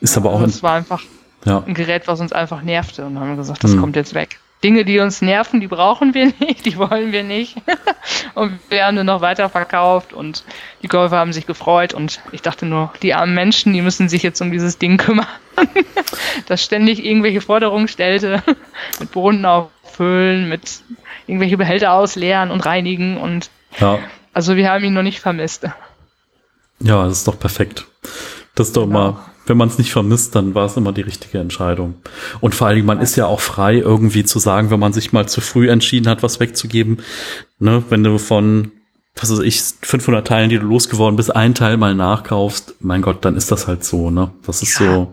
[0.00, 1.02] Ist aber auch Es war einfach
[1.44, 3.80] ja, ein Gerät, was uns einfach nervte und haben gesagt, das Mhm.
[3.80, 4.38] kommt jetzt weg.
[4.64, 7.56] Dinge, die uns nerven, die brauchen wir nicht, die wollen wir nicht.
[8.34, 10.44] und wir haben dann noch weiter verkauft und
[10.82, 14.22] die Käufer haben sich gefreut und ich dachte nur, die armen Menschen, die müssen sich
[14.22, 15.26] jetzt um dieses Ding kümmern,
[16.46, 18.42] das ständig irgendwelche Forderungen stellte,
[19.00, 20.80] mit Brunnen auffüllen, mit
[21.26, 23.98] irgendwelche Behälter ausleeren und reinigen und ja,
[24.32, 25.64] also wir haben ihn noch nicht vermisst.
[26.80, 27.86] ja, das ist doch perfekt.
[28.54, 29.08] Das ist doch Genau.
[29.08, 31.94] immer, wenn man es nicht vermisst, dann war es immer die richtige Entscheidung.
[32.40, 35.12] Und vor allen Dingen, man ist ja auch frei, irgendwie zu sagen, wenn man sich
[35.12, 36.98] mal zu früh entschieden hat, was wegzugeben.
[37.58, 38.70] Ne, wenn du von,
[39.16, 43.24] was weiß ich, 500 Teilen, die du losgeworden bist, ein Teil mal nachkaufst, mein Gott,
[43.24, 44.30] dann ist das halt so, ne?
[44.46, 44.86] Das ist Ja.
[44.94, 45.12] so,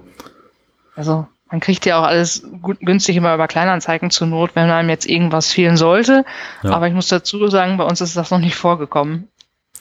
[0.95, 4.89] Also man kriegt ja auch alles gut, günstig immer über Kleinanzeigen zur Not, wenn einem
[4.89, 6.23] jetzt irgendwas fehlen sollte.
[6.61, 6.71] Ja.
[6.71, 9.27] Aber ich muss dazu sagen, bei uns ist das noch nicht vorgekommen.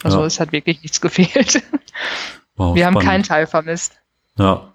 [0.03, 0.27] Also Ja.
[0.27, 1.63] es hat wirklich nichts gefehlt.
[2.57, 3.09] wow, Wir haben spannend.
[3.11, 3.98] keinen Teil vermisst.
[4.39, 4.73] Ja.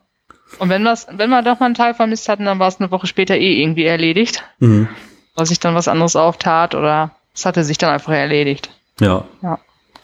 [0.59, 2.91] Und wenn, was, wenn wir doch mal einen Teil vermisst hatten, dann war es eine
[2.91, 4.43] Woche später eh irgendwie erledigt.
[4.59, 4.87] Mhm.
[5.35, 8.69] Weil sich dann was anderes auftat oder es hatte sich dann einfach erledigt.
[8.99, 9.25] Ja.
[9.41, 9.59] Ja.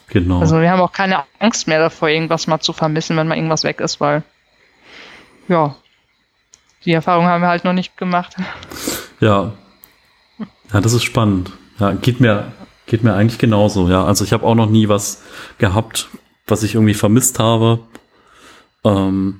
[0.08, 0.40] Genau.
[0.40, 3.64] Also wir haben auch keine Angst mehr davor, irgendwas mal zu vermissen, wenn mal irgendwas
[3.64, 4.24] weg ist, weil
[5.48, 5.76] ja,
[6.86, 8.36] die Erfahrung haben wir halt noch nicht gemacht.
[9.20, 9.54] Ja.
[10.74, 11.52] Ja, das ist spannend.
[11.80, 12.52] Ja, geht mir,
[12.86, 13.90] geht mir eigentlich genauso.
[13.90, 15.24] Ja, also ich habe auch noch nie was
[15.58, 16.10] gehabt,
[16.48, 17.80] was ich irgendwie vermisst habe.
[18.84, 19.40] Ähm,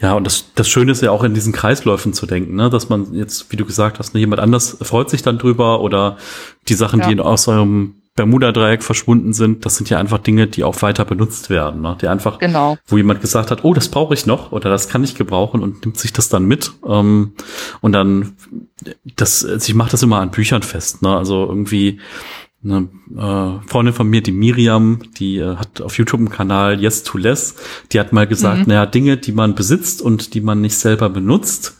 [0.00, 2.68] ja, und das, das Schöne ist ja auch in diesen Kreisläufen zu denken, ne?
[2.68, 6.16] dass man jetzt, wie du gesagt hast, ne, jemand anders freut sich dann drüber oder
[6.68, 7.08] die Sachen, Ja.
[7.08, 11.50] die aus eurem Bermuda-Dreieck verschwunden sind, das sind ja einfach Dinge, die auch weiter benutzt
[11.50, 11.80] werden.
[11.80, 11.96] Ne?
[12.00, 12.76] Die einfach, genau.
[12.86, 15.84] wo jemand gesagt hat, oh, das brauche ich noch oder das kann ich gebrauchen und
[15.84, 16.72] nimmt sich das dann mit.
[16.86, 17.32] Ähm,
[17.80, 18.36] und dann,
[19.16, 21.02] das, also ich mache das immer an Büchern fest.
[21.02, 21.16] Ne?
[21.16, 21.98] Also irgendwie
[22.64, 27.02] eine äh, Freundin von mir, die Miriam, die äh, hat auf YouTube einen Kanal Yes
[27.02, 27.56] to Less,
[27.92, 28.64] die hat mal gesagt, mhm.
[28.68, 31.76] naja, Dinge, die man besitzt und die man nicht selber benutzt,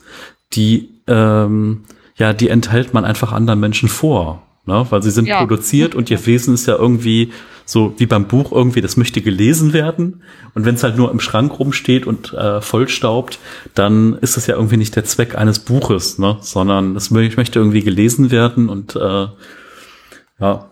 [0.53, 1.85] die ähm,
[2.17, 4.87] ja, die enthält man einfach anderen Menschen vor ne?
[4.91, 5.39] weil sie sind ja.
[5.39, 7.33] produziert und ihr Wesen ist ja irgendwie
[7.67, 10.23] so wie beim Buch irgendwie, das möchte gelesen werden.
[10.55, 13.39] Und wenn es halt nur im Schrank rumsteht und äh, vollstaubt,
[13.75, 16.37] dann ist das ja irgendwie nicht der Zweck eines Buches, ne?
[16.41, 19.29] sondern es möchte irgendwie gelesen werden und äh,
[20.41, 20.71] ja,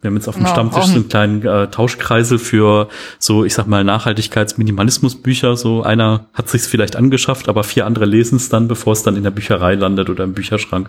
[0.00, 2.88] wir haben jetzt auf dem ja, Stammtisch so einen kleinen äh, Tauschkreisel für
[3.18, 5.56] so, ich sag mal, Nachhaltigkeits-Minimalismus-Bücher.
[5.56, 9.16] So einer hat sich's vielleicht angeschafft, aber vier andere lesen es dann, bevor es dann
[9.16, 10.88] in der Bücherei landet oder im Bücherschrank.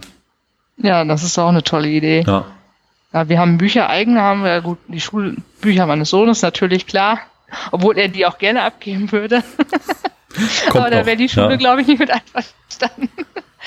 [0.78, 2.24] Ja, das ist auch eine tolle Idee.
[2.26, 2.46] Ja.
[3.12, 7.20] ja wir haben Bücher eigen, haben wir gut, die Schulbücher meines Sohnes natürlich klar,
[7.72, 9.44] obwohl er die auch gerne abgeben würde.
[10.70, 11.56] Aber da wäre die Schule, ja.
[11.58, 13.10] glaube ich, nicht mit einverstanden.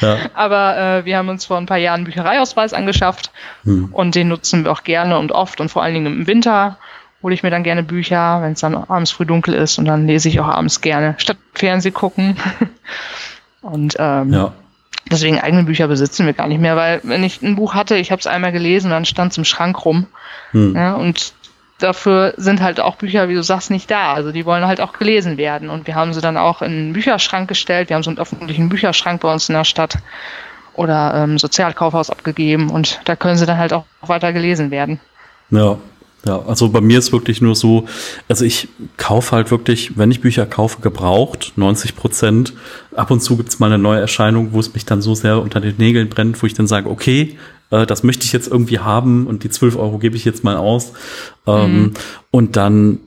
[0.00, 0.18] Ja.
[0.34, 3.30] Aber äh, wir haben uns vor ein paar Jahren einen Büchereiausweis angeschafft
[3.64, 3.90] hm.
[3.92, 6.78] und den nutzen wir auch gerne und oft und vor allen Dingen im Winter
[7.22, 10.06] hole ich mir dann gerne Bücher, wenn es dann abends früh dunkel ist und dann
[10.06, 12.36] lese ich auch abends gerne statt Fernseh gucken.
[13.62, 14.52] und ähm, ja.
[15.10, 18.10] Deswegen eigene Bücher besitzen wir gar nicht mehr, weil wenn ich ein Buch hatte, ich
[18.10, 20.06] habe es einmal gelesen, dann stand es im Schrank rum.
[20.52, 20.74] Hm.
[20.74, 21.34] Ja, und
[21.84, 24.14] dafür sind halt auch Bücher, wie du sagst, nicht da.
[24.14, 25.68] Also die wollen halt auch gelesen werden.
[25.70, 27.90] Und wir haben sie dann auch in einen Bücherschrank gestellt.
[27.90, 29.98] Wir haben so einen öffentlichen Bücherschrank bei uns in der Stadt
[30.74, 32.70] oder ähm, Sozialkaufhaus abgegeben.
[32.70, 34.98] Und da können sie dann halt auch weiter gelesen werden.
[35.50, 35.76] Ja,
[36.26, 37.84] ja, also bei mir ist wirklich nur so,
[38.28, 42.54] also ich kaufe halt wirklich, wenn ich Bücher kaufe, gebraucht, 90 Prozent.
[42.96, 45.60] Ab und zu gibt's mal eine neue Erscheinung, wo es mich dann so sehr unter
[45.60, 47.36] den Nägeln brennt, wo ich dann sage, okay,
[47.70, 50.56] äh, das möchte ich jetzt irgendwie haben und die 12 Euro gebe ich jetzt mal
[50.56, 50.92] aus.
[51.46, 51.94] Ähm, mhm.
[52.30, 53.00] Und dann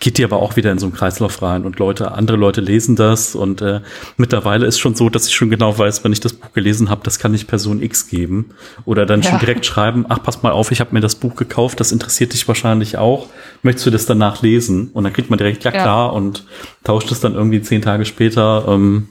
[0.00, 2.96] geht die aber auch wieder in so einen Kreislauf rein und Leute, andere Leute lesen
[2.96, 3.80] das und äh,
[4.16, 7.02] mittlerweile ist schon so, dass ich schon genau weiß, wenn ich das Buch gelesen habe,
[7.04, 8.46] das kann ich Person X geben
[8.86, 9.28] oder dann ja.
[9.28, 12.32] schon direkt schreiben, ach pass mal auf, ich habe mir das Buch gekauft, das interessiert
[12.32, 13.28] dich wahrscheinlich auch,
[13.62, 14.90] möchtest du das danach lesen?
[14.94, 15.82] Und dann kriegt man direkt ja, ja.
[15.82, 16.46] klar und
[16.82, 18.64] tauscht es dann irgendwie zehn Tage später.
[18.68, 19.08] Ähm,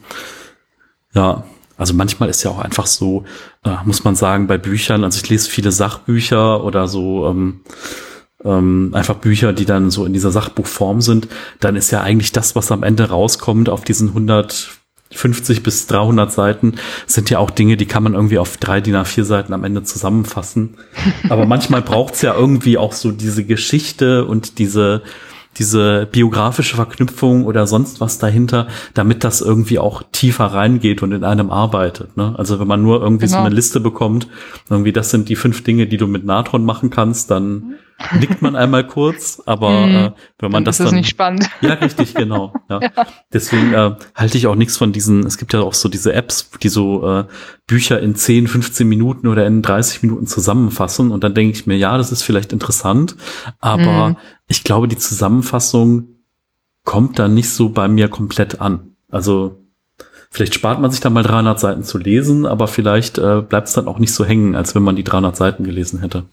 [1.14, 1.44] ja,
[1.80, 3.24] also manchmal ist ja auch einfach so,
[3.64, 7.60] äh, muss man sagen, bei Büchern, also ich lese viele Sachbücher oder so ähm,
[8.44, 11.28] ähm, einfach Bücher, die dann so in dieser Sachbuchform sind,
[11.58, 16.74] dann ist ja eigentlich das, was am Ende rauskommt auf diesen 150 bis 300 Seiten,
[17.06, 19.82] sind ja auch Dinge, die kann man irgendwie auf drei DIN A4 Seiten am Ende
[19.82, 20.76] zusammenfassen.
[21.30, 25.00] Aber manchmal braucht's ja irgendwie auch so diese Geschichte und diese
[25.58, 31.24] diese biografische Verknüpfung oder sonst was dahinter, damit das irgendwie auch tiefer reingeht und in
[31.24, 32.16] einem arbeitet.
[32.16, 32.34] Ne?
[32.36, 33.38] Also wenn man nur irgendwie genau.
[33.38, 34.28] so eine Liste bekommt,
[34.68, 37.74] irgendwie das sind die fünf Dinge, die du mit Natron machen kannst, dann
[38.18, 39.94] nickt man einmal kurz, aber mhm.
[39.94, 41.48] äh, wenn man dann das ist dann nicht spannend.
[41.60, 42.52] Ja, richtig, genau.
[42.68, 42.80] Ja.
[42.82, 42.90] ja.
[43.32, 45.26] Deswegen äh, halte ich auch nichts von diesen.
[45.26, 47.24] Es gibt ja auch so diese Apps, die so äh,
[47.66, 51.76] Bücher in 10, 15 Minuten oder in 30 Minuten zusammenfassen und dann denke ich mir,
[51.76, 53.16] ja, das ist vielleicht interessant,
[53.60, 54.16] aber mhm.
[54.48, 56.08] ich glaube, die Zusammenfassung
[56.84, 58.96] kommt dann nicht so bei mir komplett an.
[59.10, 59.60] Also
[60.32, 63.74] Vielleicht spart man sich dann mal 300 Seiten zu lesen, aber vielleicht äh, bleibt es
[63.74, 66.24] dann auch nicht so hängen, als wenn man die 300 Seiten gelesen hätte.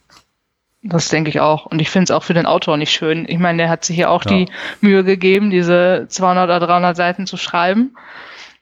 [0.84, 1.66] Das denke ich auch.
[1.66, 3.26] Und ich finde es auch für den Autor nicht schön.
[3.28, 4.32] Ich meine, der hat sich hier auch ja.
[4.32, 4.48] die
[4.82, 7.96] Mühe gegeben, diese 200 oder 300 Seiten zu schreiben.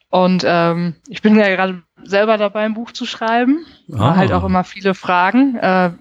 [0.09, 3.66] Und ähm, ich bin ja gerade selber dabei, ein Buch zu schreiben.
[3.91, 3.99] Ah.
[3.99, 5.57] War halt auch immer viele Fragen.
[5.57, 5.91] Äh,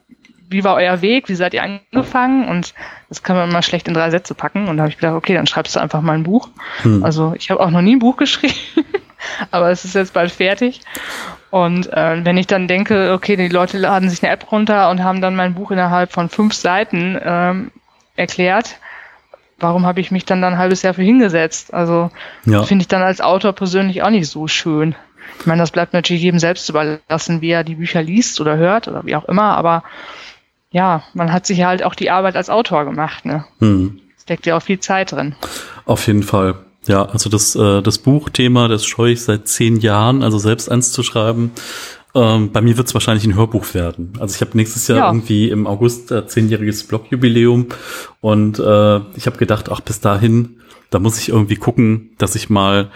[0.49, 1.29] wie war euer Weg?
[1.29, 2.49] Wie seid ihr angefangen?
[2.49, 2.75] Und
[3.09, 4.69] das kann man immer schlecht in drei Sätze packen.
[4.69, 6.49] Und da habe ich gedacht, okay, dann schreibst du einfach mal ein Buch.
[6.83, 7.03] Hm.
[7.03, 8.55] Also ich habe auch noch nie ein Buch geschrieben,
[9.51, 10.81] aber es ist jetzt bald fertig.
[11.51, 15.05] Und äh, wenn ich dann denke, okay, die Leute laden sich eine App runter und
[15.05, 17.70] haben dann mein Buch innerhalb von fünf Seiten ähm,
[18.16, 18.77] erklärt,
[19.59, 21.72] warum habe ich mich dann, dann ein halbes Jahr für hingesetzt?
[21.72, 22.11] Also
[22.45, 22.62] ja.
[22.64, 24.95] finde ich dann als Autor persönlich auch nicht so schön.
[25.41, 28.89] Ich meine, das bleibt natürlich jedem selbst überlassen, wie er die Bücher liest oder hört
[28.89, 29.83] oder wie auch immer, aber
[30.70, 33.45] ja, man hat sich halt auch die Arbeit als Autor gemacht, ne?
[33.61, 34.01] Hm.
[34.20, 35.37] Steckt ja auch viel Zeit drin.
[35.87, 36.57] Auf jeden Fall.
[36.87, 40.93] Ja, also das, äh, das Buchthema, das scheue ich seit zehn Jahren, also selbst eins
[40.93, 41.53] zu schreiben.
[42.14, 44.12] Ähm, bei mir wird es wahrscheinlich ein Hörbuch werden.
[44.20, 45.09] Also ich habe nächstes Jahr ja.
[45.09, 47.66] irgendwie im August äh, zehnjähriges Blogjubiläum
[48.20, 50.61] und äh, ich habe gedacht, ach bis dahin,
[50.91, 52.91] da muss ich irgendwie gucken, dass ich mal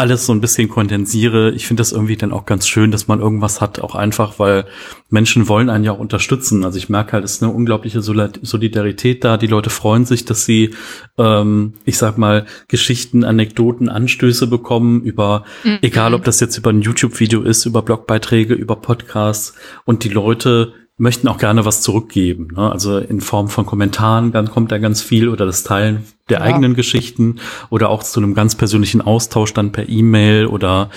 [0.00, 1.50] alles so ein bisschen kondensiere.
[1.50, 4.64] Ich finde das irgendwie dann auch ganz schön, dass man irgendwas hat, auch einfach, weil
[5.10, 6.64] Menschen wollen einen ja auch unterstützen.
[6.64, 9.36] Also ich merke halt, es ist eine unglaubliche Solidarität da.
[9.36, 10.70] Die Leute freuen sich, dass sie,
[11.18, 15.78] ähm, ich sag mal, Geschichten, Anekdoten, Anstöße bekommen über, mhm.
[15.82, 20.72] egal ob das jetzt über ein YouTube-Video ist, über Blogbeiträge, über Podcasts und die Leute
[21.00, 22.48] möchten auch gerne was zurückgeben.
[22.54, 22.70] Ne?
[22.70, 26.44] Also in Form von Kommentaren, dann kommt da ganz viel oder das Teilen der ja.
[26.44, 27.36] eigenen Geschichten
[27.70, 30.90] oder auch zu einem ganz persönlichen Austausch dann per E-Mail oder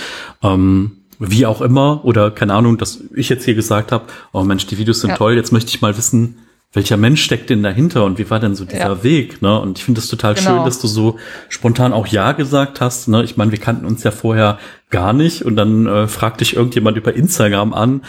[0.43, 4.67] ähm, wie auch immer oder keine Ahnung, dass ich jetzt hier gesagt habe, oh Mensch,
[4.67, 5.15] die Videos sind ja.
[5.15, 6.35] toll, jetzt möchte ich mal wissen,
[6.73, 9.03] welcher Mensch steckt denn dahinter und wie war denn so dieser ja.
[9.03, 9.59] Weg, ne?
[9.59, 10.49] Und ich finde es total genau.
[10.49, 13.23] schön, dass du so spontan auch Ja gesagt hast, ne?
[13.23, 14.57] Ich meine, wir kannten uns ja vorher
[14.89, 18.01] gar nicht und dann äh, fragt dich irgendjemand über Instagram an,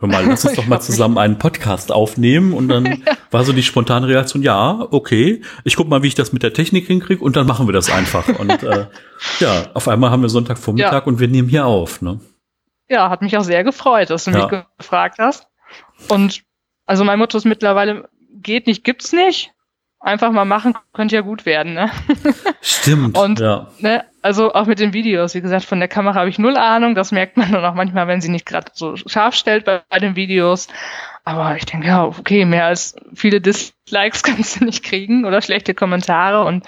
[0.00, 3.16] hör mal, lass uns doch mal zusammen einen Podcast aufnehmen und dann ja.
[3.30, 6.52] war so die spontane Reaktion, ja, okay, ich guck mal, wie ich das mit der
[6.52, 8.86] Technik hinkriege und dann machen wir das einfach und äh,
[9.40, 11.04] ja, auf einmal haben wir Sonntagvormittag ja.
[11.04, 12.20] und wir nehmen hier auf, ne?
[12.88, 15.46] Ja, hat mich auch sehr gefreut, dass du mich gefragt hast
[16.08, 16.42] und
[16.86, 19.52] also mein Motto ist mittlerweile, geht nicht, gibt's nicht.
[20.02, 21.90] Einfach mal machen, könnte ja gut werden, ne?
[22.62, 23.18] Stimmt.
[23.18, 23.68] Und ja.
[23.80, 26.94] ne, also auch mit den Videos, wie gesagt, von der Kamera habe ich null Ahnung.
[26.94, 29.98] Das merkt man dann auch manchmal, wenn sie nicht gerade so scharf stellt bei, bei
[29.98, 30.68] den Videos.
[31.30, 35.74] Aber ich denke, ja, okay, mehr als viele Dislikes kannst du nicht kriegen oder schlechte
[35.74, 36.44] Kommentare.
[36.44, 36.64] Und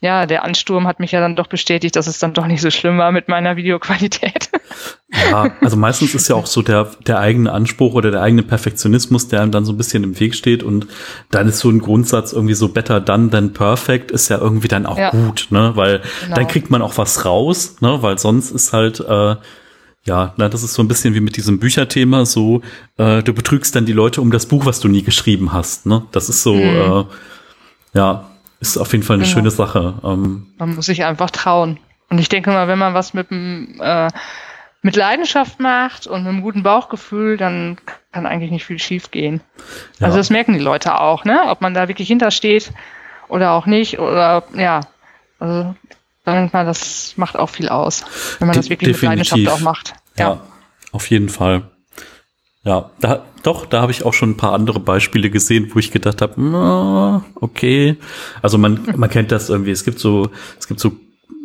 [0.00, 2.70] ja, der Ansturm hat mich ja dann doch bestätigt, dass es dann doch nicht so
[2.70, 4.50] schlimm war mit meiner Videoqualität.
[5.30, 9.28] Ja, also meistens ist ja auch so der, der eigene Anspruch oder der eigene Perfektionismus,
[9.28, 10.62] der einem dann so ein bisschen im Weg steht.
[10.62, 10.88] Und
[11.30, 14.84] dann ist so ein Grundsatz irgendwie so better done than perfect, ist ja irgendwie dann
[14.84, 15.10] auch ja.
[15.10, 15.72] gut, ne?
[15.74, 16.34] Weil genau.
[16.34, 18.02] dann kriegt man auch was raus, ne?
[18.02, 19.36] Weil sonst ist halt, äh,
[20.06, 22.62] ja, na, das ist so ein bisschen wie mit diesem Bücherthema, so,
[22.96, 26.06] äh, du betrügst dann die Leute um das Buch, was du nie geschrieben hast, ne?
[26.12, 26.62] Das ist so, mhm.
[26.62, 28.30] äh, ja,
[28.60, 29.34] ist auf jeden Fall eine genau.
[29.34, 29.94] schöne Sache.
[30.02, 31.78] Ähm, man muss sich einfach trauen.
[32.08, 34.08] Und ich denke mal, wenn man was mit äh,
[34.82, 37.76] mit Leidenschaft macht und mit einem guten Bauchgefühl, dann
[38.12, 39.40] kann eigentlich nicht viel schief gehen.
[39.98, 40.06] Ja.
[40.06, 41.42] Also das merken die Leute auch, ne?
[41.48, 42.72] Ob man da wirklich hintersteht
[43.26, 43.98] oder auch nicht.
[43.98, 44.82] Oder ja,
[45.40, 45.74] also
[46.34, 48.04] denke mal, das macht auch viel aus,
[48.38, 49.32] wenn man De das wirklich definitiv.
[49.32, 49.94] mit Leidenschaft auch macht.
[50.18, 50.28] Ja.
[50.28, 50.40] ja,
[50.92, 51.70] auf jeden Fall.
[52.66, 55.92] Ja, da, doch, da habe ich auch schon ein paar andere Beispiele gesehen, wo ich
[55.92, 57.96] gedacht habe, okay.
[58.42, 59.70] Also man, man kennt das irgendwie.
[59.70, 60.96] Es gibt so, es gibt so,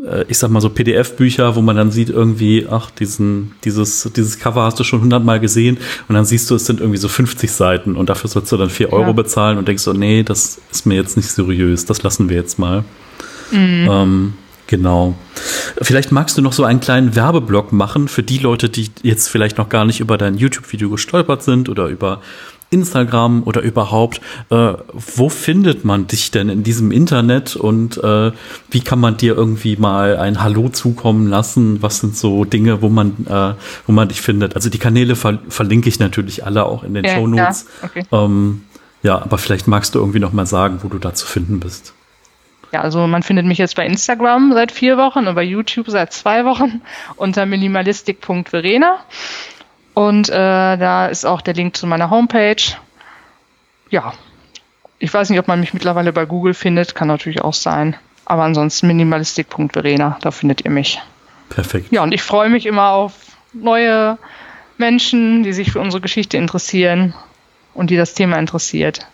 [0.03, 4.39] äh, ich sag mal so PDF-Bücher, wo man dann sieht irgendwie, ach, diesen, dieses, dieses
[4.39, 5.77] Cover hast du schon hundertmal gesehen
[6.07, 8.71] und dann siehst du, es sind irgendwie so 50 Seiten und dafür sollst du dann
[8.71, 9.11] vier Euro ja.
[9.11, 12.57] bezahlen und denkst so, nee, das ist mir jetzt nicht seriös, das lassen wir jetzt
[12.57, 12.84] mal.
[13.51, 13.88] Mhm.
[13.91, 14.34] Ähm,
[14.72, 15.15] Genau.
[15.82, 19.57] Vielleicht magst du noch so einen kleinen Werbeblock machen für die Leute, die jetzt vielleicht
[19.57, 22.22] noch gar nicht über dein YouTube-Video gestolpert sind oder über
[22.69, 24.22] Instagram oder überhaupt.
[24.49, 28.32] Äh, wo findet man dich denn in diesem Internet und äh,
[28.69, 31.82] wie kann man dir irgendwie mal ein Hallo zukommen lassen?
[31.82, 33.53] Was sind so Dinge, wo man, äh,
[33.88, 34.55] wo man dich findet?
[34.55, 37.65] Also die Kanäle ver verlinke ich natürlich alle auch in den ja, Show Notes.
[37.82, 38.05] Ja, okay.
[38.13, 38.61] ähm,
[39.03, 41.93] ja, aber vielleicht magst du irgendwie noch mal sagen, wo du da zu finden bist.
[42.72, 46.13] Ja, also man findet mich jetzt bei Instagram seit vier Wochen und bei YouTube seit
[46.13, 46.82] zwei Wochen
[47.17, 48.99] unter minimalistik.verena.
[49.93, 50.34] Und äh,
[50.78, 52.63] da ist auch der Link zu meiner Homepage.
[53.89, 54.13] Ja,
[54.99, 57.95] ich weiß nicht, ob man mich mittlerweile bei Google findet, kann natürlich auch sein.
[58.26, 61.01] Aber ansonsten minimalistik.verena, da findet ihr mich.
[61.49, 61.91] Perfekt.
[61.91, 63.13] Ja, und ich freue mich immer auf
[63.51, 64.17] neue
[64.78, 67.13] Menschen, die sich für unsere Geschichte interessieren
[67.74, 69.07] und die das Thema interessiert.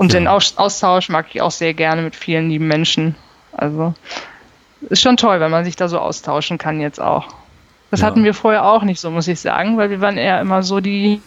[0.00, 0.18] Und ja.
[0.18, 3.16] den Austausch mag ich auch sehr gerne mit vielen lieben Menschen.
[3.52, 3.92] Also
[4.88, 7.28] ist schon toll, wenn man sich da so austauschen kann jetzt auch.
[7.90, 8.06] Das ja.
[8.06, 10.80] hatten wir vorher auch nicht so, muss ich sagen, weil wir waren eher immer so
[10.80, 11.20] die,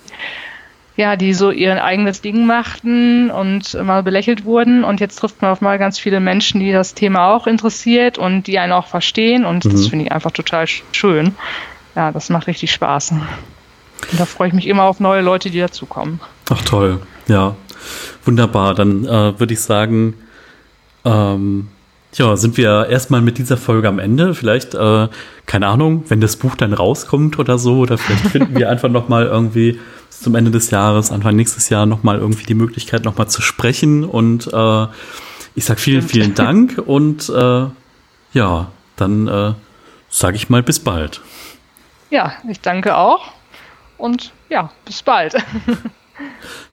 [0.98, 4.84] ja, die so ihr eigenes Ding machten und immer belächelt wurden.
[4.84, 8.48] Und jetzt trifft man auf mal ganz viele Menschen, die das Thema auch interessiert und
[8.48, 9.46] die einen auch verstehen.
[9.46, 9.70] Und mhm.
[9.70, 11.36] das finde ich einfach total schön.
[11.94, 13.12] Ja, das macht richtig Spaß.
[13.12, 13.22] Und
[14.20, 16.20] da freue ich mich immer auf neue Leute, die dazukommen.
[16.50, 17.54] Ach toll, ja.
[18.26, 20.16] Wunderbar, dann äh, würde ich sagen,
[21.06, 21.68] ähm,
[22.14, 24.36] ja, sind wir erstmal mit dieser Folge am Ende.
[24.36, 25.08] Vielleicht, äh,
[25.46, 29.26] keine Ahnung, wenn das Buch dann rauskommt oder so, oder vielleicht finden wir einfach nochmal
[29.26, 29.80] irgendwie
[30.10, 34.06] zum Ende des Jahres, Anfang nächstes Jahr nochmal irgendwie die Möglichkeit nochmal zu sprechen.
[34.06, 34.88] Und äh,
[35.56, 37.66] ich sag vielen, vielen Dank und äh,
[38.34, 39.54] ja, dann äh,
[40.10, 41.22] sage ich mal bis bald.
[42.10, 43.32] Ja, ich danke auch
[43.98, 45.36] und ja, bis bald.